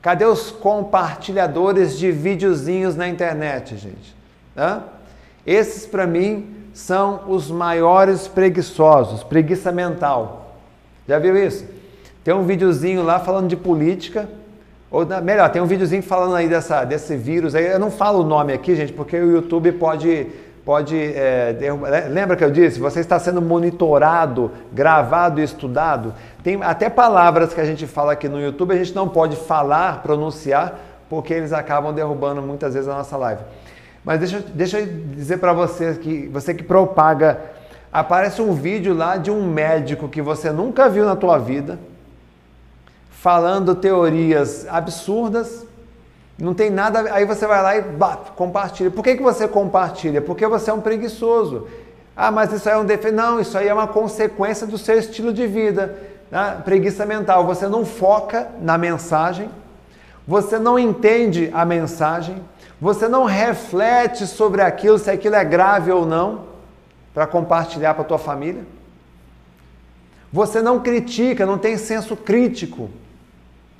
Cadê 0.00 0.24
os 0.24 0.50
compartilhadores 0.50 1.98
de 1.98 2.10
videozinhos 2.10 2.96
na 2.96 3.06
internet, 3.06 3.76
gente? 3.76 4.16
Hã? 4.56 4.82
Esses, 5.46 5.86
para 5.86 6.06
mim, 6.06 6.56
são 6.72 7.24
os 7.28 7.50
maiores 7.50 8.26
preguiçosos, 8.26 9.22
preguiça 9.22 9.70
mental. 9.70 10.56
Já 11.06 11.18
viu 11.18 11.36
isso? 11.36 11.66
Tem 12.24 12.32
um 12.32 12.44
videozinho 12.44 13.02
lá 13.02 13.20
falando 13.20 13.48
de 13.48 13.56
política, 13.56 14.26
ou 14.90 15.04
melhor, 15.22 15.50
tem 15.50 15.60
um 15.60 15.66
videozinho 15.66 16.02
falando 16.02 16.34
aí 16.34 16.48
dessa, 16.48 16.84
desse 16.84 17.16
vírus 17.16 17.54
aí. 17.54 17.66
Eu 17.66 17.78
não 17.78 17.90
falo 17.90 18.20
o 18.20 18.24
nome 18.24 18.52
aqui, 18.52 18.74
gente, 18.74 18.92
porque 18.92 19.16
o 19.16 19.32
YouTube 19.32 19.72
pode 19.72 20.28
pode. 20.64 20.96
É, 20.96 21.54
lembra 22.10 22.36
que 22.36 22.44
eu 22.44 22.50
disse? 22.50 22.80
Você 22.80 23.00
está 23.00 23.18
sendo 23.18 23.42
monitorado, 23.42 24.50
gravado 24.72 25.40
e 25.40 25.44
estudado. 25.44 26.14
Tem 26.42 26.62
até 26.62 26.88
palavras 26.88 27.52
que 27.52 27.60
a 27.60 27.64
gente 27.64 27.86
fala 27.86 28.12
aqui 28.12 28.28
no 28.28 28.40
YouTube, 28.40 28.72
a 28.72 28.76
gente 28.76 28.94
não 28.94 29.08
pode 29.08 29.36
falar, 29.36 30.02
pronunciar, 30.02 30.78
porque 31.08 31.34
eles 31.34 31.52
acabam 31.52 31.94
derrubando 31.94 32.40
muitas 32.40 32.74
vezes 32.74 32.88
a 32.88 32.94
nossa 32.94 33.16
live. 33.16 33.42
Mas 34.04 34.20
deixa, 34.20 34.40
deixa 34.40 34.80
eu 34.80 34.86
dizer 34.86 35.38
para 35.38 35.52
você 35.52 35.94
que 35.94 36.28
você 36.28 36.52
que 36.52 36.62
propaga, 36.62 37.40
aparece 37.92 38.42
um 38.42 38.52
vídeo 38.52 38.94
lá 38.94 39.16
de 39.16 39.30
um 39.30 39.46
médico 39.46 40.08
que 40.08 40.20
você 40.20 40.50
nunca 40.50 40.88
viu 40.88 41.04
na 41.06 41.16
tua 41.16 41.38
vida, 41.38 41.78
falando 43.10 43.74
teorias 43.74 44.66
absurdas, 44.68 45.66
não 46.38 46.54
tem 46.54 46.70
nada. 46.70 47.12
Aí 47.12 47.24
você 47.24 47.46
vai 47.46 47.62
lá 47.62 47.76
e 47.76 47.84
compartilha. 48.34 48.90
Por 48.90 49.04
que, 49.04 49.16
que 49.16 49.22
você 49.22 49.46
compartilha? 49.46 50.20
Porque 50.20 50.46
você 50.46 50.70
é 50.70 50.74
um 50.74 50.80
preguiçoso. 50.80 51.68
Ah, 52.16 52.30
mas 52.30 52.52
isso 52.52 52.68
aí 52.68 52.74
é 52.74 52.78
um 52.78 52.84
defeito. 52.84 53.14
Não, 53.14 53.40
isso 53.40 53.56
aí 53.56 53.68
é 53.68 53.74
uma 53.74 53.86
consequência 53.86 54.66
do 54.66 54.76
seu 54.76 54.98
estilo 54.98 55.32
de 55.32 55.46
vida. 55.46 55.96
Né? 56.30 56.60
Preguiça 56.64 57.06
mental. 57.06 57.46
Você 57.46 57.68
não 57.68 57.84
foca 57.84 58.48
na 58.60 58.76
mensagem, 58.76 59.50
você 60.26 60.58
não 60.58 60.78
entende 60.78 61.50
a 61.52 61.64
mensagem, 61.64 62.42
você 62.80 63.06
não 63.06 63.24
reflete 63.24 64.26
sobre 64.26 64.62
aquilo, 64.62 64.98
se 64.98 65.10
aquilo 65.10 65.36
é 65.36 65.44
grave 65.44 65.92
ou 65.92 66.04
não, 66.04 66.46
para 67.12 67.26
compartilhar 67.26 67.94
para 67.94 68.02
a 68.02 68.06
tua 68.06 68.18
família. 68.18 68.64
Você 70.32 70.60
não 70.60 70.80
critica, 70.80 71.46
não 71.46 71.58
tem 71.58 71.76
senso 71.76 72.16
crítico. 72.16 72.90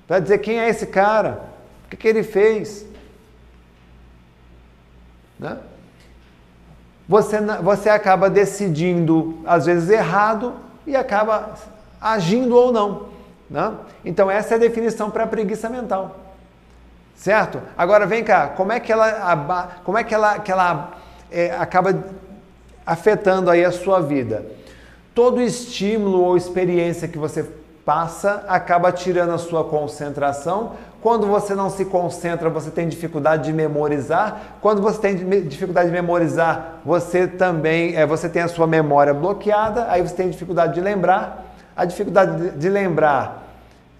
Para 0.06 0.20
dizer 0.20 0.38
quem 0.38 0.60
é 0.60 0.68
esse 0.68 0.86
cara 0.86 1.53
que, 1.94 1.96
que 1.96 2.08
ele 2.08 2.22
fez? 2.22 2.86
Né? 5.38 5.58
Você, 7.08 7.40
você 7.62 7.88
acaba 7.88 8.30
decidindo, 8.30 9.38
às 9.46 9.66
vezes, 9.66 9.90
errado 9.90 10.54
e 10.86 10.96
acaba 10.96 11.54
agindo 12.00 12.56
ou 12.56 12.72
não. 12.72 13.08
Né? 13.48 13.72
Então, 14.04 14.30
essa 14.30 14.54
é 14.54 14.56
a 14.56 14.60
definição 14.60 15.10
para 15.10 15.24
a 15.24 15.26
preguiça 15.26 15.68
mental. 15.68 16.16
Certo? 17.14 17.60
Agora, 17.76 18.06
vem 18.06 18.24
cá, 18.24 18.48
como 18.48 18.72
é 18.72 18.80
que 18.80 18.92
ela, 18.92 19.70
como 19.84 19.98
é 19.98 20.04
que 20.04 20.14
ela, 20.14 20.38
que 20.40 20.50
ela 20.50 20.94
é, 21.30 21.52
acaba 21.52 22.04
afetando 22.84 23.50
aí 23.50 23.64
a 23.64 23.70
sua 23.70 24.00
vida? 24.00 24.44
Todo 25.14 25.40
estímulo 25.40 26.22
ou 26.22 26.36
experiência 26.36 27.06
que 27.06 27.18
você 27.18 27.48
passa 27.84 28.44
acaba 28.48 28.90
tirando 28.90 29.32
a 29.32 29.38
sua 29.38 29.62
concentração 29.64 30.74
quando 31.04 31.26
você 31.26 31.54
não 31.54 31.68
se 31.68 31.84
concentra, 31.84 32.48
você 32.48 32.70
tem 32.70 32.88
dificuldade 32.88 33.44
de 33.44 33.52
memorizar. 33.52 34.56
Quando 34.62 34.80
você 34.80 34.98
tem 34.98 35.14
dificuldade 35.46 35.88
de 35.88 35.92
memorizar, 35.92 36.80
você 36.82 37.28
também 37.28 37.94
é, 37.94 38.06
você 38.06 38.26
tem 38.26 38.40
a 38.40 38.48
sua 38.48 38.66
memória 38.66 39.12
bloqueada. 39.12 39.84
Aí 39.90 40.00
você 40.00 40.14
tem 40.14 40.30
dificuldade 40.30 40.72
de 40.72 40.80
lembrar. 40.80 41.56
A 41.76 41.84
dificuldade 41.84 42.52
de 42.52 42.68
lembrar 42.70 43.42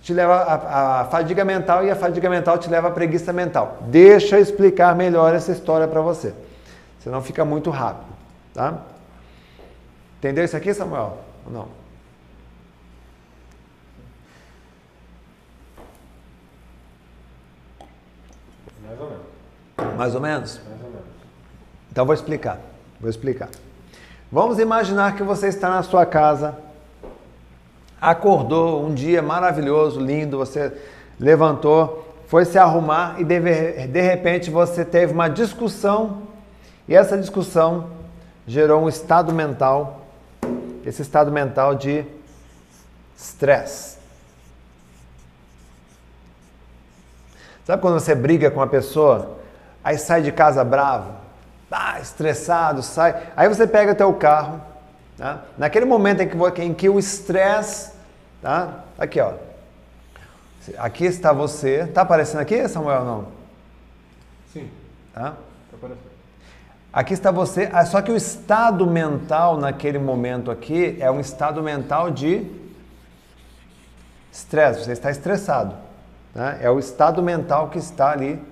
te 0.01 0.15
leva 0.15 0.35
à, 0.35 1.05
fadiga 1.11 1.45
mental 1.45 1.85
e 1.85 1.91
a 1.91 1.95
fadiga 1.95 2.31
mental 2.31 2.57
te 2.57 2.71
leva 2.71 2.89
à 2.89 2.91
preguiça 2.91 3.35
mental. 3.35 3.81
Deixa 3.83 4.39
eu 4.39 4.43
explicar 4.43 4.97
melhor 4.97 5.35
essa 5.35 5.53
história 5.53 5.87
para 5.87 6.01
você. 6.01 6.33
Senão 7.01 7.21
fica 7.21 7.45
muito 7.45 7.69
rápido, 7.69 8.15
tá? 8.55 8.79
Entendeu 10.21 10.43
isso 10.43 10.57
aqui, 10.57 10.73
Samuel? 10.73 11.19
Ou 19.05 19.87
não? 19.87 19.97
Mais 19.97 20.15
ou 20.15 20.21
menos? 20.21 20.61
Mais 20.69 20.81
ou 20.83 20.91
menos. 20.91 21.07
Então 21.91 22.05
vou 22.05 22.15
explicar. 22.15 22.59
Vou 23.01 23.11
explicar. 23.11 23.49
Vamos 24.31 24.59
imaginar 24.59 25.15
que 25.15 25.23
você 25.23 25.49
está 25.49 25.71
na 25.71 25.83
sua 25.83 26.05
casa, 26.05 26.57
acordou 28.01 28.85
um 28.85 28.93
dia 28.93 29.23
maravilhoso, 29.23 30.01
lindo, 30.01 30.39
você 30.39 30.73
levantou, 31.21 32.05
foi 32.27 32.45
se 32.45 32.59
arrumar 32.59 33.21
e 33.21 33.25
de, 33.25 33.39
de 33.87 34.01
repente 34.01 34.51
você 34.51 34.85
teve 34.85 35.13
uma 35.13 35.29
discussão 35.29 36.23
e 36.89 36.95
essa 36.95 37.17
discussão 37.17 37.91
gerou 38.47 38.83
um 38.83 38.89
estado 38.89 39.33
mental, 39.33 40.03
esse 40.85 41.03
estado 41.03 41.31
mental 41.31 41.75
de 41.75 42.05
estresse. 43.17 43.99
Sabe 47.65 47.81
quando 47.81 47.99
você 47.99 48.15
briga 48.15 48.51
com 48.51 48.61
uma 48.61 48.67
pessoa 48.67 49.39
aí 49.85 49.99
sai 49.99 50.23
de 50.23 50.33
casa 50.33 50.65
bravo, 50.65 51.13
ah, 51.71 52.01
estressado, 52.01 52.83
sai. 52.83 53.31
Aí 53.37 53.49
você 53.49 53.67
pega 53.67 53.97
teu 53.97 54.15
carro, 54.15 54.61
tá? 55.19 55.43
naquele 55.59 55.85
momento 55.85 56.23
em 56.23 56.29
que, 56.29 56.63
em 56.63 56.73
que 56.73 56.89
o 56.89 57.01
estresse, 57.01 57.93
tá? 58.41 58.85
Aqui, 58.97 59.21
ó. 59.21 59.33
Aqui 60.79 61.05
está 61.05 61.33
você. 61.33 61.87
Tá 61.89 62.03
aparecendo 62.03 62.41
aqui, 62.41 62.67
Samuel, 62.69 63.05
não? 63.05 63.27
Sim. 64.53 64.71
Tá? 65.13 65.33
Tá 65.33 65.77
aparecendo. 65.77 66.15
Aqui 66.93 67.13
está 67.13 67.33
você, 67.33 67.69
ah, 67.73 67.85
só 67.85 68.01
que 68.01 68.13
o 68.13 68.17
estado 68.17 68.87
mental 68.87 69.57
naquele 69.57 69.99
momento 69.99 70.49
aqui 70.49 70.97
é 71.01 71.11
um 71.11 71.19
estado 71.19 71.61
mental 71.61 72.13
de 72.13 72.49
estresse, 74.31 74.85
você 74.85 74.93
está 74.93 75.11
estressado. 75.11 75.75
Né? 76.35 76.59
É 76.63 76.71
o 76.71 76.79
estado 76.79 77.23
mental 77.23 77.69
que 77.69 77.79
está 77.79 78.11
ali 78.11 78.43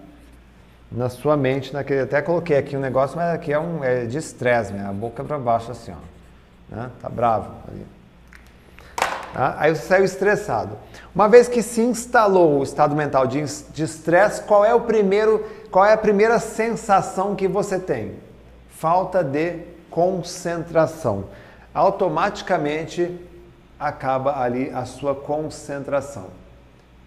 na 0.90 1.08
sua 1.08 1.36
mente, 1.36 1.72
naquele, 1.72 2.00
até 2.00 2.20
coloquei 2.20 2.56
aqui 2.56 2.76
um 2.76 2.80
negócio, 2.80 3.16
mas 3.16 3.34
aqui 3.34 3.52
é 3.52 3.58
um 3.58 3.82
é 3.82 4.04
de 4.04 4.18
estresse, 4.18 4.72
né? 4.72 4.86
a 4.86 4.92
boca 4.92 5.24
para 5.24 5.38
baixo 5.38 5.70
assim, 5.70 5.92
ó, 5.92 6.74
né? 6.74 6.90
tá 7.00 7.08
bravo 7.08 7.50
ali. 7.66 7.86
Tá? 9.32 9.56
Aí 9.58 9.74
você 9.74 9.82
saiu 9.82 10.04
estressado. 10.04 10.76
Uma 11.14 11.28
vez 11.28 11.48
que 11.48 11.62
se 11.62 11.80
instalou 11.80 12.58
o 12.58 12.62
estado 12.62 12.94
mental 12.94 13.26
de 13.26 13.40
estresse, 13.40 14.42
qual 14.42 14.64
é 14.64 14.74
o 14.74 14.80
primeiro, 14.80 15.46
qual 15.70 15.84
é 15.86 15.94
a 15.94 15.96
primeira 15.96 16.38
sensação 16.38 17.34
que 17.34 17.48
você 17.48 17.78
tem? 17.78 18.14
Falta 18.68 19.24
de 19.24 19.60
concentração. 19.90 21.24
Automaticamente 21.72 23.18
acaba 23.80 24.38
ali 24.38 24.70
a 24.70 24.84
sua 24.84 25.14
concentração. 25.14 26.41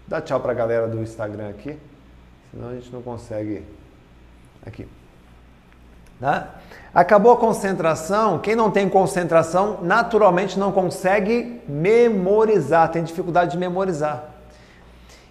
Dá 0.08 0.20
tchau 0.20 0.38
para 0.40 0.52
a 0.52 0.54
galera 0.54 0.86
do 0.86 1.02
Instagram 1.02 1.50
aqui, 1.50 1.76
senão 2.50 2.68
a 2.68 2.74
gente 2.74 2.92
não 2.92 3.02
consegue. 3.02 3.64
Aqui. 4.64 4.86
Tá? 6.20 6.48
Acabou 6.94 7.32
a 7.32 7.36
concentração, 7.36 8.38
quem 8.38 8.56
não 8.56 8.70
tem 8.70 8.88
concentração 8.88 9.80
naturalmente 9.82 10.58
não 10.58 10.72
consegue 10.72 11.60
memorizar, 11.68 12.90
tem 12.90 13.04
dificuldade 13.04 13.52
de 13.52 13.58
memorizar. 13.58 14.24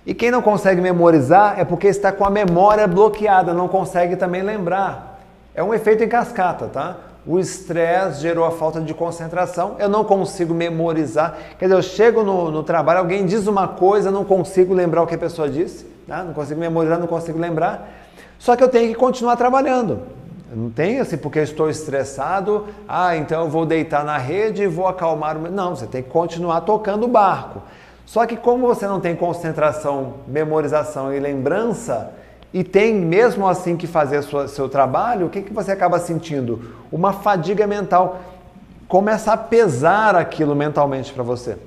E 0.06 0.14
quem 0.14 0.30
não 0.30 0.42
consegue 0.42 0.80
memorizar 0.80 1.60
é 1.60 1.66
porque 1.66 1.88
está 1.88 2.12
com 2.12 2.24
a 2.24 2.30
memória 2.30 2.88
bloqueada, 2.88 3.54
não 3.54 3.68
consegue 3.68 4.16
também 4.16 4.44
lembrar. 4.44 5.20
É 5.56 5.64
um 5.64 5.74
efeito 5.74 6.04
em 6.04 6.08
cascata, 6.08 6.68
tá? 6.68 6.98
O 7.28 7.40
estresse 7.40 8.22
gerou 8.22 8.46
a 8.46 8.52
falta 8.52 8.80
de 8.80 8.94
concentração, 8.94 9.76
eu 9.80 9.90
não 9.90 10.04
consigo 10.04 10.54
memorizar. 10.54 11.38
Quer 11.58 11.66
dizer, 11.66 11.78
eu 11.78 11.82
chego 11.82 12.24
no, 12.24 12.52
no 12.52 12.62
trabalho, 12.62 13.00
alguém 13.00 13.26
diz 13.26 13.48
uma 13.48 13.68
coisa, 13.68 14.12
não 14.12 14.24
consigo 14.24 14.74
lembrar 14.74 15.02
o 15.02 15.08
que 15.08 15.16
a 15.16 15.18
pessoa 15.18 15.50
disse, 15.50 15.86
tá? 16.08 16.24
não 16.24 16.34
consigo 16.34 16.60
memorizar, 16.60 17.00
não 17.00 17.08
consigo 17.08 17.40
lembrar. 17.40 17.90
Só 18.38 18.56
que 18.56 18.64
eu 18.64 18.70
tenho 18.70 18.90
que 18.90 18.96
continuar 18.96 19.36
trabalhando. 19.38 20.02
Não 20.54 20.70
tem 20.70 21.00
assim, 21.00 21.18
porque 21.18 21.40
eu 21.40 21.44
estou 21.44 21.70
estressado, 21.70 22.68
ah, 22.88 23.18
então 23.18 23.44
eu 23.44 23.50
vou 23.50 23.66
deitar 23.66 24.06
na 24.06 24.18
rede 24.18 24.64
e 24.64 24.68
vou 24.68 24.88
acalmar 24.88 25.36
o. 25.36 25.52
Não, 25.52 25.76
você 25.76 25.88
tem 25.88 26.04
que 26.04 26.10
continuar 26.10 26.62
tocando 26.62 27.06
o 27.06 27.08
barco. 27.08 27.62
Só 28.06 28.26
que 28.28 28.38
como 28.38 28.68
você 28.68 28.86
não 28.86 29.00
tem 29.00 29.16
concentração, 29.16 30.14
memorização 30.28 31.12
e 31.12 31.20
lembrança, 31.20 32.14
e 32.56 32.64
tem 32.64 32.96
mesmo 32.96 33.46
assim 33.46 33.76
que 33.76 33.86
fazer 33.86 34.22
sua, 34.22 34.48
seu 34.48 34.70
trabalho, 34.70 35.26
o 35.26 35.30
que, 35.30 35.42
que 35.42 35.52
você 35.52 35.74
acaba 35.74 36.00
sentindo? 36.00 36.62
Uma 36.90 37.12
fadiga 37.12 37.68
mental. 37.68 38.22
Começa 38.88 39.34
a 39.34 39.38
pesar 39.38 40.16
aquilo 40.16 40.56
mentalmente 40.56 41.12
para 41.12 41.22
você. 41.22 41.58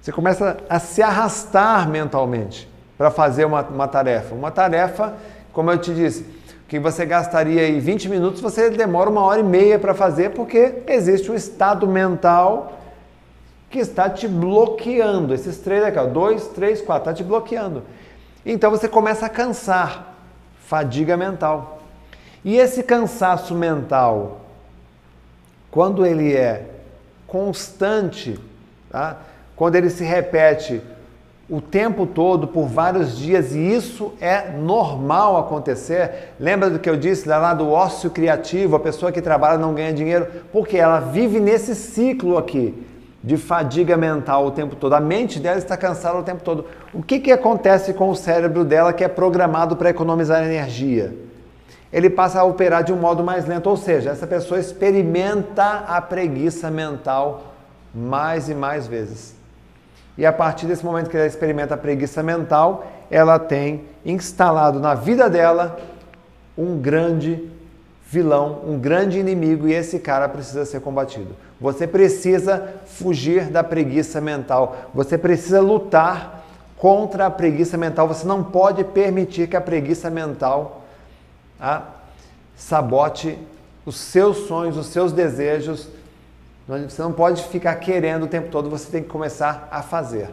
Você 0.00 0.12
começa 0.12 0.56
a 0.70 0.78
se 0.78 1.02
arrastar 1.02 1.88
mentalmente 1.88 2.70
para 2.96 3.10
fazer 3.10 3.44
uma, 3.44 3.62
uma 3.62 3.88
tarefa. 3.88 4.36
Uma 4.36 4.52
tarefa, 4.52 5.14
como 5.52 5.68
eu 5.72 5.78
te 5.78 5.92
disse, 5.92 6.24
que 6.68 6.78
você 6.78 7.04
gastaria 7.04 7.62
aí 7.62 7.80
20 7.80 8.08
minutos, 8.08 8.40
você 8.40 8.70
demora 8.70 9.10
uma 9.10 9.22
hora 9.22 9.40
e 9.40 9.42
meia 9.42 9.80
para 9.80 9.94
fazer, 9.94 10.30
porque 10.30 10.74
existe 10.86 11.28
um 11.28 11.34
estado 11.34 11.88
mental 11.88 12.78
que 13.68 13.80
está 13.80 14.08
te 14.08 14.28
bloqueando. 14.28 15.34
Esses 15.34 15.58
três 15.58 15.82
aqui, 15.82 15.98
ó, 15.98 16.06
dois, 16.06 16.46
três, 16.46 16.80
quatro, 16.80 17.10
está 17.10 17.12
te 17.12 17.24
bloqueando. 17.26 17.82
Então 18.50 18.70
você 18.70 18.88
começa 18.88 19.26
a 19.26 19.28
cansar, 19.28 20.14
fadiga 20.64 21.18
mental. 21.18 21.82
E 22.42 22.56
esse 22.56 22.82
cansaço 22.82 23.54
mental, 23.54 24.40
quando 25.70 26.06
ele 26.06 26.34
é 26.34 26.64
constante, 27.26 28.40
tá? 28.88 29.18
quando 29.54 29.76
ele 29.76 29.90
se 29.90 30.02
repete 30.02 30.80
o 31.46 31.60
tempo 31.60 32.06
todo, 32.06 32.48
por 32.48 32.66
vários 32.66 33.18
dias, 33.18 33.54
e 33.54 33.58
isso 33.58 34.14
é 34.18 34.50
normal 34.50 35.36
acontecer. 35.36 36.32
Lembra 36.40 36.70
do 36.70 36.78
que 36.78 36.88
eu 36.88 36.96
disse 36.96 37.28
lá 37.28 37.52
do 37.52 37.68
ócio 37.68 38.10
criativo, 38.10 38.76
a 38.76 38.80
pessoa 38.80 39.12
que 39.12 39.20
trabalha 39.20 39.58
não 39.58 39.74
ganha 39.74 39.92
dinheiro, 39.92 40.26
porque 40.50 40.78
ela 40.78 41.00
vive 41.00 41.38
nesse 41.38 41.74
ciclo 41.74 42.38
aqui 42.38 42.74
de 43.22 43.36
fadiga 43.36 43.96
mental 43.96 44.46
o 44.46 44.50
tempo 44.50 44.76
todo. 44.76 44.92
A 44.92 45.00
mente 45.00 45.40
dela 45.40 45.58
está 45.58 45.76
cansada 45.76 46.18
o 46.18 46.22
tempo 46.22 46.42
todo. 46.42 46.66
O 46.92 47.02
que, 47.02 47.18
que 47.18 47.32
acontece 47.32 47.92
com 47.92 48.10
o 48.10 48.16
cérebro 48.16 48.64
dela 48.64 48.92
que 48.92 49.02
é 49.02 49.08
programado 49.08 49.76
para 49.76 49.90
economizar 49.90 50.44
energia? 50.44 51.14
Ele 51.92 52.10
passa 52.10 52.40
a 52.40 52.44
operar 52.44 52.84
de 52.84 52.92
um 52.92 52.96
modo 52.96 53.24
mais 53.24 53.46
lento, 53.46 53.68
ou 53.68 53.76
seja, 53.76 54.10
essa 54.10 54.26
pessoa 54.26 54.60
experimenta 54.60 55.84
a 55.88 56.00
preguiça 56.00 56.70
mental 56.70 57.54
mais 57.94 58.48
e 58.48 58.54
mais 58.54 58.86
vezes. 58.86 59.34
E 60.16 60.26
a 60.26 60.32
partir 60.32 60.66
desse 60.66 60.84
momento 60.84 61.08
que 61.08 61.16
ela 61.16 61.26
experimenta 61.26 61.74
a 61.74 61.78
preguiça 61.78 62.22
mental, 62.22 62.86
ela 63.10 63.38
tem 63.38 63.84
instalado 64.04 64.80
na 64.80 64.94
vida 64.94 65.30
dela 65.30 65.78
um 66.56 66.78
grande 66.78 67.50
vilão, 68.10 68.62
um 68.66 68.78
grande 68.78 69.18
inimigo 69.18 69.68
e 69.68 69.74
esse 69.74 69.98
cara 69.98 70.28
precisa 70.28 70.64
ser 70.64 70.80
combatido. 70.80 71.36
Você 71.60 71.86
precisa 71.86 72.74
fugir 72.86 73.50
da 73.50 73.62
preguiça 73.62 74.20
mental. 74.20 74.76
Você 74.94 75.18
precisa 75.18 75.60
lutar 75.60 76.42
contra 76.76 77.26
a 77.26 77.30
preguiça 77.30 77.76
mental. 77.76 78.08
Você 78.08 78.26
não 78.26 78.42
pode 78.42 78.82
permitir 78.82 79.46
que 79.46 79.56
a 79.56 79.60
preguiça 79.60 80.08
mental 80.08 80.84
ah, 81.60 81.82
sabote 82.56 83.38
os 83.84 83.96
seus 83.96 84.46
sonhos, 84.46 84.76
os 84.76 84.86
seus 84.86 85.12
desejos, 85.12 85.88
você 86.66 87.00
não 87.00 87.12
pode 87.12 87.42
ficar 87.44 87.74
querendo 87.76 88.24
o 88.24 88.28
tempo 88.28 88.50
todo, 88.50 88.68
você 88.68 88.90
tem 88.90 89.02
que 89.02 89.08
começar 89.08 89.68
a 89.70 89.82
fazer. 89.82 90.30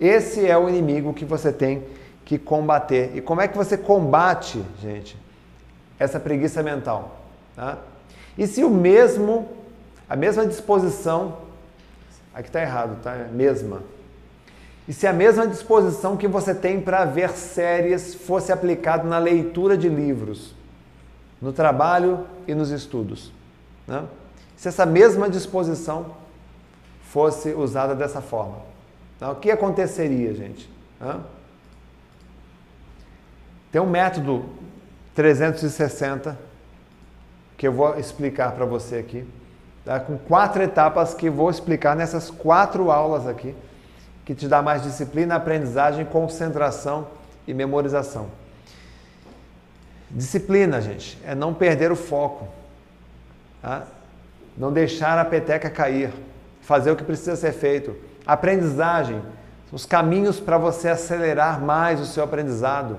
Esse 0.00 0.44
é 0.44 0.58
o 0.58 0.68
inimigo 0.68 1.14
que 1.14 1.24
você 1.24 1.52
tem 1.52 1.84
que 2.24 2.36
combater. 2.38 3.12
E 3.14 3.20
como 3.20 3.40
é 3.40 3.46
que 3.46 3.56
você 3.56 3.76
combate, 3.78 4.60
gente, 4.80 5.16
essa 6.02 6.20
preguiça 6.20 6.62
mental? 6.62 7.20
Tá? 7.54 7.78
E 8.36 8.46
se 8.46 8.64
o 8.64 8.70
mesmo, 8.70 9.48
a 10.08 10.16
mesma 10.16 10.46
disposição, 10.46 11.38
aqui 12.34 12.48
está 12.48 12.60
errado, 12.60 13.00
tá? 13.02 13.12
É 13.12 13.28
mesma. 13.28 13.82
E 14.88 14.92
se 14.92 15.06
a 15.06 15.12
mesma 15.12 15.46
disposição 15.46 16.16
que 16.16 16.26
você 16.26 16.54
tem 16.54 16.80
para 16.80 17.04
ver 17.04 17.30
séries 17.30 18.14
fosse 18.14 18.50
aplicada 18.50 19.04
na 19.04 19.18
leitura 19.18 19.76
de 19.76 19.88
livros, 19.88 20.54
no 21.40 21.52
trabalho 21.52 22.26
e 22.46 22.54
nos 22.54 22.70
estudos? 22.70 23.32
Né? 23.86 24.04
se 24.62 24.68
essa 24.68 24.86
mesma 24.86 25.28
disposição 25.28 26.14
fosse 27.02 27.52
usada 27.52 27.96
dessa 27.96 28.20
forma. 28.20 28.58
Então, 29.16 29.32
o 29.32 29.34
que 29.34 29.50
aconteceria, 29.50 30.32
gente? 30.34 30.70
Hã? 31.00 31.20
Tem 33.72 33.80
um 33.80 33.90
método 33.90 34.44
360 35.14 36.38
que 37.56 37.66
eu 37.66 37.72
vou 37.72 37.98
explicar 37.98 38.52
para 38.52 38.64
você 38.64 38.96
aqui, 38.96 39.26
tá? 39.84 40.00
com 40.00 40.18
quatro 40.18 40.62
etapas 40.62 41.14
que 41.14 41.30
vou 41.30 41.50
explicar 41.50 41.94
nessas 41.94 42.30
quatro 42.30 42.90
aulas 42.90 43.26
aqui, 43.26 43.54
que 44.24 44.34
te 44.34 44.48
dá 44.48 44.62
mais 44.62 44.82
disciplina, 44.82 45.36
aprendizagem, 45.36 46.04
concentração 46.04 47.08
e 47.46 47.54
memorização. 47.54 48.28
Disciplina, 50.10 50.80
gente, 50.80 51.18
é 51.24 51.34
não 51.34 51.54
perder 51.54 51.92
o 51.92 51.96
foco. 51.96 52.48
Tá? 53.60 53.86
não 54.56 54.72
deixar 54.72 55.18
a 55.18 55.24
peteca 55.24 55.70
cair, 55.70 56.12
fazer 56.60 56.90
o 56.90 56.96
que 56.96 57.04
precisa 57.04 57.36
ser 57.36 57.52
feito. 57.52 57.96
Aprendizagem, 58.26 59.22
os 59.70 59.86
caminhos 59.86 60.38
para 60.38 60.58
você 60.58 60.88
acelerar 60.88 61.60
mais 61.60 62.00
o 62.00 62.06
seu 62.06 62.22
aprendizado, 62.22 62.98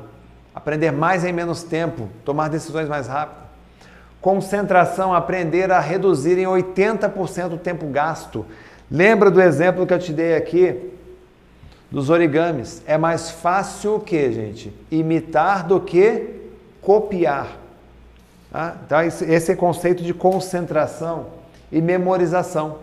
aprender 0.54 0.92
mais 0.92 1.24
em 1.24 1.34
menos 1.34 1.64
tempo, 1.64 2.10
tomar 2.24 2.50
decisões 2.50 2.88
mais 2.88 3.08
rápido. 3.08 3.44
Concentração, 4.22 5.14
aprender 5.14 5.72
a 5.72 5.80
reduzir 5.80 6.38
em 6.38 6.46
80% 6.46 7.54
o 7.54 7.58
tempo 7.58 7.88
gasto. 7.88 8.46
Lembra 8.90 9.30
do 9.30 9.42
exemplo 9.42 9.86
que 9.86 9.94
eu 9.94 10.00
te 10.00 10.14
dei 10.14 10.36
aqui 10.36 10.92
dos 11.92 12.10
origamis? 12.10 12.82
É 12.88 12.98
mais 12.98 13.30
fácil 13.30 13.96
o 13.96 14.00
que, 14.00 14.32
gente? 14.32 14.74
Imitar 14.90 15.68
do 15.68 15.80
que 15.80 16.42
copiar. 16.82 17.48
Tá? 18.52 18.76
Então, 18.86 19.02
esse 19.02 19.52
é 19.52 19.56
conceito 19.56 20.04
de 20.04 20.14
concentração 20.14 21.28
e 21.72 21.82
memorização, 21.82 22.78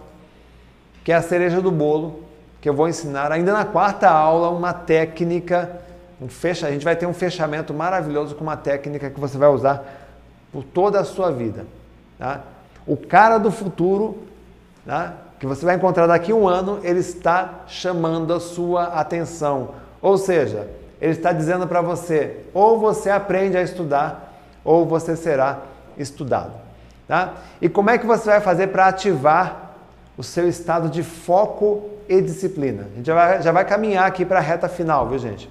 que 1.04 1.12
é 1.12 1.14
a 1.14 1.22
cereja 1.22 1.60
do 1.60 1.70
bolo, 1.70 2.24
que 2.60 2.68
eu 2.68 2.74
vou 2.74 2.88
ensinar 2.88 3.32
ainda 3.32 3.52
na 3.52 3.64
quarta 3.64 4.10
aula 4.10 4.50
uma 4.50 4.72
técnica, 4.72 5.80
um 6.20 6.28
fecha, 6.28 6.66
a 6.66 6.70
gente 6.70 6.84
vai 6.84 6.94
ter 6.94 7.06
um 7.06 7.14
fechamento 7.14 7.72
maravilhoso 7.72 8.34
com 8.34 8.42
uma 8.42 8.56
técnica 8.56 9.08
que 9.08 9.18
você 9.18 9.38
vai 9.38 9.48
usar 9.48 9.84
por 10.52 10.62
toda 10.62 11.00
a 11.00 11.04
sua 11.04 11.30
vida. 11.30 11.64
Tá? 12.18 12.40
O 12.86 12.96
cara 12.96 13.38
do 13.38 13.50
futuro, 13.50 14.18
tá? 14.84 15.14
que 15.38 15.46
você 15.46 15.64
vai 15.64 15.76
encontrar 15.76 16.06
daqui 16.06 16.32
a 16.32 16.34
um 16.34 16.46
ano, 16.46 16.80
ele 16.82 16.98
está 16.98 17.60
chamando 17.66 18.34
a 18.34 18.40
sua 18.40 18.84
atenção. 18.84 19.70
Ou 20.02 20.18
seja, 20.18 20.68
ele 21.00 21.12
está 21.12 21.32
dizendo 21.32 21.66
para 21.66 21.80
você: 21.80 22.44
ou 22.52 22.78
você 22.78 23.08
aprende 23.08 23.56
a 23.56 23.62
estudar, 23.62 24.42
ou 24.62 24.84
você 24.84 25.16
será 25.16 25.60
estudado. 25.96 26.52
Tá? 27.08 27.34
E 27.62 27.68
como 27.68 27.88
é 27.88 27.96
que 27.96 28.06
você 28.06 28.26
vai 28.26 28.40
fazer 28.40 28.68
para 28.68 28.86
ativar 28.86 29.74
o 30.18 30.22
seu 30.22 30.46
estado 30.46 30.90
de 30.90 31.02
foco 31.02 31.88
e 32.06 32.20
disciplina? 32.20 32.86
A 32.92 32.96
gente 32.96 33.06
já 33.06 33.14
vai, 33.14 33.42
já 33.42 33.52
vai 33.52 33.64
caminhar 33.64 34.06
aqui 34.06 34.26
para 34.26 34.38
a 34.38 34.42
reta 34.42 34.68
final, 34.68 35.08
viu 35.08 35.18
gente? 35.18 35.50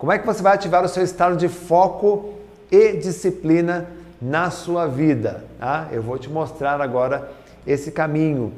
Como 0.00 0.10
é 0.10 0.18
que 0.18 0.24
você 0.24 0.42
vai 0.42 0.54
ativar 0.54 0.82
o 0.82 0.88
seu 0.88 1.04
estado 1.04 1.36
de 1.36 1.46
foco 1.46 2.30
e 2.72 2.94
disciplina 2.94 3.86
na 4.18 4.50
sua 4.50 4.86
vida? 4.86 5.44
Tá? 5.58 5.88
Eu 5.92 6.00
vou 6.00 6.16
te 6.16 6.30
mostrar 6.30 6.80
agora 6.80 7.30
esse 7.66 7.92
caminho. 7.92 8.50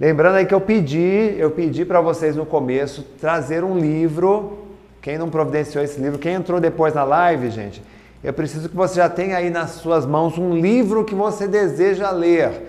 Lembrando 0.00 0.36
aí 0.36 0.46
que 0.46 0.54
eu 0.54 0.62
pedi, 0.62 1.34
eu 1.36 1.50
pedi 1.50 1.84
para 1.84 2.00
vocês 2.00 2.34
no 2.34 2.46
começo 2.46 3.02
trazer 3.20 3.62
um 3.62 3.78
livro. 3.78 4.60
Quem 5.02 5.18
não 5.18 5.28
providenciou 5.28 5.84
esse 5.84 6.00
livro, 6.00 6.18
quem 6.18 6.32
entrou 6.32 6.58
depois 6.58 6.94
na 6.94 7.04
live, 7.04 7.50
gente, 7.50 7.82
eu 8.24 8.32
preciso 8.32 8.70
que 8.70 8.74
você 8.74 8.94
já 8.94 9.10
tenha 9.10 9.36
aí 9.36 9.50
nas 9.50 9.72
suas 9.72 10.06
mãos 10.06 10.38
um 10.38 10.54
livro 10.54 11.04
que 11.04 11.14
você 11.14 11.46
deseja 11.46 12.10
ler. 12.10 12.62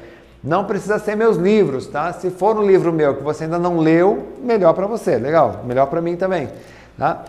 Não 0.43 0.65
precisa 0.65 0.99
ser 0.99 1.15
meus 1.15 1.37
livros, 1.37 1.87
tá? 1.87 2.11
Se 2.11 2.29
for 2.29 2.57
um 2.57 2.67
livro 2.67 2.91
meu 2.91 3.15
que 3.15 3.23
você 3.23 3.45
ainda 3.45 3.57
não 3.57 3.77
leu, 3.77 4.27
melhor 4.43 4.73
para 4.73 4.87
você, 4.87 5.15
legal, 5.15 5.63
melhor 5.65 5.85
para 5.85 6.01
mim 6.01 6.17
também, 6.17 6.49
tá? 6.97 7.23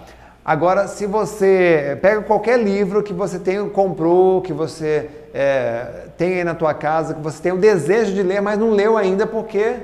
Agora, 0.44 0.88
se 0.88 1.06
você 1.06 1.98
pega 2.00 2.22
qualquer 2.22 2.58
livro 2.58 3.02
que 3.02 3.12
você 3.12 3.38
tem, 3.38 3.68
comprou, 3.68 4.40
que 4.40 4.52
você 4.52 5.10
é, 5.34 6.06
tem 6.16 6.38
aí 6.38 6.44
na 6.44 6.54
tua 6.54 6.72
casa, 6.72 7.14
que 7.14 7.20
você 7.20 7.42
tem 7.42 7.52
o 7.52 7.58
desejo 7.58 8.14
de 8.14 8.22
ler, 8.22 8.40
mas 8.40 8.58
não 8.58 8.70
leu 8.70 8.96
ainda 8.96 9.26
porque 9.26 9.76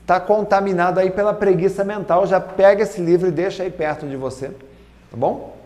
está 0.00 0.20
contaminado 0.20 1.00
aí 1.00 1.10
pela 1.10 1.32
preguiça 1.32 1.82
mental, 1.82 2.26
já 2.26 2.40
pega 2.40 2.82
esse 2.82 3.00
livro 3.00 3.28
e 3.28 3.30
deixa 3.30 3.62
aí 3.62 3.70
perto 3.70 4.06
de 4.06 4.16
você, 4.16 4.48
tá 4.48 5.16
bom? 5.16 5.56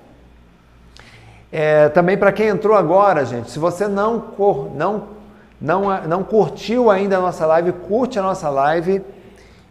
É, 1.50 1.88
também 1.88 2.16
para 2.16 2.30
quem 2.30 2.48
entrou 2.48 2.76
agora, 2.76 3.24
gente, 3.24 3.50
se 3.50 3.58
você 3.58 3.88
não, 3.88 4.32
não, 4.76 5.08
não, 5.60 6.06
não 6.06 6.22
curtiu 6.22 6.88
ainda 6.88 7.16
a 7.16 7.20
nossa 7.20 7.44
live, 7.46 7.72
curte 7.72 8.18
a 8.18 8.22
nossa 8.22 8.48
live 8.48 9.02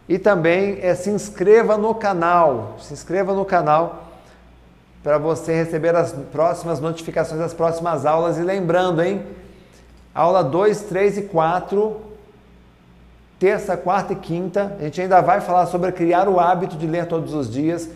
e 0.06 0.18
também 0.18 0.78
é, 0.82 0.94
se 0.94 1.08
inscreva 1.08 1.78
no 1.78 1.94
canal, 1.94 2.74
se 2.78 2.92
inscreva 2.92 3.32
no 3.32 3.44
canal 3.44 4.07
para 5.08 5.16
você 5.16 5.54
receber 5.54 5.96
as 5.96 6.12
próximas 6.12 6.80
notificações 6.80 7.40
das 7.40 7.54
próximas 7.54 8.04
aulas. 8.04 8.36
E 8.36 8.42
lembrando, 8.42 9.02
hein? 9.02 9.24
Aula 10.14 10.44
2, 10.44 10.82
3 10.82 11.16
e 11.16 11.22
4, 11.22 11.96
terça, 13.38 13.74
quarta 13.74 14.12
e 14.12 14.16
quinta. 14.16 14.76
A 14.78 14.82
gente 14.82 15.00
ainda 15.00 15.22
vai 15.22 15.40
falar 15.40 15.64
sobre 15.64 15.90
criar 15.92 16.28
o 16.28 16.38
hábito 16.38 16.76
de 16.76 16.86
ler 16.86 17.06
todos 17.06 17.32
os 17.32 17.50
dias. 17.50 17.88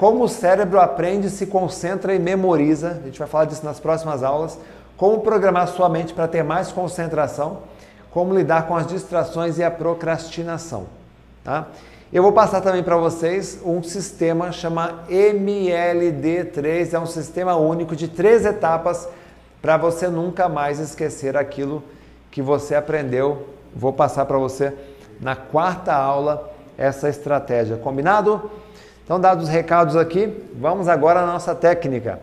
Como 0.00 0.24
o 0.24 0.28
cérebro 0.28 0.80
aprende, 0.80 1.30
se 1.30 1.46
concentra 1.46 2.12
e 2.12 2.18
memoriza. 2.18 2.98
A 3.00 3.06
gente 3.06 3.20
vai 3.20 3.28
falar 3.28 3.44
disso 3.44 3.64
nas 3.64 3.78
próximas 3.78 4.24
aulas. 4.24 4.58
Como 4.96 5.20
programar 5.20 5.68
sua 5.68 5.88
mente 5.88 6.12
para 6.12 6.26
ter 6.26 6.42
mais 6.42 6.72
concentração. 6.72 7.58
Como 8.10 8.34
lidar 8.34 8.66
com 8.66 8.74
as 8.74 8.88
distrações 8.88 9.56
e 9.56 9.62
a 9.62 9.70
procrastinação. 9.70 10.88
Tá? 11.44 11.68
Eu 12.10 12.22
vou 12.22 12.32
passar 12.32 12.62
também 12.62 12.82
para 12.82 12.96
vocês 12.96 13.60
um 13.62 13.82
sistema 13.82 14.50
chama 14.50 15.04
MLD3, 15.10 16.94
é 16.94 16.98
um 16.98 17.04
sistema 17.04 17.54
único 17.56 17.94
de 17.94 18.08
três 18.08 18.46
etapas 18.46 19.06
para 19.60 19.76
você 19.76 20.08
nunca 20.08 20.48
mais 20.48 20.78
esquecer 20.78 21.36
aquilo 21.36 21.84
que 22.30 22.40
você 22.40 22.74
aprendeu. 22.74 23.48
Vou 23.76 23.92
passar 23.92 24.24
para 24.24 24.38
você 24.38 24.72
na 25.20 25.36
quarta 25.36 25.92
aula 25.92 26.50
essa 26.78 27.10
estratégia, 27.10 27.76
combinado? 27.76 28.50
Então, 29.04 29.20
dados 29.20 29.44
os 29.44 29.50
recados 29.50 29.94
aqui, 29.94 30.32
vamos 30.54 30.88
agora 30.88 31.20
à 31.20 31.26
nossa 31.26 31.54
técnica. 31.54 32.20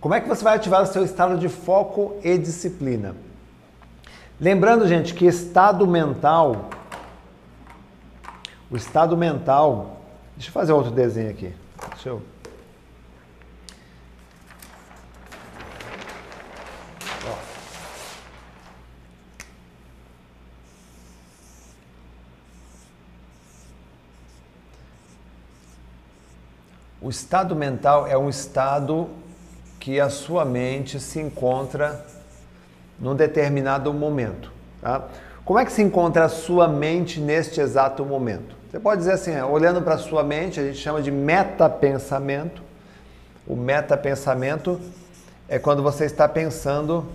Como 0.00 0.14
é 0.14 0.20
que 0.22 0.28
você 0.28 0.42
vai 0.42 0.56
ativar 0.56 0.82
o 0.82 0.86
seu 0.86 1.04
estado 1.04 1.36
de 1.36 1.50
foco 1.50 2.16
e 2.24 2.38
disciplina? 2.38 3.14
Lembrando, 4.40 4.88
gente, 4.88 5.12
que 5.12 5.26
estado 5.26 5.86
mental, 5.86 6.70
o 8.70 8.76
estado 8.76 9.14
mental, 9.14 10.00
deixa 10.34 10.48
eu 10.48 10.52
fazer 10.54 10.72
outro 10.72 10.90
desenho 10.90 11.28
aqui. 11.28 11.54
Deixa 11.90 12.08
eu. 12.08 12.22
O 27.02 27.10
estado 27.10 27.54
mental 27.54 28.06
é 28.06 28.16
um 28.16 28.30
estado 28.30 29.10
que 29.78 30.00
a 30.00 30.08
sua 30.08 30.46
mente 30.46 30.98
se 30.98 31.20
encontra 31.20 32.19
num 33.00 33.14
determinado 33.14 33.92
momento. 33.92 34.52
Tá? 34.80 35.08
Como 35.44 35.58
é 35.58 35.64
que 35.64 35.72
se 35.72 35.82
encontra 35.82 36.26
a 36.26 36.28
sua 36.28 36.68
mente 36.68 37.20
neste 37.20 37.60
exato 37.60 38.04
momento? 38.04 38.54
Você 38.70 38.78
pode 38.78 38.98
dizer 38.98 39.12
assim, 39.12 39.40
olhando 39.40 39.82
para 39.82 39.94
a 39.94 39.98
sua 39.98 40.22
mente, 40.22 40.60
a 40.60 40.62
gente 40.62 40.78
chama 40.78 41.02
de 41.02 41.10
metapensamento. 41.10 42.62
O 43.46 43.56
metapensamento 43.56 44.80
é 45.48 45.58
quando 45.58 45.82
você 45.82 46.04
está 46.04 46.28
pensando 46.28 47.06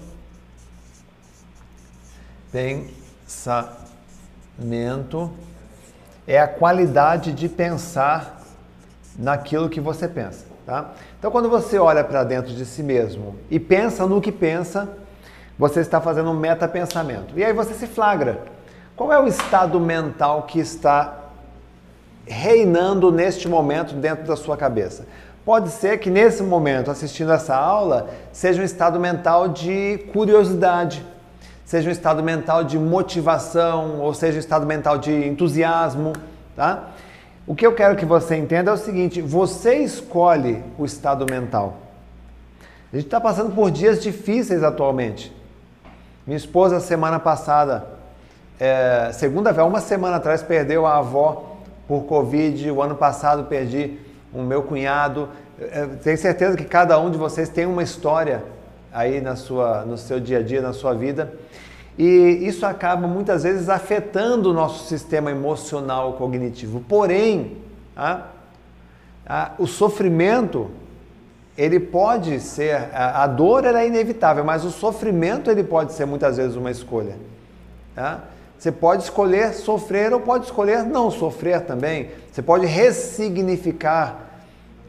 pensamento 4.56 5.32
é 6.26 6.40
a 6.40 6.48
qualidade 6.48 7.34
de 7.34 7.50
pensar 7.50 8.42
naquilo 9.18 9.70
que 9.70 9.82
você 9.82 10.08
pensa, 10.08 10.46
tá? 10.66 10.94
Então 11.20 11.30
quando 11.32 11.50
você 11.50 11.78
olha 11.78 12.04
para 12.04 12.24
dentro 12.24 12.54
de 12.54 12.66
si 12.66 12.82
mesmo 12.82 13.36
e 13.50 13.60
pensa 13.60 14.08
no 14.08 14.22
que 14.22 14.32
pensa, 14.32 14.90
você 15.58 15.80
está 15.80 16.02
fazendo 16.02 16.30
um 16.30 16.34
metapensamento. 16.34 17.38
E 17.38 17.44
aí 17.44 17.54
você 17.54 17.74
se 17.74 17.88
flagra. 17.88 18.42
Qual 18.96 19.12
é 19.12 19.20
o 19.20 19.28
estado 19.28 19.80
mental 19.80 20.44
que 20.44 20.60
está 20.60 21.20
reinando 22.26 23.12
neste 23.12 23.48
momento 23.48 23.94
dentro 23.96 24.26
da 24.26 24.36
sua 24.36 24.58
cabeça? 24.58 25.06
Pode 25.46 25.70
ser 25.70 26.00
que 26.00 26.10
nesse 26.10 26.42
momento, 26.42 26.90
assistindo 26.90 27.32
essa 27.32 27.56
aula, 27.56 28.10
seja 28.32 28.62
um 28.62 28.66
estado 28.66 29.00
mental 29.00 29.48
de 29.48 30.00
curiosidade, 30.12 31.06
seja 31.64 31.88
um 31.88 31.92
estado 31.92 32.24
mental 32.24 32.64
de 32.64 32.80
motivação, 32.80 34.00
ou 34.02 34.14
seja 34.14 34.38
um 34.38 34.40
estado 34.40 34.66
mental 34.66 34.98
de 34.98 35.12
entusiasmo, 35.28 36.14
tá? 36.56 36.90
O 37.46 37.54
que 37.54 37.66
eu 37.66 37.76
quero 37.76 37.96
que 37.96 38.06
você 38.06 38.36
entenda 38.36 38.72
é 38.72 38.74
o 38.74 38.78
seguinte: 38.78 39.22
você 39.22 39.76
escolhe 39.76 40.64
o 40.80 40.86
estado 40.86 41.28
mental. 41.30 41.78
A 42.92 42.96
gente 42.96 43.06
está 43.06 43.22
passando 43.22 43.54
por 43.54 43.70
dias 43.70 44.02
difíceis 44.02 44.64
atualmente. 44.64 45.32
Minha 46.26 46.38
esposa, 46.38 46.80
semana 46.80 47.20
passada, 47.20 47.86
é, 48.60 49.12
segunda 49.14 49.54
vez, 49.54 49.68
uma 49.68 49.80
semana 49.80 50.16
atrás, 50.16 50.42
perdeu 50.42 50.84
a 50.84 50.98
avó 50.98 51.56
por 51.88 52.06
Covid. 52.06 52.72
O 52.72 52.82
ano 52.82 52.96
passado 52.96 53.44
perdi 53.44 54.00
o 54.34 54.42
meu 54.42 54.64
cunhado. 54.64 55.30
É, 55.60 55.86
tenho 56.04 56.18
certeza 56.18 56.58
que 56.58 56.66
cada 56.66 57.00
um 57.00 57.12
de 57.12 57.18
vocês 57.20 57.48
tem 57.48 57.68
uma 57.68 57.84
história 57.84 58.44
aí 58.92 59.22
na 59.22 59.36
sua, 59.36 59.86
no 59.86 60.00
seu 60.00 60.20
dia 60.20 60.40
a 60.40 60.42
dia, 60.42 60.64
na 60.64 60.74
sua 60.74 60.96
vida. 60.96 61.32
E 61.96 62.40
isso 62.42 62.66
acaba 62.66 63.08
muitas 63.08 63.44
vezes 63.44 63.70
afetando 63.70 64.50
o 64.50 64.54
nosso 64.54 64.88
sistema 64.88 65.30
emocional 65.30 66.14
cognitivo. 66.14 66.84
Porém, 66.90 67.58
o 69.60 69.68
sofrimento 69.68 70.72
ele 71.58 71.80
pode 71.80 72.40
ser, 72.42 72.90
a 72.94 73.26
dor 73.28 73.66
é 73.66 73.88
inevitável, 73.88 74.44
mas 74.44 74.66
o 74.66 74.72
sofrimento 74.72 75.50
ele 75.50 75.64
pode 75.64 75.94
ser 75.94 76.06
muitas 76.06 76.36
vezes 76.36 76.58
uma 76.58 76.70
escolha. 76.70 77.16
Tá? 77.96 78.26
Você 78.58 78.72
pode 78.72 79.04
escolher 79.04 79.54
sofrer 79.54 80.14
ou 80.14 80.20
pode 80.20 80.46
escolher 80.46 80.84
não 80.84 81.10
sofrer 81.10 81.62
também. 81.62 82.10
Você 82.32 82.42
pode 82.42 82.66
ressignificar 82.66 84.20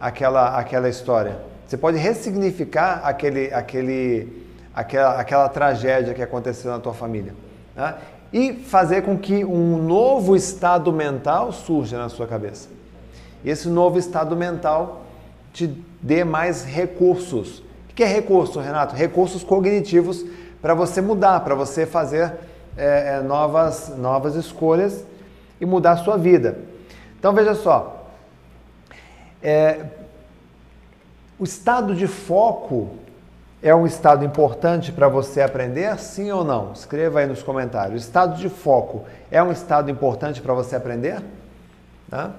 aquela, 0.01 0.59
aquela 0.59 0.89
história. 0.89 1.39
Você 1.67 1.77
pode 1.77 1.99
ressignificar 1.99 3.01
aquele, 3.05 3.53
aquele, 3.53 4.45
aquela, 4.75 5.21
aquela 5.21 5.49
tragédia 5.49 6.15
que 6.15 6.23
aconteceu 6.23 6.71
na 6.73 6.81
tua 6.81 6.95
família. 6.95 7.35
Tá? 7.77 7.99
E 8.33 8.53
fazer 8.53 9.03
com 9.03 9.17
que 9.17 9.45
um 9.45 9.77
novo 9.83 10.35
estado 10.35 10.93
mental 10.93 11.53
surja 11.53 11.97
na 11.97 12.09
sua 12.09 12.27
cabeça. 12.27 12.69
E 13.45 13.51
esse 13.51 13.69
novo 13.69 13.99
estado 13.99 14.35
mental 14.35 15.06
te 15.57 15.75
dê 16.03 16.23
mais 16.23 16.67
recursos. 16.67 17.61
O 17.91 17.95
que 17.95 18.03
é 18.03 18.07
recurso, 18.07 18.61
Renato? 18.61 18.95
Recursos 18.95 19.43
cognitivos 19.43 20.23
para 20.61 20.75
você 20.75 21.01
mudar, 21.01 21.41
para 21.41 21.55
você 21.55 21.87
fazer 21.87 22.31
é, 22.77 23.17
é, 23.17 23.21
novas, 23.23 23.89
novas 23.97 24.35
escolhas 24.35 25.03
e 25.59 25.65
mudar 25.65 25.93
a 25.93 25.97
sua 25.97 26.19
vida. 26.19 26.59
Então 27.19 27.33
veja 27.33 27.55
só, 27.55 28.07
é, 29.43 29.87
o 31.39 31.45
estado 31.45 31.95
de 31.95 32.07
foco 32.07 32.91
é 33.63 33.75
um 33.75 33.87
estado 33.87 34.27
importante 34.27 34.93
para 34.93 35.09
você 35.09 35.41
aprender, 35.41 35.99
sim 35.99 36.31
ou 36.31 36.45
não? 36.45 36.73
Escreva 36.75 37.21
aí 37.21 37.27
nos 37.27 37.43
comentários. 37.43 37.95
O 37.95 38.07
estado 38.07 38.37
de 38.37 38.51
foco 38.51 39.05
é 39.31 39.43
um 39.43 39.51
estado 39.51 39.91
importante 39.91 40.43
para 40.43 40.53
você 40.53 40.77
aprender? 40.77 41.23
Tá? 42.11 42.35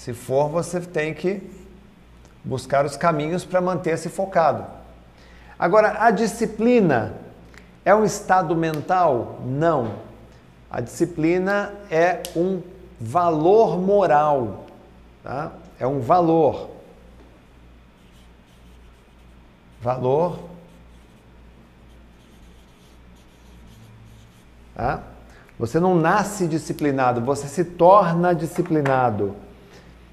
Se 0.00 0.14
for, 0.14 0.48
você 0.48 0.80
tem 0.80 1.12
que 1.12 1.42
buscar 2.42 2.86
os 2.86 2.96
caminhos 2.96 3.44
para 3.44 3.60
manter-se 3.60 4.08
focado. 4.08 4.64
Agora, 5.58 6.02
a 6.02 6.10
disciplina 6.10 7.12
é 7.84 7.94
um 7.94 8.02
estado 8.02 8.56
mental? 8.56 9.40
Não. 9.44 9.96
A 10.70 10.80
disciplina 10.80 11.74
é 11.90 12.22
um 12.34 12.62
valor 12.98 13.78
moral, 13.78 14.64
tá? 15.22 15.52
É 15.78 15.86
um 15.86 16.00
valor. 16.00 16.70
Valor. 19.82 20.38
Tá? 24.74 25.02
Você 25.58 25.78
não 25.78 25.94
nasce 25.94 26.48
disciplinado, 26.48 27.20
você 27.20 27.46
se 27.46 27.64
torna 27.66 28.34
disciplinado. 28.34 29.36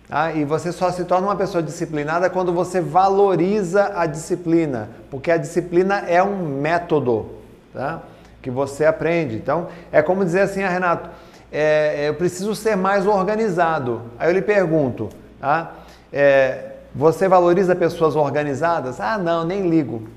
Tá? 0.07 0.31
E 0.31 0.45
você 0.45 0.71
só 0.71 0.89
se 0.91 1.03
torna 1.03 1.27
uma 1.27 1.35
pessoa 1.35 1.61
disciplinada 1.61 2.29
quando 2.29 2.53
você 2.53 2.79
valoriza 2.79 3.91
a 3.95 4.05
disciplina, 4.05 4.89
porque 5.11 5.29
a 5.29 5.37
disciplina 5.37 5.99
é 6.07 6.23
um 6.23 6.37
método 6.61 7.25
tá? 7.73 8.01
que 8.41 8.49
você 8.49 8.85
aprende. 8.85 9.35
Então, 9.35 9.67
é 9.91 10.01
como 10.01 10.23
dizer 10.23 10.41
assim, 10.41 10.63
ah, 10.63 10.69
Renato, 10.69 11.09
é, 11.51 12.07
eu 12.07 12.13
preciso 12.13 12.55
ser 12.55 12.77
mais 12.77 13.05
organizado. 13.05 14.01
Aí 14.17 14.29
eu 14.29 14.33
lhe 14.33 14.41
pergunto, 14.41 15.09
tá? 15.39 15.73
É, 16.11 16.71
você 16.95 17.27
valoriza 17.27 17.75
pessoas 17.75 18.15
organizadas? 18.15 18.99
Ah, 18.99 19.17
não, 19.17 19.43
nem 19.43 19.69
ligo. 19.69 20.07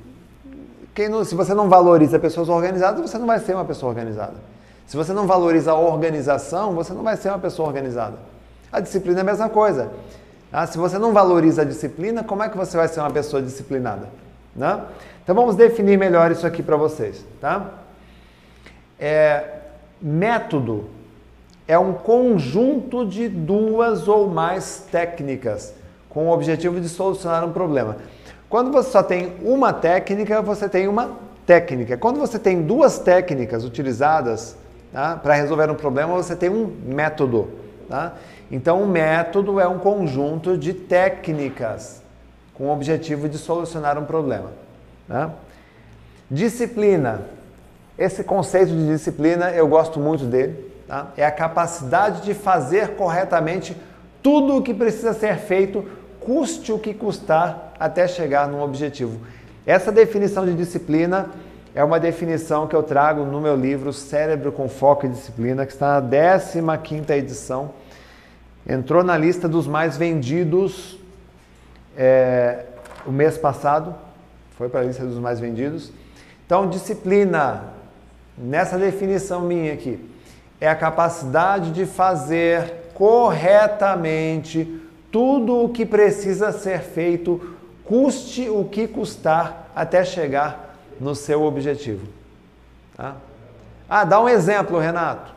Não, 1.11 1.24
se 1.24 1.34
você 1.34 1.55
não 1.55 1.68
valoriza 1.68 2.18
pessoas 2.18 2.49
organizadas, 2.49 3.01
você 3.01 3.16
não 3.16 3.26
vai 3.26 3.38
ser 3.38 3.55
uma 3.55 3.64
pessoa 3.64 3.91
organizada. 3.91 4.34
Se 4.86 4.97
você 4.97 5.12
não 5.12 5.26
valoriza 5.26 5.72
a 5.72 5.74
organização, 5.74 6.74
você 6.74 6.93
não 6.93 7.03
vai 7.03 7.16
ser 7.16 7.30
uma 7.30 7.38
pessoa 7.38 7.68
organizada. 7.68 8.29
A 8.72 8.80
disciplina 8.80 9.20
é 9.20 9.22
a 9.22 9.24
mesma 9.24 9.48
coisa. 9.48 9.90
Ah, 10.52 10.66
se 10.66 10.78
você 10.78 10.98
não 10.98 11.12
valoriza 11.12 11.62
a 11.62 11.64
disciplina, 11.64 12.24
como 12.24 12.42
é 12.42 12.48
que 12.48 12.56
você 12.56 12.76
vai 12.76 12.88
ser 12.88 13.00
uma 13.00 13.10
pessoa 13.10 13.40
disciplinada? 13.40 14.08
Né? 14.54 14.82
Então 15.22 15.34
vamos 15.34 15.54
definir 15.54 15.98
melhor 15.98 16.30
isso 16.30 16.46
aqui 16.46 16.62
para 16.62 16.76
vocês. 16.76 17.24
Tá? 17.40 17.70
É, 18.98 19.44
método 20.00 20.88
é 21.68 21.78
um 21.78 21.92
conjunto 21.92 23.06
de 23.06 23.28
duas 23.28 24.08
ou 24.08 24.28
mais 24.28 24.86
técnicas 24.90 25.72
com 26.08 26.26
o 26.26 26.32
objetivo 26.32 26.80
de 26.80 26.88
solucionar 26.88 27.44
um 27.44 27.52
problema. 27.52 27.96
Quando 28.48 28.72
você 28.72 28.90
só 28.90 29.02
tem 29.02 29.34
uma 29.42 29.72
técnica, 29.72 30.42
você 30.42 30.68
tem 30.68 30.88
uma 30.88 31.12
técnica. 31.46 31.96
Quando 31.96 32.18
você 32.18 32.38
tem 32.38 32.62
duas 32.62 32.98
técnicas 32.98 33.64
utilizadas 33.64 34.56
tá, 34.92 35.16
para 35.16 35.34
resolver 35.34 35.70
um 35.70 35.76
problema, 35.76 36.12
você 36.14 36.34
tem 36.34 36.50
um 36.50 36.66
método. 36.84 37.48
Tá? 37.88 38.14
Então, 38.51 38.82
um 38.82 38.86
método 38.86 39.61
é 39.61 39.68
um 39.68 39.78
conjunto 39.78 40.59
de 40.59 40.74
técnicas 40.74 42.03
com 42.55 42.64
o 42.64 42.72
objetivo 42.72 43.28
de 43.28 43.38
solucionar 43.38 43.98
um 43.98 44.05
problema. 44.05 44.51
Tá? 45.07 45.30
Disciplina. 46.30 47.22
Esse 47.96 48.24
conceito 48.24 48.72
de 48.72 48.86
disciplina 48.86 49.51
eu 49.51 49.68
gosto 49.68 50.01
muito 50.01 50.24
dele. 50.24 50.70
Tá? 50.88 51.09
É 51.16 51.24
a 51.24 51.30
capacidade 51.30 52.22
de 52.22 52.34
fazer 52.34 52.96
corretamente 52.96 53.76
tudo 54.22 54.57
o 54.57 54.62
que 54.62 54.74
precisa 54.74 55.12
ser 55.12 55.36
feito 55.36 55.86
custe 56.20 56.72
o 56.72 56.78
que 56.78 56.92
custar 56.92 57.72
até 57.78 58.07
chegar 58.07 58.46
num 58.46 58.62
objetivo. 58.62 59.18
Essa 59.66 59.90
definição 59.90 60.44
de 60.44 60.55
disciplina 60.55 61.30
é 61.74 61.82
uma 61.82 62.01
definição 62.01 62.66
que 62.66 62.74
eu 62.74 62.82
trago 62.82 63.24
no 63.24 63.40
meu 63.40 63.57
livro 63.57 63.92
Cérebro 63.92 64.53
com 64.53 64.68
Foco 64.68 65.07
e 65.07 65.09
Disciplina, 65.09 65.64
que 65.64 65.72
está 65.72 66.01
na 66.01 66.76
15 66.76 67.12
edição. 67.12 67.70
Entrou 68.68 69.02
na 69.02 69.16
lista 69.16 69.48
dos 69.48 69.66
mais 69.66 69.96
vendidos 69.96 70.98
é, 71.96 72.64
o 73.06 73.11
mês 73.11 73.36
passado, 73.36 73.94
foi 74.56 74.68
para 74.68 74.80
a 74.80 74.84
lista 74.84 75.04
dos 75.04 75.18
mais 75.18 75.40
vendidos. 75.40 75.92
Então, 76.46 76.68
disciplina, 76.68 77.64
nessa 78.36 78.78
definição 78.78 79.40
minha 79.42 79.72
aqui, 79.72 79.98
é 80.61 80.68
a 80.68 80.74
capacidade 80.74 81.72
de 81.72 81.86
fazer 81.86 82.90
corretamente 82.94 84.80
tudo 85.11 85.64
o 85.64 85.68
que 85.70 85.86
precisa 85.86 86.52
ser 86.52 86.80
feito, 86.80 87.56
custe 87.84 88.48
o 88.48 88.64
que 88.64 88.86
custar 88.86 89.70
até 89.74 90.04
chegar 90.04 90.76
no 91.00 91.14
seu 91.14 91.42
objetivo. 91.42 92.06
Tá? 92.96 93.16
Ah, 93.88 94.04
dá 94.04 94.20
um 94.20 94.28
exemplo, 94.28 94.78
Renato. 94.78 95.32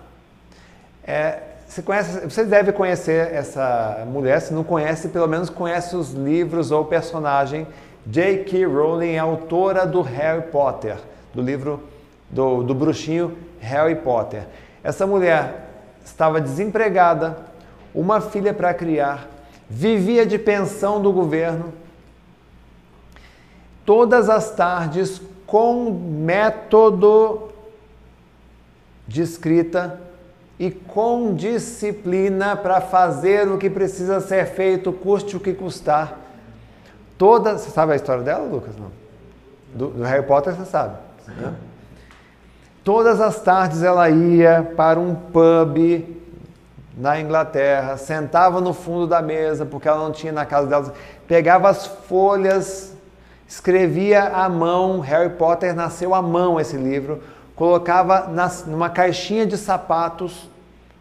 É, 1.05 1.41
você, 1.73 1.81
conhece, 1.81 2.19
você 2.19 2.45
deve 2.45 2.71
conhecer 2.71 3.33
essa 3.33 4.05
mulher, 4.07 4.39
se 4.39 4.53
não 4.53 4.63
conhece, 4.63 5.09
pelo 5.09 5.27
menos 5.27 5.49
conhece 5.49 5.95
os 5.95 6.11
livros 6.11 6.69
ou 6.69 6.85
personagem. 6.85 7.65
J.K. 8.05 8.67
Rowling 8.67 9.13
é 9.13 9.19
autora 9.19 9.83
do 9.83 10.01
Harry 10.01 10.43
Potter, 10.51 10.97
do 11.33 11.41
livro 11.41 11.81
do, 12.29 12.61
do 12.61 12.75
bruxinho 12.75 13.35
Harry 13.59 13.95
Potter. 13.95 14.45
Essa 14.83 15.07
mulher 15.07 15.67
estava 16.05 16.39
desempregada, 16.39 17.37
uma 17.95 18.21
filha 18.21 18.53
para 18.53 18.71
criar, 18.71 19.27
vivia 19.67 20.27
de 20.27 20.37
pensão 20.37 21.01
do 21.01 21.11
governo, 21.11 21.73
todas 23.83 24.29
as 24.29 24.51
tardes 24.51 25.19
com 25.47 25.89
método 25.89 27.49
de 29.07 29.23
escrita 29.23 29.99
e 30.59 30.69
com 30.69 31.33
disciplina 31.33 32.55
para 32.55 32.79
fazer 32.79 33.47
o 33.47 33.57
que 33.57 33.69
precisa 33.69 34.21
ser 34.21 34.45
feito, 34.45 34.91
custe 34.91 35.35
o 35.35 35.39
que 35.39 35.53
custar. 35.53 36.19
Todas, 37.17 37.61
você 37.61 37.71
sabe 37.71 37.93
a 37.93 37.95
história 37.95 38.23
dela, 38.23 38.45
Lucas? 38.45 38.75
Não. 38.77 38.91
Do, 39.73 39.87
do 39.89 40.03
Harry 40.03 40.25
Potter 40.25 40.53
você 40.53 40.65
sabe. 40.65 40.97
Né? 41.27 41.53
Todas 42.83 43.19
as 43.21 43.41
tardes 43.41 43.81
ela 43.81 44.09
ia 44.09 44.71
para 44.75 44.99
um 44.99 45.15
pub 45.15 46.05
na 46.95 47.19
Inglaterra, 47.19 47.97
sentava 47.97 48.61
no 48.61 48.73
fundo 48.73 49.07
da 49.07 49.21
mesa, 49.21 49.65
porque 49.65 49.87
ela 49.87 49.97
não 49.97 50.11
tinha 50.11 50.31
na 50.31 50.45
casa 50.45 50.67
dela, 50.67 50.93
pegava 51.27 51.69
as 51.69 51.87
folhas, 51.87 52.93
escrevia 53.47 54.25
à 54.25 54.47
mão, 54.47 54.99
Harry 54.99 55.31
Potter 55.31 55.73
nasceu 55.73 56.13
à 56.13 56.21
mão 56.21 56.59
esse 56.59 56.77
livro, 56.77 57.21
colocava 57.55 58.27
nas, 58.27 58.65
numa 58.65 58.89
caixinha 58.89 59.45
de 59.45 59.57
sapatos, 59.57 60.49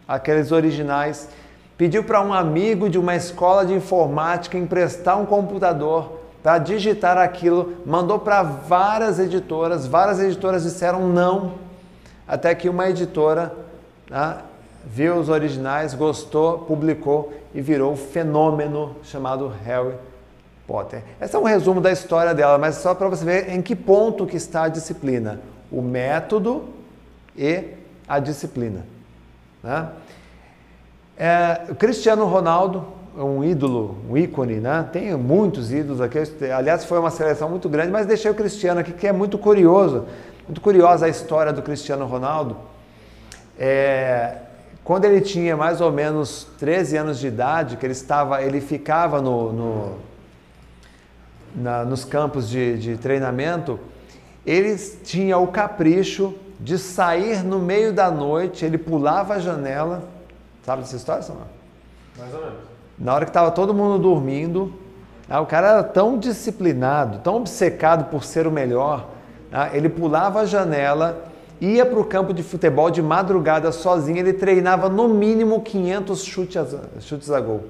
aqueles 0.07 0.53
originais, 0.53 1.29
pediu 1.77 2.05
para 2.05 2.23
um 2.23 2.33
amigo 2.33 2.89
de 2.89 2.99
uma 2.99 3.17
escola 3.17 3.65
de 3.65 3.73
informática 3.73 4.59
emprestar 4.59 5.19
um 5.19 5.27
computador 5.27 6.21
para 6.43 6.59
digitar 6.59 7.17
aquilo, 7.17 7.75
mandou 7.87 8.19
para 8.19 8.43
várias 8.43 9.19
editoras, 9.19 9.87
várias 9.87 10.21
editoras 10.21 10.65
disseram 10.65 11.09
não, 11.09 11.53
até 12.27 12.55
que 12.55 12.69
uma 12.69 12.89
editora 12.91 13.55
né, 14.11 14.39
viu 14.85 15.17
os 15.17 15.29
originais, 15.29 15.95
gostou, 15.95 16.59
publicou 16.59 17.33
e 17.55 17.61
virou 17.61 17.93
o 17.93 17.97
fenômeno 17.97 18.97
chamado 19.05 19.53
Harry 19.65 19.95
Potter. 20.67 21.03
Esse 21.21 21.37
é 21.37 21.39
um 21.39 21.45
resumo 21.45 21.81
da 21.81 21.93
história 21.93 22.35
dela, 22.35 22.59
mas 22.59 22.77
só 22.77 22.95
para 22.95 23.09
você 23.09 23.25
ver 23.25 23.51
em 23.51 23.63
que 23.63 23.77
ponto 23.77 24.27
que 24.27 24.37
está 24.37 24.65
a 24.65 24.69
disciplina. 24.69 25.41
O 25.73 25.81
método 25.81 26.65
e 27.37 27.65
a 28.07 28.19
disciplina. 28.19 28.85
Né? 29.63 29.89
É, 31.17 31.75
Cristiano 31.79 32.27
Ronaldo, 32.27 32.87
um 33.17 33.45
ídolo, 33.45 33.97
um 34.09 34.17
ícone, 34.17 34.55
né? 34.55 34.89
Tem 34.93 35.15
muitos 35.17 35.73
ídolos 35.73 36.01
aqui. 36.01 36.19
Aliás, 36.55 36.85
foi 36.85 36.99
uma 36.99 37.11
seleção 37.11 37.49
muito 37.49 37.69
grande, 37.69 37.91
mas 37.91 38.07
deixei 38.07 38.31
o 38.31 38.35
Cristiano 38.35 38.81
aqui, 38.81 38.93
que 38.93 39.07
é 39.07 39.13
muito 39.13 39.39
curioso. 39.39 40.07
Muito 40.47 40.61
curiosa 40.61 41.07
a 41.07 41.09
história 41.09 41.53
do 41.53 41.63
Cristiano 41.63 42.07
Ronaldo. 42.07 42.57
É, 43.59 44.37
quando 44.83 45.05
ele 45.05 45.21
tinha 45.21 45.57
mais 45.57 45.81
ou 45.81 45.93
menos 45.93 46.49
13 46.59 46.97
anos 46.97 47.19
de 47.19 47.29
idade, 47.29 47.77
que 47.77 47.87
ele 47.87 47.93
estava, 47.93 48.43
ele 48.43 48.61
ficava 48.61 49.21
no, 49.21 49.53
no 49.53 49.99
na, 51.55 51.85
nos 51.85 52.05
campos 52.05 52.49
de, 52.49 52.79
de 52.79 52.97
treinamento, 52.97 53.79
ele 54.47 54.77
tinha 54.77 55.39
o 55.39 55.47
capricho 55.49 56.35
de 56.59 56.79
sair 56.79 57.43
no 57.43 57.59
meio 57.59 57.93
da 57.93 58.11
noite, 58.11 58.65
ele 58.65 58.79
pulava 58.79 59.35
a 59.35 59.39
janela. 59.39 60.05
Sabe 60.65 60.83
dessa 60.83 60.97
história, 60.97 61.23
Samuel? 61.23 61.47
Mais 62.19 62.35
ou 62.35 62.41
menos. 62.41 62.59
Na 62.99 63.15
hora 63.15 63.25
que 63.25 63.31
estava 63.31 63.51
todo 63.51 63.75
mundo 63.75 63.99
dormindo, 63.99 64.73
ah, 65.29 65.41
o 65.41 65.47
cara 65.47 65.69
era 65.69 65.83
tão 65.83 66.19
disciplinado, 66.19 67.19
tão 67.19 67.37
obcecado 67.37 68.11
por 68.11 68.23
ser 68.23 68.47
o 68.47 68.51
melhor, 68.51 69.09
ah, 69.53 69.71
ele 69.75 69.89
pulava 69.89 70.41
a 70.41 70.45
janela 70.45 71.33
ia 71.63 71.87
para 71.87 72.01
o 72.01 72.05
campo 72.05 72.35
de 72.35 72.43
futebol 72.43 72.91
de 72.91 73.01
madrugada 73.01 73.71
sozinho, 73.71 74.19
ele 74.19 74.33
treinava 74.33 74.89
no 74.89 75.07
mínimo 75.07 75.61
500 75.61 76.25
chutes 76.25 76.57
a, 76.57 77.01
chutes 77.01 77.31
a 77.31 77.41
gol 77.41 77.65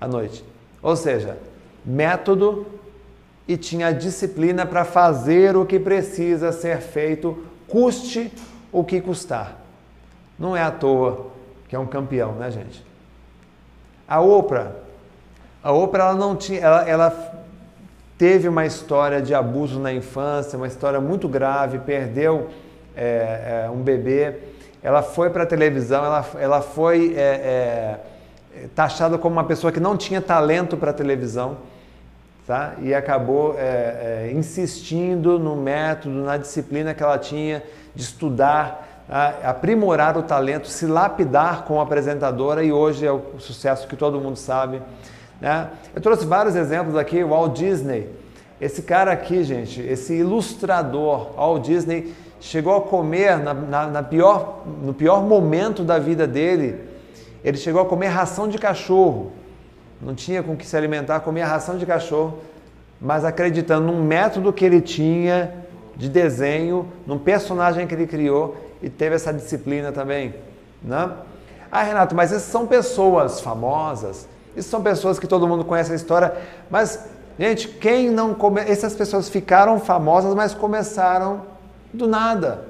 à 0.00 0.08
noite. 0.08 0.44
Ou 0.82 0.96
seja, 0.96 1.38
método 1.84 2.66
e 3.46 3.56
tinha 3.56 3.92
disciplina 3.92 4.64
para 4.64 4.84
fazer 4.84 5.56
o 5.56 5.66
que 5.66 5.78
precisa 5.78 6.52
ser 6.52 6.78
feito, 6.78 7.44
custe 7.68 8.32
o 8.70 8.84
que 8.84 9.00
custar. 9.00 9.56
Não 10.38 10.56
é 10.56 10.62
à 10.62 10.70
toa 10.70 11.32
que 11.68 11.76
é 11.76 11.78
um 11.78 11.86
campeão, 11.86 12.32
né, 12.32 12.50
gente? 12.50 12.84
A 14.06 14.20
Oprah, 14.20 14.72
a 15.62 15.72
Oprah 15.72 16.04
ela 16.04 16.14
não 16.14 16.36
tinha, 16.36 16.60
ela, 16.60 16.86
ela 16.86 17.32
teve 18.18 18.46
uma 18.46 18.66
história 18.66 19.22
de 19.22 19.34
abuso 19.34 19.80
na 19.80 19.90
infância, 19.90 20.56
uma 20.56 20.66
história 20.66 21.00
muito 21.00 21.26
grave, 21.26 21.78
perdeu 21.78 22.50
é, 22.94 23.64
é, 23.64 23.70
um 23.70 23.80
bebê, 23.82 24.36
ela 24.82 25.02
foi 25.02 25.30
para 25.30 25.44
a 25.44 25.46
televisão, 25.46 26.04
ela, 26.04 26.26
ela 26.38 26.60
foi 26.60 27.14
é, 27.16 27.98
é, 28.54 28.66
taxada 28.74 29.16
como 29.16 29.36
uma 29.36 29.44
pessoa 29.44 29.72
que 29.72 29.80
não 29.80 29.96
tinha 29.96 30.20
talento 30.20 30.76
para 30.76 30.92
televisão, 30.92 31.56
tá? 32.46 32.74
e 32.80 32.94
acabou 32.94 33.54
é, 33.58 34.28
é, 34.28 34.32
insistindo 34.34 35.38
no 35.38 35.56
método, 35.56 36.14
na 36.14 36.36
disciplina 36.36 36.94
que 36.94 37.02
ela 37.02 37.18
tinha 37.18 37.62
de 37.94 38.02
estudar 38.02 38.88
aprimorar 39.42 40.16
o 40.16 40.22
talento, 40.22 40.68
se 40.68 40.86
lapidar 40.86 41.64
como 41.64 41.80
apresentadora 41.80 42.64
e 42.64 42.72
hoje 42.72 43.06
é 43.06 43.12
o 43.12 43.20
sucesso 43.38 43.86
que 43.86 43.96
todo 43.96 44.18
mundo 44.18 44.36
sabe. 44.36 44.80
Né? 45.40 45.68
Eu 45.94 46.00
trouxe 46.00 46.24
vários 46.24 46.56
exemplos 46.56 46.96
aqui, 46.96 47.22
o 47.22 47.28
Walt 47.28 47.52
Disney. 47.52 48.08
Esse 48.60 48.82
cara 48.82 49.12
aqui, 49.12 49.42
gente, 49.44 49.82
esse 49.82 50.14
ilustrador, 50.14 51.32
Walt 51.36 51.62
Disney, 51.62 52.14
chegou 52.40 52.76
a 52.76 52.80
comer 52.80 53.38
na, 53.38 53.52
na, 53.52 53.86
na 53.88 54.02
pior, 54.02 54.62
no 54.82 54.94
pior 54.94 55.22
momento 55.22 55.82
da 55.82 55.98
vida 55.98 56.26
dele, 56.26 56.80
ele 57.44 57.58
chegou 57.58 57.82
a 57.82 57.86
comer 57.86 58.06
ração 58.06 58.48
de 58.48 58.56
cachorro. 58.56 59.32
Não 60.02 60.16
tinha 60.16 60.42
com 60.42 60.56
que 60.56 60.66
se 60.66 60.76
alimentar, 60.76 61.20
comia 61.20 61.46
ração 61.46 61.78
de 61.78 61.86
cachorro, 61.86 62.38
mas 63.00 63.24
acreditando 63.24 63.86
num 63.86 64.02
método 64.02 64.52
que 64.52 64.64
ele 64.64 64.80
tinha 64.80 65.54
de 65.96 66.08
desenho, 66.08 66.90
num 67.06 67.18
personagem 67.18 67.86
que 67.86 67.94
ele 67.94 68.06
criou 68.08 68.56
e 68.82 68.90
teve 68.90 69.14
essa 69.14 69.32
disciplina 69.32 69.92
também. 69.92 70.34
Né? 70.82 71.08
Ah, 71.70 71.84
Renato, 71.84 72.16
mas 72.16 72.32
essas 72.32 72.50
são 72.50 72.66
pessoas 72.66 73.40
famosas, 73.40 74.26
essas 74.56 74.66
são 74.66 74.82
pessoas 74.82 75.20
que 75.20 75.26
todo 75.28 75.46
mundo 75.46 75.64
conhece 75.64 75.92
a 75.92 75.94
história, 75.94 76.34
mas, 76.68 77.06
gente, 77.38 77.68
quem 77.68 78.10
não 78.10 78.34
come... 78.34 78.60
essas 78.60 78.94
pessoas 78.94 79.28
ficaram 79.28 79.78
famosas, 79.78 80.34
mas 80.34 80.52
começaram 80.52 81.42
do 81.92 82.08
nada. 82.08 82.64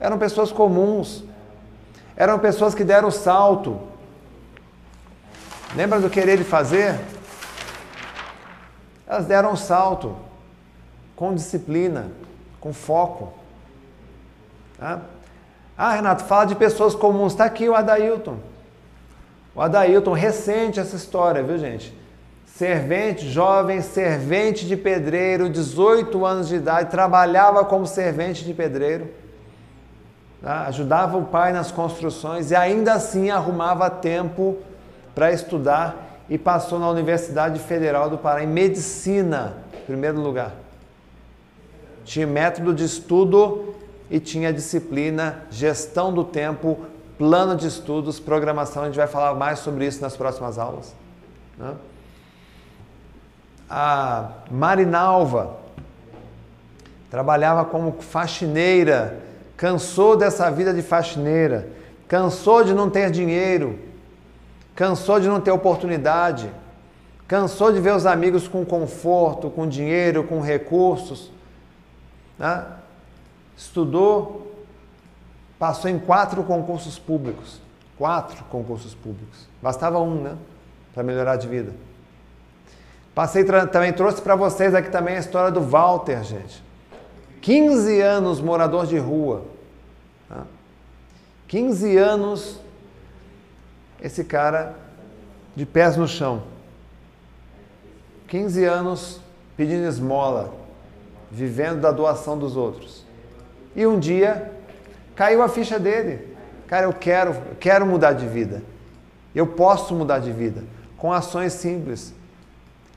Eram 0.00 0.18
pessoas 0.18 0.50
comuns, 0.50 1.22
eram 2.16 2.38
pessoas 2.38 2.74
que 2.74 2.82
deram 2.82 3.10
salto. 3.10 3.78
Lembra 5.76 5.98
do 5.98 6.08
querer 6.08 6.40
e 6.40 6.44
fazer? 6.44 7.00
Elas 9.06 9.26
deram 9.26 9.52
um 9.52 9.56
salto 9.56 10.16
com 11.16 11.34
disciplina, 11.34 12.12
com 12.60 12.72
foco. 12.72 13.32
Tá? 14.78 15.00
Ah, 15.76 15.92
Renato, 15.92 16.24
fala 16.24 16.44
de 16.44 16.54
pessoas 16.54 16.94
comuns. 16.94 17.32
Está 17.32 17.44
aqui 17.44 17.68
o 17.68 17.74
Adailton. 17.74 18.38
O 19.52 19.60
Adailton, 19.60 20.12
recente 20.12 20.78
essa 20.78 20.94
história, 20.94 21.42
viu 21.42 21.58
gente? 21.58 21.92
Servente, 22.46 23.28
jovem, 23.28 23.80
servente 23.80 24.64
de 24.66 24.76
pedreiro, 24.76 25.50
18 25.50 26.24
anos 26.24 26.48
de 26.48 26.54
idade, 26.54 26.88
trabalhava 26.88 27.64
como 27.64 27.84
servente 27.84 28.44
de 28.44 28.54
pedreiro, 28.54 29.10
tá? 30.40 30.66
ajudava 30.66 31.16
o 31.16 31.24
pai 31.24 31.52
nas 31.52 31.72
construções 31.72 32.52
e 32.52 32.54
ainda 32.54 32.92
assim 32.92 33.28
arrumava 33.28 33.90
tempo 33.90 34.56
para 35.14 35.32
estudar 35.32 36.22
e 36.28 36.38
passou 36.38 36.78
na 36.78 36.88
Universidade 36.88 37.58
Federal 37.60 38.10
do 38.10 38.18
Pará 38.18 38.42
em 38.42 38.46
medicina, 38.46 39.54
em 39.74 39.84
primeiro 39.84 40.20
lugar. 40.20 40.52
Tinha 42.04 42.26
método 42.26 42.74
de 42.74 42.84
estudo 42.84 43.74
e 44.10 44.18
tinha 44.20 44.52
disciplina, 44.52 45.42
gestão 45.50 46.12
do 46.12 46.24
tempo, 46.24 46.78
plano 47.18 47.56
de 47.56 47.66
estudos, 47.66 48.18
programação. 48.18 48.82
A 48.82 48.86
gente 48.86 48.96
vai 48.96 49.06
falar 49.06 49.34
mais 49.34 49.60
sobre 49.60 49.86
isso 49.86 50.00
nas 50.02 50.16
próximas 50.16 50.58
aulas. 50.58 50.94
Né? 51.58 51.74
A 53.68 54.30
Marinalva 54.50 55.56
trabalhava 57.10 57.64
como 57.64 57.92
faxineira, 58.00 59.18
cansou 59.56 60.16
dessa 60.16 60.50
vida 60.50 60.74
de 60.74 60.82
faxineira, 60.82 61.68
cansou 62.08 62.64
de 62.64 62.74
não 62.74 62.90
ter 62.90 63.10
dinheiro, 63.10 63.78
cansou 64.74 65.20
de 65.20 65.28
não 65.28 65.40
ter 65.40 65.50
oportunidade, 65.50 66.50
cansou 67.28 67.72
de 67.72 67.80
ver 67.80 67.94
os 67.94 68.06
amigos 68.06 68.48
com 68.48 68.64
conforto, 68.64 69.50
com 69.50 69.68
dinheiro, 69.68 70.24
com 70.24 70.40
recursos. 70.40 71.30
Né? 72.38 72.64
Estudou, 73.56 74.52
passou 75.58 75.90
em 75.90 75.98
quatro 75.98 76.42
concursos 76.42 76.98
públicos. 76.98 77.60
Quatro 77.96 78.44
concursos 78.46 78.94
públicos. 78.94 79.48
Bastava 79.62 80.00
um, 80.00 80.22
né? 80.22 80.36
Para 80.92 81.02
melhorar 81.02 81.36
de 81.36 81.46
vida. 81.46 81.72
Passei 83.14 83.44
também 83.44 83.92
trouxe 83.92 84.20
para 84.20 84.34
vocês 84.34 84.74
aqui 84.74 84.90
também 84.90 85.16
a 85.16 85.20
história 85.20 85.52
do 85.52 85.60
Walter, 85.60 86.24
gente. 86.24 86.62
15 87.40 88.00
anos 88.00 88.40
morador 88.40 88.86
de 88.86 88.98
rua. 88.98 89.44
Tá? 90.28 90.42
15 91.46 91.96
anos 91.96 92.58
esse 94.04 94.22
cara 94.22 94.74
de 95.56 95.64
pés 95.64 95.96
no 95.96 96.06
chão. 96.06 96.42
15 98.28 98.62
anos 98.64 99.20
pedindo 99.56 99.86
esmola, 99.86 100.52
vivendo 101.30 101.80
da 101.80 101.90
doação 101.90 102.38
dos 102.38 102.54
outros. 102.54 103.02
E 103.74 103.86
um 103.86 103.98
dia 103.98 104.52
caiu 105.16 105.42
a 105.42 105.48
ficha 105.48 105.78
dele. 105.78 106.36
Cara, 106.66 106.84
eu 106.84 106.92
quero, 106.92 107.30
eu 107.30 107.56
quero 107.58 107.86
mudar 107.86 108.12
de 108.12 108.26
vida. 108.26 108.62
Eu 109.34 109.46
posso 109.46 109.94
mudar 109.94 110.18
de 110.18 110.30
vida 110.30 110.62
com 110.98 111.10
ações 111.10 111.54
simples. 111.54 112.14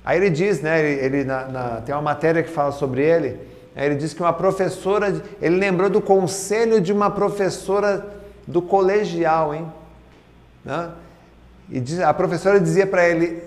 Aí 0.04 0.18
ele 0.18 0.30
diz, 0.30 0.62
né? 0.62 0.80
Ele, 0.80 1.06
ele 1.06 1.24
na, 1.24 1.48
na, 1.48 1.82
tem 1.82 1.96
uma 1.96 2.02
matéria 2.02 2.44
que 2.44 2.50
fala 2.50 2.74
sobre 2.74 3.02
ele. 3.02 3.40
Ele 3.76 3.96
diz 3.96 4.14
que 4.14 4.22
uma 4.22 4.34
professora, 4.34 5.22
ele 5.42 5.56
lembrou 5.56 5.90
do 5.90 6.02
conselho 6.02 6.82
de 6.82 6.92
uma 6.92 7.10
professora 7.10 8.06
do 8.46 8.62
colegial, 8.62 9.54
hein? 9.56 9.72
Né? 10.68 10.90
E 11.70 11.80
diz, 11.80 12.02
a 12.02 12.14
professora 12.14 12.60
dizia 12.60 12.86
para 12.86 13.08
ele: 13.08 13.42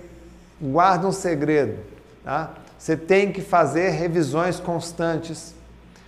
guarda 0.59 1.07
um 1.07 1.11
segredo, 1.11 1.77
tá? 2.23 2.49
Você 2.77 2.97
tem 2.97 3.31
que 3.31 3.41
fazer 3.41 3.89
revisões 3.89 4.59
constantes 4.59 5.53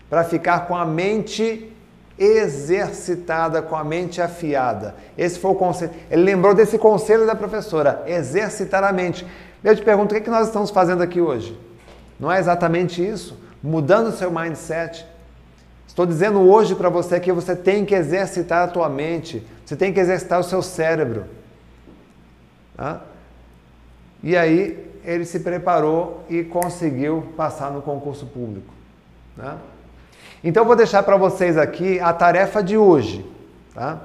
para 0.09 0.24
ficar 0.24 0.61
com 0.68 0.76
a 0.76 0.84
mente 0.84 1.72
exercitada, 2.18 3.61
com 3.61 3.76
a 3.76 3.84
mente 3.84 4.22
afiada. 4.22 4.95
Esse 5.16 5.38
foi 5.38 5.51
o 5.51 5.55
conselho. 5.55 5.91
Ele 6.09 6.24
lembrou 6.24 6.55
desse 6.55 6.80
conselho 6.80 7.28
da 7.28 7.36
professora: 7.36 8.03
exercitar 8.07 8.84
a 8.84 8.91
mente. 8.91 9.26
Eu 9.64 9.76
te 9.76 9.84
pergunto, 9.84 10.07
o 10.07 10.16
que, 10.16 10.22
é 10.22 10.24
que 10.24 10.32
nós 10.32 10.47
estamos 10.47 10.72
fazendo 10.72 11.03
aqui 11.03 11.22
hoje? 11.22 11.57
Não 12.20 12.32
é 12.32 12.39
exatamente 12.39 13.07
isso? 13.07 13.39
Mudando 13.61 14.07
o 14.07 14.11
seu 14.11 14.32
mindset. 14.32 15.05
Estou 15.88 16.07
dizendo 16.07 16.41
hoje 16.41 16.74
para 16.74 16.89
você 16.89 17.20
que 17.20 17.32
você 17.32 17.55
tem 17.55 17.86
que 17.86 17.93
exercitar 17.93 18.64
a 18.64 18.68
tua 18.68 18.89
mente, 18.89 19.45
você 19.74 19.78
tem 19.78 19.91
que 19.91 19.99
exercitar 19.99 20.39
o 20.39 20.43
seu 20.43 20.61
cérebro. 20.61 21.26
Tá? 22.78 23.01
E 24.21 24.38
aí 24.38 24.91
ele 25.03 25.26
se 25.26 25.39
preparou 25.39 26.24
e 26.30 26.43
conseguiu 26.43 27.34
passar 27.36 27.71
no 27.71 27.82
concurso 27.82 28.28
público. 28.28 28.71
Tá? 29.36 29.57
Então 30.43 30.63
vou 30.63 30.76
deixar 30.76 31.01
para 31.01 31.17
vocês 31.17 31.57
aqui 31.57 31.99
a 31.99 32.13
tarefa 32.13 32.61
de 32.61 32.78
hoje. 32.78 33.26
Tá? 33.74 33.99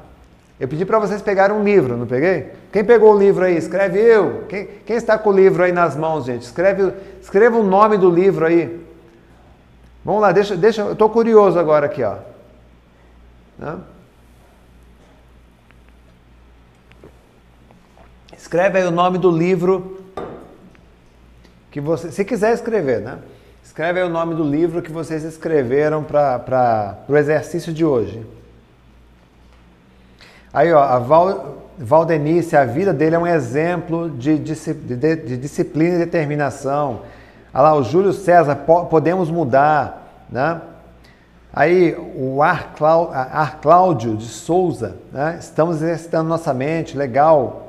Eu 0.59 0.67
pedi 0.67 0.87
para 0.87 0.99
vocês 0.99 1.21
pegarem 1.21 1.55
um 1.55 1.63
livro, 1.63 1.99
não 1.99 2.07
peguei? 2.07 2.51
Quem 2.73 2.83
pegou 2.83 3.15
o 3.15 3.19
livro 3.19 3.45
aí? 3.45 3.57
Escreve 3.57 4.01
eu. 4.01 4.47
Quem, 4.49 4.67
quem 4.87 4.97
está 4.97 5.19
com 5.19 5.29
o 5.29 5.33
livro 5.33 5.63
aí 5.63 5.71
nas 5.71 5.95
mãos, 5.95 6.25
gente? 6.25 6.43
Escreve, 6.43 6.95
escreva 7.21 7.59
o 7.59 7.63
nome 7.63 7.99
do 7.99 8.11
livro 8.11 8.47
aí. 8.47 8.85
Vamos 10.03 10.23
lá, 10.23 10.33
deixa, 10.33 10.57
deixa, 10.57 10.81
eu 10.81 10.93
estou 10.93 11.11
curioso 11.11 11.59
agora 11.59 11.85
aqui, 11.85 12.03
ó. 12.03 12.17
Né? 13.59 13.79
Escreve 18.39 18.79
aí 18.79 18.87
o 18.87 18.91
nome 18.93 19.19
do 19.19 19.31
livro 19.31 19.99
que 21.73 21.81
você, 21.81 22.13
se 22.13 22.25
quiser 22.25 22.55
escrever, 22.55 23.01
né? 23.01 23.19
Escreve 23.65 24.01
aí 24.01 24.07
o 24.07 24.09
nome 24.09 24.35
do 24.37 24.45
livro 24.45 24.81
que 24.81 24.93
vocês 24.93 25.25
escreveram 25.25 26.05
para 26.05 26.99
o 27.09 27.17
exercício 27.17 27.73
de 27.73 27.85
hoje. 27.85 28.25
Aí, 30.53 30.73
ó, 30.73 30.81
a 30.81 30.99
Val, 31.01 31.59
Valdenice, 31.77 32.57
a 32.57 32.65
vida 32.65 32.95
dele 32.95 33.17
é 33.17 33.19
um 33.19 33.27
exemplo 33.27 34.09
de, 34.09 34.39
de, 34.39 34.55
de, 34.55 35.17
de 35.17 35.37
disciplina 35.37 35.97
e 35.97 35.99
determinação. 35.99 37.03
Olha 37.53 37.63
lá, 37.63 37.75
o 37.75 37.83
Júlio 37.83 38.13
César, 38.13 38.55
po, 38.55 38.87
podemos 38.87 39.31
mudar, 39.31 40.27
né? 40.31 40.61
Aí, 41.53 41.97
o 42.15 42.41
Ar, 42.41 42.75
Cláudio 43.61 44.17
de 44.17 44.27
Souza, 44.27 44.97
né? 45.13 45.39
estamos 45.41 45.83
exercitando 45.83 46.29
nossa 46.29 46.55
mente, 46.55 46.97
legal. 46.97 47.68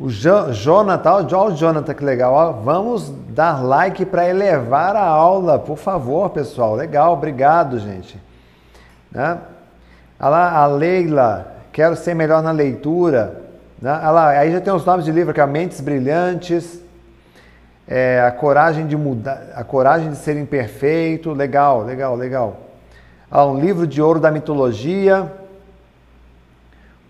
O 0.00 0.10
Jonathan, 0.10 1.12
olha 1.12 1.52
o 1.52 1.56
Jonathan 1.56 1.92
que 1.92 2.04
legal, 2.04 2.32
ó, 2.32 2.52
vamos 2.52 3.12
dar 3.30 3.64
like 3.64 4.06
para 4.06 4.28
elevar 4.28 4.94
a 4.94 5.04
aula, 5.04 5.58
por 5.58 5.76
favor, 5.76 6.30
pessoal. 6.30 6.76
Legal, 6.76 7.14
obrigado, 7.14 7.80
gente. 7.80 8.16
Né? 9.10 9.38
Olha 10.20 10.28
lá, 10.28 10.56
a 10.56 10.66
Leila, 10.66 11.52
quero 11.72 11.96
ser 11.96 12.14
melhor 12.14 12.44
na 12.44 12.52
leitura. 12.52 13.42
Né? 13.82 13.90
Olha 13.90 14.10
lá, 14.10 14.28
aí 14.28 14.52
já 14.52 14.60
tem 14.60 14.72
os 14.72 14.84
nomes 14.84 15.04
de 15.04 15.10
livro, 15.10 15.34
que 15.34 15.40
é 15.40 15.46
Mentes 15.46 15.80
Brilhantes, 15.80 16.80
é, 17.88 18.20
a 18.20 18.30
coragem 18.30 18.86
de 18.86 18.96
mudar, 18.96 19.48
a 19.56 19.64
coragem 19.64 20.10
de 20.10 20.16
ser 20.16 20.36
imperfeito, 20.36 21.32
legal, 21.32 21.82
legal, 21.82 22.14
legal. 22.14 22.56
Lá, 23.28 23.44
um 23.44 23.58
livro 23.58 23.84
de 23.84 24.00
ouro 24.00 24.20
da 24.20 24.30
mitologia, 24.30 25.32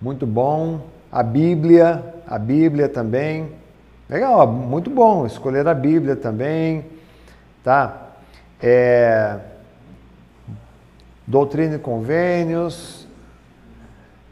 muito 0.00 0.26
bom. 0.26 0.80
A 1.10 1.22
Bíblia, 1.22 2.14
a 2.28 2.38
Bíblia 2.38 2.88
também. 2.88 3.52
Legal, 4.08 4.46
muito 4.46 4.90
bom. 4.90 5.26
Escolher 5.26 5.66
a 5.66 5.74
Bíblia 5.74 6.14
também, 6.14 6.84
tá? 7.64 8.08
É... 8.62 9.38
Doutrina 11.26 11.76
e 11.76 11.78
Convênios, 11.78 13.08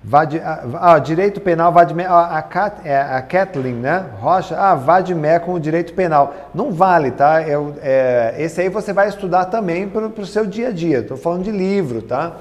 Vade, 0.08 0.38
ah, 0.38 0.62
ah, 0.74 0.98
direito 1.00 1.40
penal, 1.40 1.72
Vadme, 1.72 2.04
ah, 2.04 2.38
a, 2.38 2.42
Cat, 2.42 2.80
é, 2.84 2.96
a 2.96 3.20
Kathleen, 3.20 3.74
né? 3.74 4.06
Rocha, 4.20 4.56
ah, 4.56 4.72
Vadmé 4.76 5.40
com 5.40 5.54
o 5.54 5.58
direito 5.58 5.94
penal. 5.94 6.32
Não 6.54 6.70
vale, 6.70 7.10
tá? 7.10 7.42
Eu, 7.42 7.74
é, 7.82 8.36
esse 8.38 8.60
aí 8.60 8.68
você 8.68 8.92
vai 8.92 9.08
estudar 9.08 9.46
também 9.46 9.88
para 9.88 10.06
o 10.06 10.24
seu 10.24 10.46
dia 10.46 10.68
a 10.68 10.70
dia. 10.70 11.00
Estou 11.00 11.16
falando 11.16 11.42
de 11.42 11.50
livro, 11.50 12.02
tá? 12.02 12.36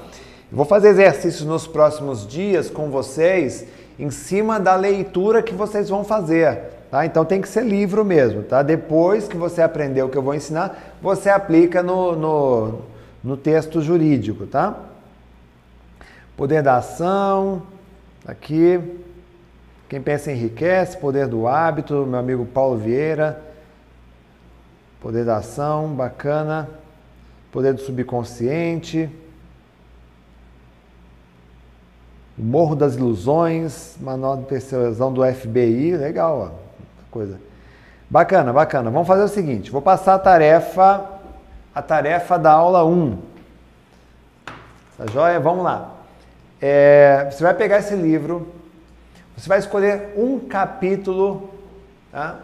vou 0.50 0.64
fazer 0.64 0.90
exercícios 0.90 1.44
nos 1.44 1.66
próximos 1.66 2.24
dias 2.24 2.70
com 2.70 2.88
vocês 2.88 3.66
em 3.98 4.10
cima 4.10 4.60
da 4.60 4.76
leitura 4.76 5.42
que 5.42 5.54
vocês 5.54 5.88
vão 5.88 6.04
fazer. 6.04 6.58
Tá? 6.90 7.04
Então 7.04 7.24
tem 7.24 7.40
que 7.40 7.48
ser 7.48 7.64
livro 7.64 8.04
mesmo. 8.04 8.42
Tá? 8.42 8.62
Depois 8.62 9.26
que 9.26 9.36
você 9.36 9.62
aprender 9.62 10.02
o 10.02 10.08
que 10.08 10.16
eu 10.16 10.22
vou 10.22 10.34
ensinar, 10.34 10.96
você 11.00 11.30
aplica 11.30 11.82
no, 11.82 12.14
no, 12.14 12.80
no 13.24 13.36
texto 13.36 13.80
jurídico. 13.80 14.46
Tá? 14.46 14.74
Poder 16.36 16.62
da 16.62 16.76
ação, 16.76 17.62
aqui. 18.26 18.80
Quem 19.88 20.00
pensa 20.00 20.32
enriquece, 20.32 20.96
poder 20.96 21.28
do 21.28 21.46
hábito, 21.46 22.04
meu 22.06 22.18
amigo 22.18 22.44
Paulo 22.44 22.76
Vieira. 22.76 23.40
Poder 25.00 25.24
da 25.24 25.36
ação, 25.36 25.88
bacana. 25.88 26.68
Poder 27.52 27.72
do 27.72 27.80
subconsciente. 27.80 29.08
Morro 32.38 32.76
das 32.76 32.96
Ilusões, 32.96 33.96
manual 34.00 34.36
de 34.36 34.44
persuasão 34.44 35.12
do 35.12 35.24
FBI, 35.24 35.96
legal, 35.96 36.52
ó, 36.52 36.66
coisa. 37.10 37.40
Bacana, 38.10 38.52
bacana. 38.52 38.90
Vamos 38.90 39.08
fazer 39.08 39.22
o 39.22 39.28
seguinte, 39.28 39.70
vou 39.70 39.80
passar 39.80 40.14
a 40.14 40.18
tarefa, 40.18 41.04
a 41.74 41.80
tarefa 41.80 42.38
da 42.38 42.52
aula 42.52 42.84
1. 42.84 43.18
Tá 44.98 45.06
joia? 45.12 45.40
Vamos 45.40 45.64
lá. 45.64 45.94
É, 46.60 47.28
você 47.30 47.42
vai 47.42 47.54
pegar 47.54 47.78
esse 47.78 47.94
livro, 47.94 48.52
você 49.36 49.48
vai 49.48 49.58
escolher 49.58 50.14
um 50.16 50.38
capítulo, 50.38 51.50
tá? 52.12 52.38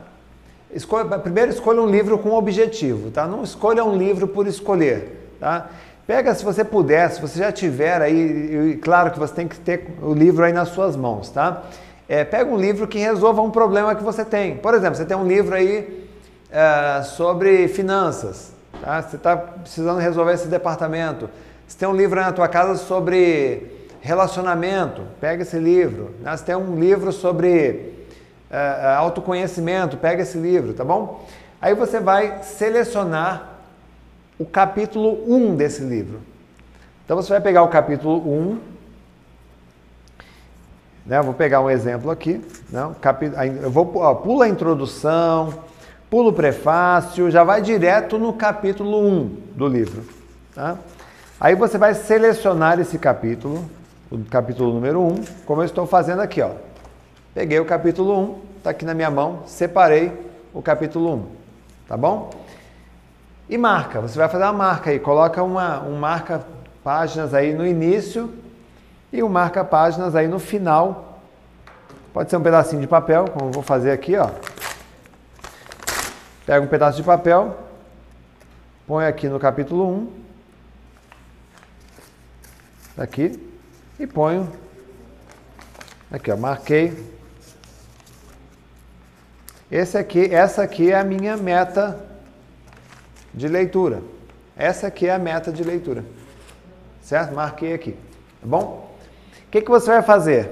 Escolha, 0.73 1.19
primeiro 1.19 1.51
escolha 1.51 1.83
um 1.83 1.87
livro 1.87 2.19
com 2.19 2.31
objetivo, 2.33 3.11
tá? 3.11 3.27
Não 3.27 3.43
escolha 3.43 3.85
um 3.85 3.97
livro 3.97 4.27
por 4.27 4.47
escolher, 4.47 5.35
tá? 5.39 5.69
Pega, 6.13 6.35
se 6.35 6.45
você 6.45 6.63
puder, 6.63 7.11
se 7.11 7.23
você 7.23 7.39
já 7.39 7.51
tiver 7.51 8.03
aí, 8.03 8.79
claro 8.83 9.13
que 9.13 9.19
você 9.19 9.33
tem 9.33 9.49
que 9.49 9.59
ter 9.59 9.87
o 10.03 10.13
livro 10.13 10.45
aí 10.45 10.53
nas 10.53 10.69
suas 10.69 10.95
mãos, 10.95 11.31
tá? 11.31 11.63
É, 12.07 12.23
pega 12.23 12.51
um 12.51 12.59
livro 12.59 12.87
que 12.87 12.99
resolva 12.99 13.41
um 13.41 13.51
problema 13.51 13.95
que 13.95 14.03
você 14.03 14.23
tem. 14.23 14.59
Por 14.59 14.75
exemplo, 14.75 14.97
você 14.97 15.07
tem 15.07 15.17
um 15.17 15.27
livro 15.27 15.55
aí 15.55 16.07
é, 16.51 17.03
sobre 17.03 17.67
finanças, 17.67 18.53
tá? 18.83 19.01
Você 19.01 19.17
está 19.17 19.35
precisando 19.39 20.01
resolver 20.01 20.35
esse 20.35 20.49
departamento. 20.49 21.31
Você 21.67 21.79
tem 21.79 21.89
um 21.89 21.97
livro 21.97 22.21
aí 22.21 22.27
na 22.27 22.33
tua 22.33 22.47
casa 22.47 22.75
sobre 22.75 23.89
relacionamento, 24.03 25.01
pega 25.19 25.41
esse 25.41 25.57
livro. 25.59 26.11
Né? 26.21 26.37
Você 26.37 26.45
tem 26.45 26.55
um 26.55 26.79
livro 26.79 27.11
sobre 27.11 28.07
uh, 28.51 28.99
autoconhecimento, 28.99 29.97
pega 29.97 30.21
esse 30.21 30.37
livro, 30.37 30.75
tá 30.75 30.85
bom? 30.85 31.27
Aí 31.59 31.75
você 31.75 32.01
vai 32.01 32.43
selecionar 32.43 33.52
o 34.39 34.45
capítulo 34.45 35.25
1 35.27 35.57
desse 35.57 35.83
livro. 35.83 36.21
Então 37.05 37.17
você 37.17 37.29
vai 37.29 37.41
pegar 37.41 37.63
o 37.63 37.69
capítulo 37.69 38.17
1, 38.19 38.59
né? 41.05 41.19
Eu 41.19 41.25
vou 41.25 41.35
pegar 41.35 41.61
um 41.61 41.69
exemplo 41.69 42.11
aqui, 42.11 42.41
né? 42.71 42.95
eu 43.63 43.71
vou 43.71 43.91
ó, 43.97 44.15
pula 44.15 44.45
a 44.45 44.49
introdução, 44.49 45.53
pula 46.09 46.31
o 46.31 46.33
prefácio, 46.33 47.31
já 47.31 47.43
vai 47.43 47.61
direto 47.61 48.19
no 48.19 48.33
capítulo 48.33 49.01
1 49.01 49.37
do 49.55 49.67
livro. 49.67 50.05
Tá? 50.55 50.77
Aí 51.41 51.57
você 51.57 51.77
vai 51.77 51.95
selecionar 51.95 52.79
esse 52.79 52.99
capítulo, 52.99 53.69
o 54.11 54.19
capítulo 54.19 54.73
número 54.75 55.01
1, 55.01 55.25
como 55.45 55.63
eu 55.63 55.67
estou 55.67 55.87
fazendo 55.87 56.21
aqui. 56.21 56.41
Ó. 56.41 56.51
Peguei 57.35 57.59
o 57.59 57.65
capítulo 57.65 58.17
1, 58.19 58.39
está 58.59 58.71
aqui 58.71 58.85
na 58.85 58.95
minha 58.95 59.11
mão, 59.11 59.41
separei 59.47 60.13
o 60.55 60.63
capítulo 60.63 61.15
1, 61.15 61.27
tá 61.89 61.97
bom? 61.97 62.31
E 63.53 63.59
marca, 63.59 64.01
você 64.01 64.19
vai 64.19 64.31
fazer 64.31 64.45
uma 64.45 64.53
marca 64.55 64.89
aí, 64.89 64.99
coloca 64.99 65.43
uma, 65.43 65.83
um 65.83 65.99
marca 65.99 66.43
páginas 66.83 67.35
aí 67.35 67.53
no 67.53 67.67
início 67.67 68.33
e 69.13 69.23
um 69.23 69.29
marca 69.29 69.63
páginas 69.63 70.17
aí 70.17 70.27
no 70.27 70.39
final. 70.39 71.21
Pode 72.15 72.31
ser 72.31 72.39
um 72.39 72.43
pedacinho 72.43 72.81
de 72.81 72.87
papel, 72.87 73.27
como 73.27 73.51
eu 73.51 73.53
vou 73.53 73.63
fazer 73.63 73.91
aqui, 73.91 74.17
ó. 74.17 74.31
Pega 76.47 76.65
um 76.65 76.67
pedaço 76.67 76.97
de 76.97 77.03
papel, 77.03 77.59
põe 78.87 79.05
aqui 79.05 79.29
no 79.29 79.39
capítulo 79.39 79.87
1, 79.87 80.13
aqui, 82.97 83.55
e 84.01 84.07
ponho 84.07 84.51
aqui, 86.11 86.33
ó, 86.33 86.39
marquei. 86.39 87.13
Esse 89.71 89.99
aqui, 89.99 90.35
essa 90.35 90.63
aqui 90.63 90.91
é 90.91 90.99
a 90.99 91.05
minha 91.05 91.37
meta 91.37 92.12
de 93.33 93.49
leitura. 93.49 94.03
Essa 94.57 94.89
aqui 94.89 95.07
é 95.07 95.15
a 95.15 95.19
meta 95.19 95.51
de 95.51 95.65
leitura. 95.65 96.05
Certo? 97.03 97.35
Marquei 97.35 97.75
aqui. 97.75 97.93
Tá 98.41 98.47
bom? 98.47 98.91
O 99.47 99.51
que, 99.51 99.61
que 99.61 99.71
você 99.71 99.91
vai 99.91 100.03
fazer? 100.03 100.51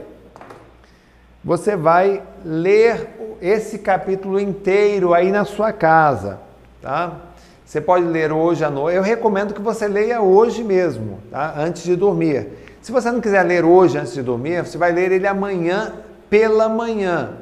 Você 1.45 1.74
vai 1.74 2.22
ler 2.45 3.09
esse 3.41 3.78
capítulo 3.78 4.39
inteiro 4.39 5.14
aí 5.14 5.33
na 5.33 5.45
sua 5.45 5.72
casa, 5.72 6.39
tá? 6.83 7.16
Você 7.64 7.81
pode 7.81 8.05
ler 8.05 8.33
hoje 8.33 8.64
à 8.64 8.70
noite. 8.70 8.97
Eu 8.97 9.03
recomendo 9.03 9.55
que 9.55 9.61
você 9.61 9.87
leia 9.87 10.20
hoje 10.20 10.62
mesmo, 10.62 11.20
tá? 11.31 11.55
Antes 11.57 11.85
de 11.85 11.97
dormir. 11.97 12.49
Se 12.83 12.93
você 12.93 13.11
não 13.11 13.20
quiser 13.20 13.43
ler 13.43 13.64
hoje 13.64 13.97
antes 13.97 14.12
de 14.12 14.22
dormir, 14.22 14.64
você 14.64 14.76
vai 14.76 14.93
ler 14.93 15.12
ele 15.12 15.26
amanhã 15.26 15.95
pela 16.28 16.68
manhã. 16.68 17.37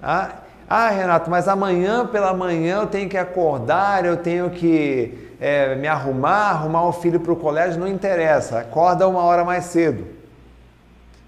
Tá? 0.00 0.42
Ah, 0.68 0.90
Renato, 0.90 1.30
mas 1.30 1.48
amanhã 1.48 2.06
pela 2.06 2.34
manhã 2.34 2.80
eu 2.82 2.86
tenho 2.86 3.08
que 3.08 3.16
acordar, 3.16 4.04
eu 4.04 4.18
tenho 4.18 4.50
que 4.50 5.32
é, 5.40 5.74
me 5.76 5.88
arrumar, 5.88 6.50
arrumar 6.50 6.86
o 6.86 6.92
filho 6.92 7.18
para 7.20 7.32
o 7.32 7.36
colégio, 7.36 7.80
não 7.80 7.88
interessa. 7.88 8.58
Acorda 8.58 9.08
uma 9.08 9.22
hora 9.22 9.44
mais 9.44 9.64
cedo. 9.64 10.06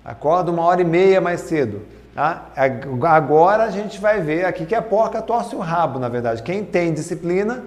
Acorda 0.04 0.50
uma 0.50 0.62
hora 0.64 0.82
e 0.82 0.84
meia 0.84 1.20
mais 1.20 1.40
cedo. 1.40 1.82
Tá? 2.14 2.46
Agora 3.08 3.64
a 3.64 3.70
gente 3.70 3.98
vai 3.98 4.20
ver 4.20 4.44
aqui 4.44 4.66
que 4.66 4.74
a 4.74 4.82
porca 4.82 5.22
torce 5.22 5.56
o 5.56 5.60
rabo, 5.60 5.98
na 5.98 6.08
verdade. 6.08 6.42
Quem 6.42 6.62
tem 6.64 6.92
disciplina 6.92 7.64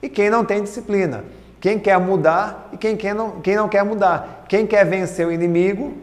e 0.00 0.08
quem 0.08 0.30
não 0.30 0.44
tem 0.44 0.62
disciplina. 0.62 1.24
Quem 1.60 1.78
quer 1.78 1.98
mudar 1.98 2.68
e 2.72 2.76
quem, 2.76 2.96
quer 2.96 3.14
não, 3.14 3.40
quem 3.40 3.56
não 3.56 3.68
quer 3.68 3.84
mudar. 3.84 4.44
Quem 4.48 4.64
quer 4.64 4.84
vencer 4.84 5.26
o 5.26 5.32
inimigo, 5.32 5.94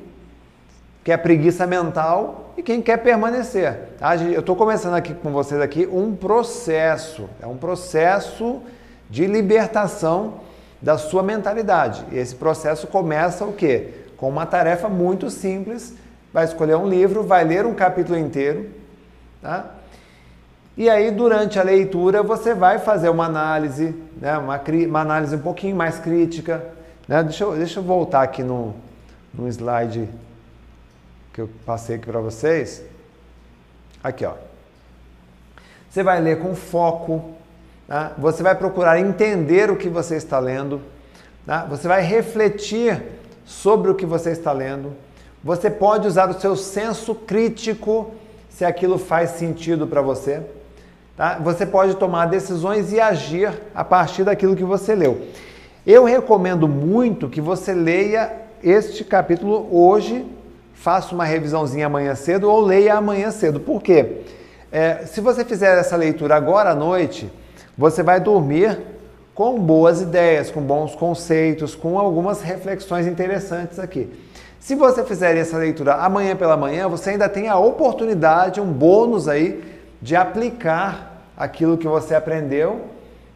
que 1.04 1.12
é 1.12 1.18
preguiça 1.18 1.68
mental, 1.68 2.54
e 2.56 2.64
quem 2.64 2.82
quer 2.82 2.97
permanecer. 2.97 3.89
Tá? 3.99 4.16
Eu 4.16 4.39
estou 4.39 4.56
começando 4.56 4.93
aqui 4.93 5.14
com 5.14 5.32
vocês 5.32 5.60
aqui 5.60 5.88
um 5.91 6.16
processo. 6.16 7.30
É 7.41 7.47
um 7.47 7.58
processo 7.58 8.62
de 9.10 9.26
libertação 9.26 10.36
da 10.82 10.97
sua 10.97 11.22
mentalidade. 11.22 12.06
E 12.12 12.18
esse 12.18 12.36
processo 12.36 12.88
começa 12.88 13.43
o 13.43 13.54
quê? 13.54 13.89
Com 14.16 14.30
uma 14.30 14.45
tarefa 14.45 14.88
muito 14.88 15.30
simples. 15.30 15.93
Vai 16.32 16.45
escolher 16.45 16.76
um 16.76 16.88
livro, 16.88 17.24
vai 17.24 17.43
ler 17.43 17.66
um 17.66 17.74
capítulo 17.74 18.18
inteiro, 18.18 18.70
tá? 19.41 19.66
E 20.76 20.89
aí, 20.89 21.12
durante 21.12 21.60
a 21.60 21.64
leitura, 21.64 22.24
você 22.24 22.56
vai 22.56 22.80
fazer 22.80 23.10
uma 23.10 23.26
análise, 23.26 23.95
né? 24.20 24.36
uma, 24.39 24.60
uma 24.88 24.99
análise 25.01 25.36
um 25.36 25.39
pouquinho 25.39 25.76
mais 25.76 25.99
crítica. 25.99 26.64
Né? 27.08 27.22
Deixa, 27.22 27.43
eu, 27.43 27.56
deixa 27.56 27.80
eu 27.80 27.84
voltar 27.84 28.24
aqui 28.24 28.41
no, 28.41 28.74
no 29.32 29.47
slide 29.47 30.10
que 31.34 31.42
eu 31.42 31.50
passei 31.66 31.96
aqui 31.96 32.06
para 32.06 32.20
vocês. 32.20 32.84
Aqui, 34.04 34.24
ó. 34.24 34.34
Você 35.90 36.04
vai 36.04 36.22
ler 36.22 36.40
com 36.40 36.56
foco, 36.56 37.34
tá? 37.88 38.14
você 38.18 38.44
vai 38.44 38.56
procurar 38.56 39.00
entender 39.00 39.72
o 39.72 39.76
que 39.76 39.90
você 39.90 40.16
está 40.16 40.40
lendo, 40.40 40.82
tá? 41.46 41.66
você 41.66 41.88
vai 41.88 42.02
refletir 42.02 43.02
sobre 43.46 43.90
o 43.90 43.96
que 43.96 44.06
você 44.06 44.30
está 44.30 44.52
lendo. 44.52 44.96
Você 45.44 45.70
pode 45.70 46.08
usar 46.08 46.30
o 46.30 46.40
seu 46.40 46.56
senso 46.56 47.14
crítico 47.16 48.12
se 48.50 48.64
aquilo 48.64 48.98
faz 48.98 49.32
sentido 49.32 49.88
para 49.88 50.02
você. 50.02 50.42
Tá? 51.18 51.40
Você 51.40 51.66
pode 51.66 51.96
tomar 51.96 52.28
decisões 52.28 52.94
e 52.94 53.00
agir 53.00 53.52
a 53.74 53.84
partir 53.84 54.24
daquilo 54.24 54.56
que 54.56 54.64
você 54.64 54.96
leu. 54.96 55.28
Eu 55.86 56.06
recomendo 56.06 56.68
muito 56.68 57.28
que 57.28 57.42
você 57.42 57.74
leia 57.74 58.32
este 58.64 59.04
capítulo 59.04 59.68
hoje, 59.72 60.26
faça 60.74 61.13
uma 61.13 61.24
revisãozinha 61.24 61.86
amanhã 61.86 62.15
cedo 62.15 62.49
ou 62.49 62.59
leia 62.61 62.95
amanhã 62.95 63.32
cedo. 63.32 63.59
Por 63.59 63.82
quê? 63.82 64.21
É, 64.71 65.05
se 65.05 65.21
você 65.21 65.45
fizer 65.45 65.78
essa 65.78 65.95
leitura 65.95 66.36
agora 66.36 66.71
à 66.71 66.76
noite, 66.76 67.32
você 67.78 68.01
vai 68.01 68.19
dormir 68.19 68.80
com 69.36 69.59
boas 69.59 70.01
ideias, 70.01 70.51
com 70.51 70.61
bons 70.61 70.95
conceitos, 70.95 71.76
com 71.76 71.97
algumas 71.97 72.41
reflexões 72.41 73.07
interessantes 73.07 73.80
aqui. 73.80 74.09
Se 74.59 74.76
você 74.76 75.03
fizer 75.03 75.36
essa 75.36 75.57
leitura 75.57 75.95
amanhã 75.95 76.36
pela 76.36 76.55
manhã, 76.55 76.88
você 76.88 77.11
ainda 77.11 77.28
tem 77.28 77.49
a 77.49 77.57
oportunidade, 77.57 78.61
um 78.61 78.71
bônus 78.71 79.28
aí 79.28 79.63
de 80.01 80.15
aplicar 80.15 81.28
aquilo 81.36 81.78
que 81.78 81.88
você 81.88 82.15
aprendeu 82.15 82.82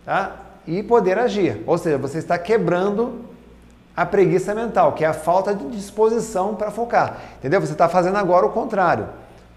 tá? 0.05 0.37
e 0.65 0.81
poder 0.81 1.19
agir. 1.19 1.61
Ou 1.67 1.77
seja, 1.77 1.97
você 1.97 2.19
está 2.19 2.37
quebrando 2.37 3.26
a 3.97 4.05
preguiça 4.05 4.53
mental, 4.53 4.93
que 4.93 5.03
é 5.03 5.07
a 5.07 5.13
falta 5.13 5.55
de 5.55 5.65
disposição 5.71 6.53
para 6.53 6.69
focar. 6.69 7.17
Entendeu? 7.39 7.59
Você 7.59 7.71
está 7.71 7.89
fazendo 7.89 8.15
agora 8.15 8.45
o 8.45 8.51
contrário. 8.51 9.07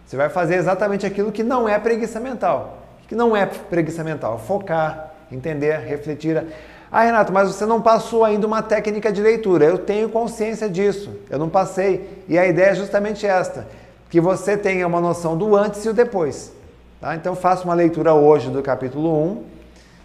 Você 0.06 0.16
vai 0.16 0.30
fazer 0.30 0.54
exatamente 0.54 1.04
aquilo 1.04 1.30
que 1.30 1.42
não 1.42 1.68
é 1.68 1.78
preguiça 1.78 2.18
mental. 2.18 2.78
Que 3.06 3.14
não 3.14 3.36
é 3.36 3.44
preguiça 3.44 4.02
mental. 4.02 4.38
Focar, 4.38 5.12
entender, 5.30 5.80
refletir. 5.80 6.42
Ah, 6.90 7.02
Renato, 7.02 7.30
mas 7.34 7.48
você 7.48 7.66
não 7.66 7.82
passou 7.82 8.24
ainda 8.24 8.46
uma 8.46 8.62
técnica 8.62 9.12
de 9.12 9.20
leitura. 9.20 9.66
Eu 9.66 9.76
tenho 9.76 10.08
consciência 10.08 10.70
disso. 10.70 11.14
Eu 11.28 11.38
não 11.38 11.50
passei. 11.50 12.24
E 12.26 12.38
a 12.38 12.46
ideia 12.46 12.70
é 12.70 12.74
justamente 12.74 13.26
esta: 13.26 13.66
que 14.08 14.22
você 14.22 14.56
tenha 14.56 14.86
uma 14.86 15.02
noção 15.02 15.36
do 15.36 15.54
antes 15.54 15.84
e 15.84 15.88
o 15.90 15.92
depois. 15.92 16.50
Tá? 16.98 17.14
Então, 17.14 17.36
faça 17.36 17.64
uma 17.64 17.74
leitura 17.74 18.14
hoje 18.14 18.48
do 18.48 18.62
capítulo 18.62 19.22
1, 19.22 19.44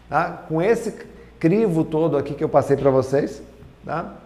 tá? 0.09 0.43
com 0.49 0.61
esse 0.61 0.93
crivo 1.39 1.85
todo 1.85 2.17
aqui 2.17 2.33
que 2.33 2.43
eu 2.43 2.49
passei 2.49 2.75
para 2.75 2.89
vocês. 2.89 3.41
Tá? 3.85 4.24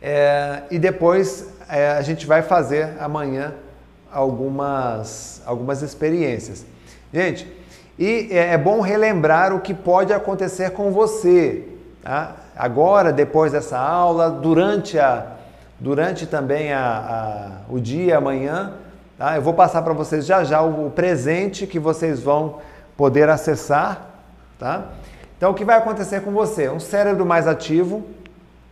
É, 0.00 0.62
e 0.70 0.78
depois 0.78 1.48
é, 1.68 1.90
a 1.90 2.02
gente 2.02 2.26
vai 2.26 2.42
fazer 2.42 2.96
amanhã 3.00 3.54
algumas, 4.12 5.42
algumas 5.44 5.82
experiências. 5.82 6.64
Gente, 7.12 7.46
e 7.98 8.28
é, 8.30 8.54
é 8.54 8.58
bom 8.58 8.80
relembrar 8.80 9.52
o 9.54 9.60
que 9.60 9.74
pode 9.74 10.12
acontecer 10.12 10.70
com 10.70 10.90
você. 10.92 11.64
Tá? 12.02 12.36
Agora, 12.56 13.12
depois 13.12 13.52
dessa 13.52 13.78
aula, 13.78 14.30
durante, 14.30 14.98
a, 14.98 15.26
durante 15.78 16.26
também 16.26 16.72
a, 16.72 17.62
a 17.68 17.72
o 17.72 17.80
dia, 17.80 18.18
amanhã, 18.18 18.74
tá? 19.18 19.36
eu 19.36 19.42
vou 19.42 19.52
passar 19.52 19.82
para 19.82 19.92
vocês 19.92 20.24
já 20.24 20.44
já 20.44 20.62
o, 20.62 20.86
o 20.86 20.90
presente 20.90 21.66
que 21.66 21.78
vocês 21.78 22.20
vão 22.20 22.58
poder 22.96 23.28
acessar. 23.28 24.06
Tá? 24.58 24.86
Então, 25.36 25.52
o 25.52 25.54
que 25.54 25.64
vai 25.64 25.76
acontecer 25.76 26.20
com 26.22 26.32
você? 26.32 26.68
Um 26.68 26.80
cérebro 26.80 27.24
mais 27.24 27.46
ativo, 27.46 28.04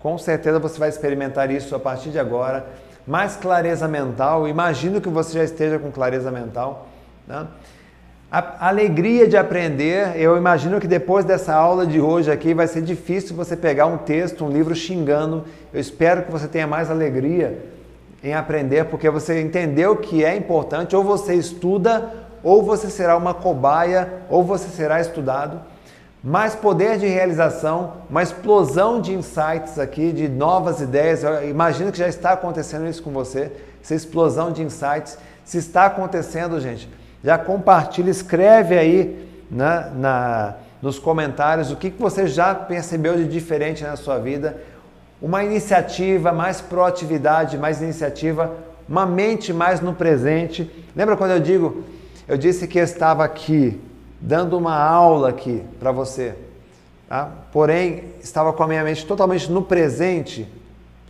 com 0.01 0.17
certeza 0.19 0.59
você 0.59 0.79
vai 0.79 0.89
experimentar 0.89 1.51
isso 1.51 1.75
a 1.75 1.79
partir 1.79 2.11
de 2.11 2.19
agora. 2.19 2.67
Mais 3.07 3.37
clareza 3.37 3.87
mental, 3.87 4.49
imagino 4.49 5.01
que 5.01 5.09
você 5.09 5.39
já 5.39 5.45
esteja 5.45 5.79
com 5.79 5.91
clareza 5.91 6.31
mental. 6.31 6.89
Né? 7.27 7.47
A 8.31 8.69
alegria 8.69 9.29
de 9.29 9.37
aprender, 9.37 10.21
eu 10.21 10.37
imagino 10.37 10.81
que 10.81 10.89
depois 10.89 11.25
dessa 11.25 11.55
aula 11.55 11.87
de 11.87 12.01
hoje 12.01 12.31
aqui 12.31 12.53
vai 12.53 12.67
ser 12.67 12.83
difícil 12.83 13.37
você 13.37 13.57
pegar 13.57 13.87
um 13.87 13.99
texto, 13.99 14.45
um 14.45 14.51
livro 14.51 14.75
xingando. 14.75 15.45
Eu 15.73 15.81
espero 15.81 16.23
que 16.23 16.33
você 16.33 16.49
tenha 16.49 16.67
mais 16.67 16.91
alegria 16.91 17.57
em 18.25 18.35
aprender, 18.35 18.87
porque 18.87 19.09
você 19.09 19.41
entendeu 19.41 19.97
que 19.97 20.25
é 20.25 20.35
importante, 20.35 20.97
ou 20.97 21.05
você 21.05 21.35
estuda, 21.35 22.13
ou 22.43 22.65
você 22.65 22.91
será 22.91 23.17
uma 23.17 23.33
cobaia, 23.33 24.09
ou 24.29 24.43
você 24.43 24.69
será 24.69 25.01
estudado. 25.01 25.61
Mais 26.27 26.57
poder 26.57 26.99
de 26.99 27.07
realização, 27.07 27.99
uma 28.11 28.21
explosão 28.21 29.01
de 29.01 29.15
insights 29.15 29.79
aqui, 29.79 30.11
de 30.11 30.29
novas 30.29 30.81
ideias. 30.81 31.23
Imagino 31.49 31.93
que 31.93 31.99
já 31.99 32.09
está 32.09 32.33
acontecendo 32.33 32.89
isso 32.89 33.01
com 33.01 33.13
você, 33.13 33.53
essa 33.81 33.95
explosão 33.95 34.51
de 34.51 34.61
insights. 34.61 35.17
Se 35.45 35.59
está 35.59 35.87
acontecendo, 35.87 36.61
gente, 36.61 36.89
já 37.23 37.39
compartilha, 37.39 38.11
escreve 38.11 38.77
aí 38.77 39.29
na, 39.49 39.83
na, 39.91 40.55
nos 40.83 40.99
comentários 40.99 41.71
o 41.71 41.77
que, 41.77 41.93
que 41.93 42.03
você 42.03 42.27
já 42.27 42.53
percebeu 42.57 43.15
de 43.15 43.29
diferente 43.29 43.85
na 43.85 43.95
sua 43.95 44.19
vida. 44.19 44.61
Uma 45.23 45.45
iniciativa, 45.45 46.33
mais 46.33 46.61
proatividade, 46.61 47.57
mais 47.57 47.81
iniciativa, 47.81 48.53
uma 48.89 49.07
mente 49.07 49.53
mais 49.53 49.81
no 49.81 49.95
presente. 49.95 50.69
Lembra 50.97 51.17
quando 51.17 51.31
eu 51.31 51.41
digo, 51.41 51.85
eu 52.27 52.37
disse 52.37 52.67
que 52.67 52.81
eu 52.81 52.85
estava 52.85 53.25
aqui 53.25 53.81
dando 54.27 54.59
uma 54.59 54.77
aula 54.77 55.29
aqui 55.29 55.65
para 55.79 55.93
você, 55.93 56.35
tá? 57.09 57.31
porém 57.53 58.13
estava 58.21 58.53
com 58.53 58.63
a 58.65 58.67
minha 58.67 58.83
mente 58.83 59.07
totalmente 59.07 59.51
no 59.51 59.63
presente, 59.63 60.53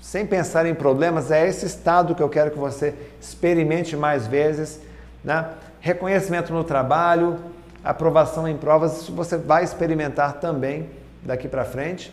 sem 0.03 0.27
pensar 0.27 0.67
em 0.67 0.75
problemas. 0.75 1.31
É 1.31 1.49
esse 1.49 1.65
estado 1.65 2.15
que 2.15 2.23
eu 2.23 2.29
quero 2.29 2.51
que 2.51 2.59
você 2.59 2.95
experimente 3.19 3.97
mais 3.97 4.27
vezes. 4.27 4.81
Né? 5.25 5.47
reconhecimento 5.81 6.53
no 6.53 6.65
trabalho, 6.65 7.39
aprovação 7.85 8.49
em 8.49 8.57
provas, 8.57 9.03
isso 9.03 9.13
você 9.13 9.37
vai 9.37 9.63
experimentar 9.63 10.35
também 10.35 10.91
daqui 11.23 11.49
para 11.49 11.65
frente. 11.65 12.13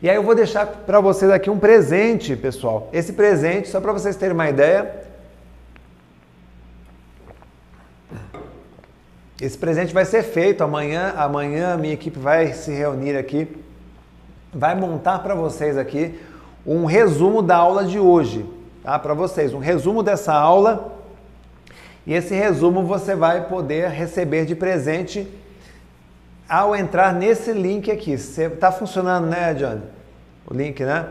E 0.00 0.08
aí 0.08 0.14
eu 0.14 0.22
vou 0.22 0.34
deixar 0.34 0.66
para 0.66 1.00
vocês 1.00 1.30
aqui 1.30 1.50
um 1.50 1.58
presente, 1.58 2.36
pessoal. 2.36 2.88
Esse 2.92 3.14
presente, 3.14 3.68
só 3.68 3.80
para 3.80 3.92
vocês 3.92 4.14
terem 4.14 4.34
uma 4.34 4.48
ideia, 4.48 5.07
esse 9.40 9.56
presente 9.56 9.94
vai 9.94 10.04
ser 10.04 10.24
feito 10.24 10.64
amanhã. 10.64 11.14
Amanhã 11.16 11.74
a 11.74 11.76
minha 11.76 11.94
equipe 11.94 12.18
vai 12.18 12.52
se 12.52 12.72
reunir 12.72 13.16
aqui, 13.16 13.46
vai 14.52 14.74
montar 14.74 15.20
para 15.20 15.34
vocês 15.34 15.78
aqui 15.78 16.18
um 16.66 16.84
resumo 16.84 17.40
da 17.40 17.56
aula 17.56 17.84
de 17.84 17.98
hoje, 17.98 18.44
tá? 18.82 18.98
Para 18.98 19.14
vocês, 19.14 19.54
um 19.54 19.58
resumo 19.58 20.02
dessa 20.02 20.34
aula 20.34 20.92
e 22.06 22.12
esse 22.14 22.34
resumo 22.34 22.82
você 22.82 23.14
vai 23.14 23.48
poder 23.48 23.88
receber 23.90 24.44
de 24.44 24.56
presente 24.56 25.28
ao 26.48 26.74
entrar 26.74 27.14
nesse 27.14 27.52
link 27.52 27.88
aqui. 27.90 28.12
Está 28.12 28.72
funcionando, 28.72 29.26
né, 29.26 29.52
Johnny? 29.54 29.82
O 30.46 30.54
link, 30.54 30.82
né? 30.82 31.06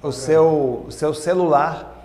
o 0.02 0.10
seu, 0.10 0.84
o 0.88 0.90
seu 0.90 1.14
celular 1.14 2.04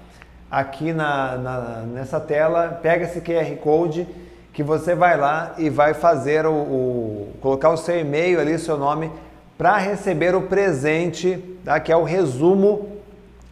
aqui 0.51 0.93
na, 0.93 1.35
na, 1.37 1.59
nessa 1.87 2.19
tela, 2.19 2.79
pega 2.83 3.05
esse 3.05 3.19
QR 3.19 3.51
Code 3.55 4.07
que 4.53 4.61
você 4.61 4.93
vai 4.93 5.17
lá 5.17 5.55
e 5.57 5.71
vai 5.71 5.95
fazer 5.95 6.45
o, 6.45 6.53
o 6.53 7.33
colocar 7.41 7.71
o 7.71 7.77
seu 7.77 7.99
e-mail 7.99 8.39
ali, 8.39 8.59
seu 8.59 8.77
nome, 8.77 9.11
para 9.57 9.75
receber 9.77 10.35
o 10.35 10.43
presente, 10.43 11.43
tá? 11.65 11.79
que 11.79 11.91
é 11.91 11.97
o 11.97 12.03
resumo 12.03 12.89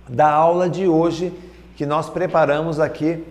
da 0.07 0.29
aula 0.29 0.69
de 0.69 0.87
hoje 0.87 1.33
que 1.75 1.87
nós 1.87 2.11
preparamos 2.11 2.79
aqui 2.79 3.25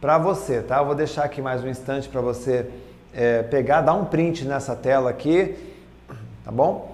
para 0.00 0.18
você, 0.18 0.60
tá? 0.60 0.78
Eu 0.78 0.86
vou 0.86 0.94
deixar 0.96 1.22
aqui 1.22 1.40
mais 1.40 1.62
um 1.62 1.68
instante 1.68 2.08
para 2.08 2.20
você 2.20 2.66
é, 3.14 3.44
pegar, 3.44 3.82
dar 3.82 3.94
um 3.94 4.06
print 4.06 4.44
nessa 4.44 4.74
tela 4.74 5.08
aqui, 5.08 5.56
tá 6.44 6.50
bom? 6.50 6.93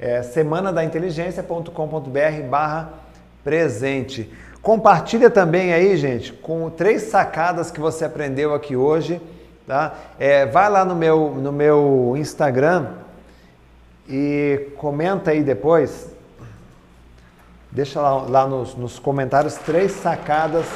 É, 0.00 0.22
semanadainteligência.com.br 0.22 2.42
barra 2.48 2.90
presente. 3.42 4.32
Compartilha 4.62 5.30
também 5.30 5.72
aí, 5.72 5.96
gente, 5.96 6.32
com 6.32 6.70
três 6.70 7.02
sacadas 7.02 7.70
que 7.70 7.80
você 7.80 8.04
aprendeu 8.04 8.54
aqui 8.54 8.76
hoje. 8.76 9.20
Tá? 9.66 9.94
É, 10.18 10.46
vai 10.46 10.70
lá 10.70 10.84
no 10.84 10.94
meu, 10.94 11.30
no 11.30 11.52
meu 11.52 12.14
Instagram 12.16 12.86
e 14.08 14.70
comenta 14.78 15.30
aí 15.30 15.42
depois. 15.42 16.10
Deixa 17.70 18.00
lá, 18.00 18.22
lá 18.22 18.46
nos, 18.46 18.74
nos, 18.74 18.98
comentários 18.98 19.56
três 19.56 19.92
sacadas 19.92 20.66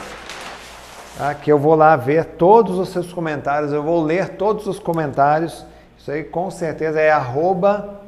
tá? 1.16 1.34
que 1.34 1.50
eu 1.50 1.58
vou 1.58 1.74
lá 1.74 1.96
ver 1.96 2.24
todos 2.24 2.78
os 2.78 2.90
seus 2.90 3.12
comentários. 3.12 3.72
Eu 3.72 3.82
vou 3.82 4.04
ler 4.04 4.36
todos 4.36 4.66
os 4.66 4.78
comentários. 4.78 5.64
Isso 5.96 6.10
aí 6.10 6.22
com 6.22 6.50
certeza 6.50 7.00
é 7.00 7.10
arroba, 7.10 8.01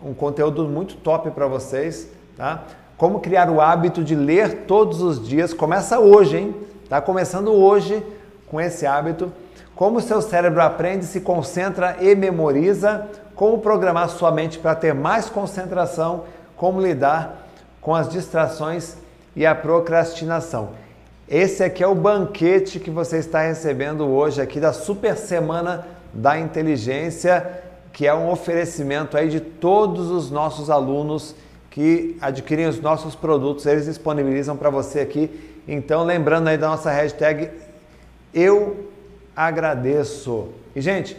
um 0.04 0.14
conteúdo 0.14 0.68
muito 0.68 0.96
top 0.96 1.32
para 1.32 1.48
vocês. 1.48 2.08
Tá? 2.38 2.64
Como 2.98 3.20
criar 3.20 3.50
o 3.50 3.60
hábito 3.60 4.04
de 4.04 4.16
ler 4.16 4.66
todos 4.68 5.02
os 5.02 5.26
dias. 5.26 5.54
Começa 5.54 6.00
hoje, 6.00 6.38
hein? 6.38 6.56
Tá 6.88 7.02
começando 7.02 7.52
hoje 7.52 8.06
com 8.48 8.62
esse 8.62 8.86
hábito. 8.86 9.32
Como 9.76 9.98
o 9.98 10.02
seu 10.02 10.22
cérebro 10.22 10.62
aprende, 10.62 11.06
se 11.06 11.22
concentra 11.22 11.98
e 12.00 12.16
memoriza. 12.16 13.08
Como 13.36 13.60
programar 13.60 14.10
sua 14.10 14.32
mente 14.32 14.60
para 14.60 14.76
ter 14.76 14.94
mais 14.94 15.30
concentração. 15.30 16.26
Como 16.56 16.80
lidar 16.80 17.48
com 17.82 17.96
as 17.96 18.08
distrações 18.08 18.98
e 19.36 19.46
a 19.46 19.56
procrastinação. 19.56 20.70
Esse 21.28 21.64
aqui 21.64 21.82
é 21.82 21.88
o 21.88 21.96
banquete 21.96 22.80
que 22.80 22.92
você 22.92 23.18
está 23.18 23.42
recebendo 23.42 24.06
hoje 24.06 24.42
aqui 24.42 24.60
da 24.60 24.74
Super 24.74 25.18
Semana 25.18 25.88
da 26.14 26.40
Inteligência, 26.40 27.62
que 27.94 28.08
é 28.08 28.14
um 28.14 28.30
oferecimento 28.30 29.18
aí 29.18 29.30
de 29.30 29.40
todos 29.40 30.10
os 30.10 30.32
nossos 30.32 30.70
alunos 30.70 31.36
que 31.70 32.18
adquirem 32.22 32.68
os 32.68 32.82
nossos 32.82 33.16
produtos, 33.16 33.66
eles 33.66 33.86
disponibilizam 33.86 34.58
para 34.58 34.70
você 34.70 35.00
aqui. 35.00 35.62
Então, 35.68 36.04
lembrando 36.04 36.50
aí 36.50 36.58
da 36.58 36.68
nossa 36.68 36.92
hashtag, 36.92 37.50
eu 38.34 38.90
agradeço. 39.36 40.50
E, 40.76 40.82
gente, 40.82 41.18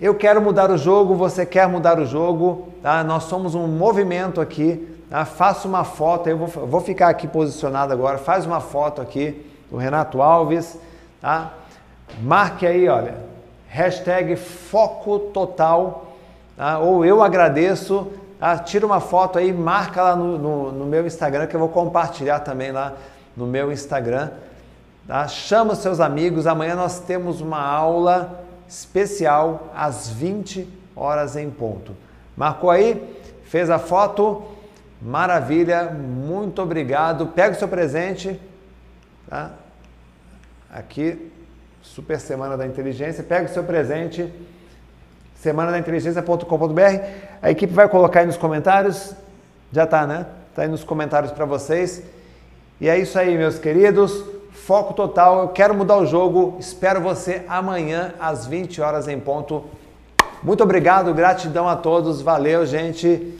eu 0.00 0.14
quero 0.14 0.42
mudar 0.42 0.70
o 0.70 0.76
jogo, 0.76 1.14
você 1.14 1.46
quer 1.46 1.66
mudar 1.68 1.98
o 1.98 2.04
jogo, 2.04 2.68
tá? 2.82 3.02
Nós 3.02 3.24
somos 3.24 3.54
um 3.54 3.66
movimento 3.66 4.40
aqui, 4.40 4.86
tá? 5.08 5.24
Faça 5.24 5.66
uma 5.66 5.84
foto, 5.84 6.28
eu 6.28 6.36
vou, 6.36 6.66
vou 6.66 6.80
ficar 6.80 7.08
aqui 7.08 7.26
posicionado 7.26 7.92
agora, 7.92 8.18
faz 8.18 8.44
uma 8.44 8.60
foto 8.60 9.00
aqui 9.00 9.46
do 9.70 9.78
Renato 9.78 10.20
Alves, 10.20 10.78
tá? 11.20 11.54
Marque 12.20 12.66
aí, 12.66 12.88
olha, 12.88 13.14
hashtag 13.74 14.36
foco 14.36 15.18
total, 15.18 16.14
tá? 16.56 16.78
ou 16.78 17.04
eu 17.04 17.20
agradeço, 17.20 18.08
tá? 18.38 18.56
tira 18.56 18.86
uma 18.86 19.00
foto 19.00 19.36
aí, 19.36 19.52
marca 19.52 20.00
lá 20.00 20.14
no, 20.14 20.38
no, 20.38 20.70
no, 20.70 20.86
meu 20.86 21.04
Instagram, 21.04 21.48
que 21.48 21.56
eu 21.56 21.58
vou 21.60 21.68
compartilhar 21.68 22.38
também 22.38 22.70
lá 22.70 22.92
no 23.36 23.48
meu 23.48 23.72
Instagram. 23.72 24.30
Tá? 25.08 25.26
Chama 25.26 25.72
os 25.72 25.80
seus 25.80 25.98
amigos, 25.98 26.46
amanhã 26.46 26.76
nós 26.76 27.00
temos 27.00 27.40
uma 27.40 27.60
aula 27.60 28.44
especial 28.68 29.72
às 29.74 30.08
20 30.08 30.68
horas 30.94 31.34
em 31.34 31.50
ponto. 31.50 31.96
Marcou 32.36 32.70
aí? 32.70 33.18
Fez 33.42 33.70
a 33.70 33.80
foto? 33.80 34.44
Maravilha, 35.02 35.90
muito 35.90 36.62
obrigado. 36.62 37.26
Pega 37.26 37.56
o 37.56 37.58
seu 37.58 37.66
presente, 37.66 38.40
tá? 39.28 39.50
Aqui, 40.72 41.32
Super 41.94 42.18
Semana 42.18 42.56
da 42.56 42.66
Inteligência. 42.66 43.22
Pega 43.22 43.44
o 43.44 43.48
seu 43.48 43.62
presente, 43.62 44.28
semanadainteligência.com.br. 45.36 46.80
A 47.40 47.52
equipe 47.52 47.72
vai 47.72 47.88
colocar 47.88 48.18
aí 48.18 48.26
nos 48.26 48.36
comentários. 48.36 49.14
Já 49.70 49.86
tá, 49.86 50.04
né? 50.04 50.26
Tá 50.56 50.62
aí 50.62 50.68
nos 50.68 50.82
comentários 50.82 51.30
para 51.30 51.44
vocês. 51.44 52.02
E 52.80 52.88
é 52.88 52.98
isso 52.98 53.16
aí, 53.16 53.38
meus 53.38 53.60
queridos. 53.60 54.24
Foco 54.50 54.92
total. 54.92 55.42
Eu 55.42 55.48
quero 55.50 55.72
mudar 55.72 55.96
o 55.98 56.04
jogo. 56.04 56.56
Espero 56.58 57.00
você 57.00 57.44
amanhã 57.46 58.12
às 58.18 58.44
20 58.44 58.80
horas 58.80 59.06
em 59.06 59.20
ponto. 59.20 59.64
Muito 60.42 60.64
obrigado, 60.64 61.14
gratidão 61.14 61.68
a 61.68 61.76
todos. 61.76 62.20
Valeu, 62.20 62.66
gente. 62.66 63.32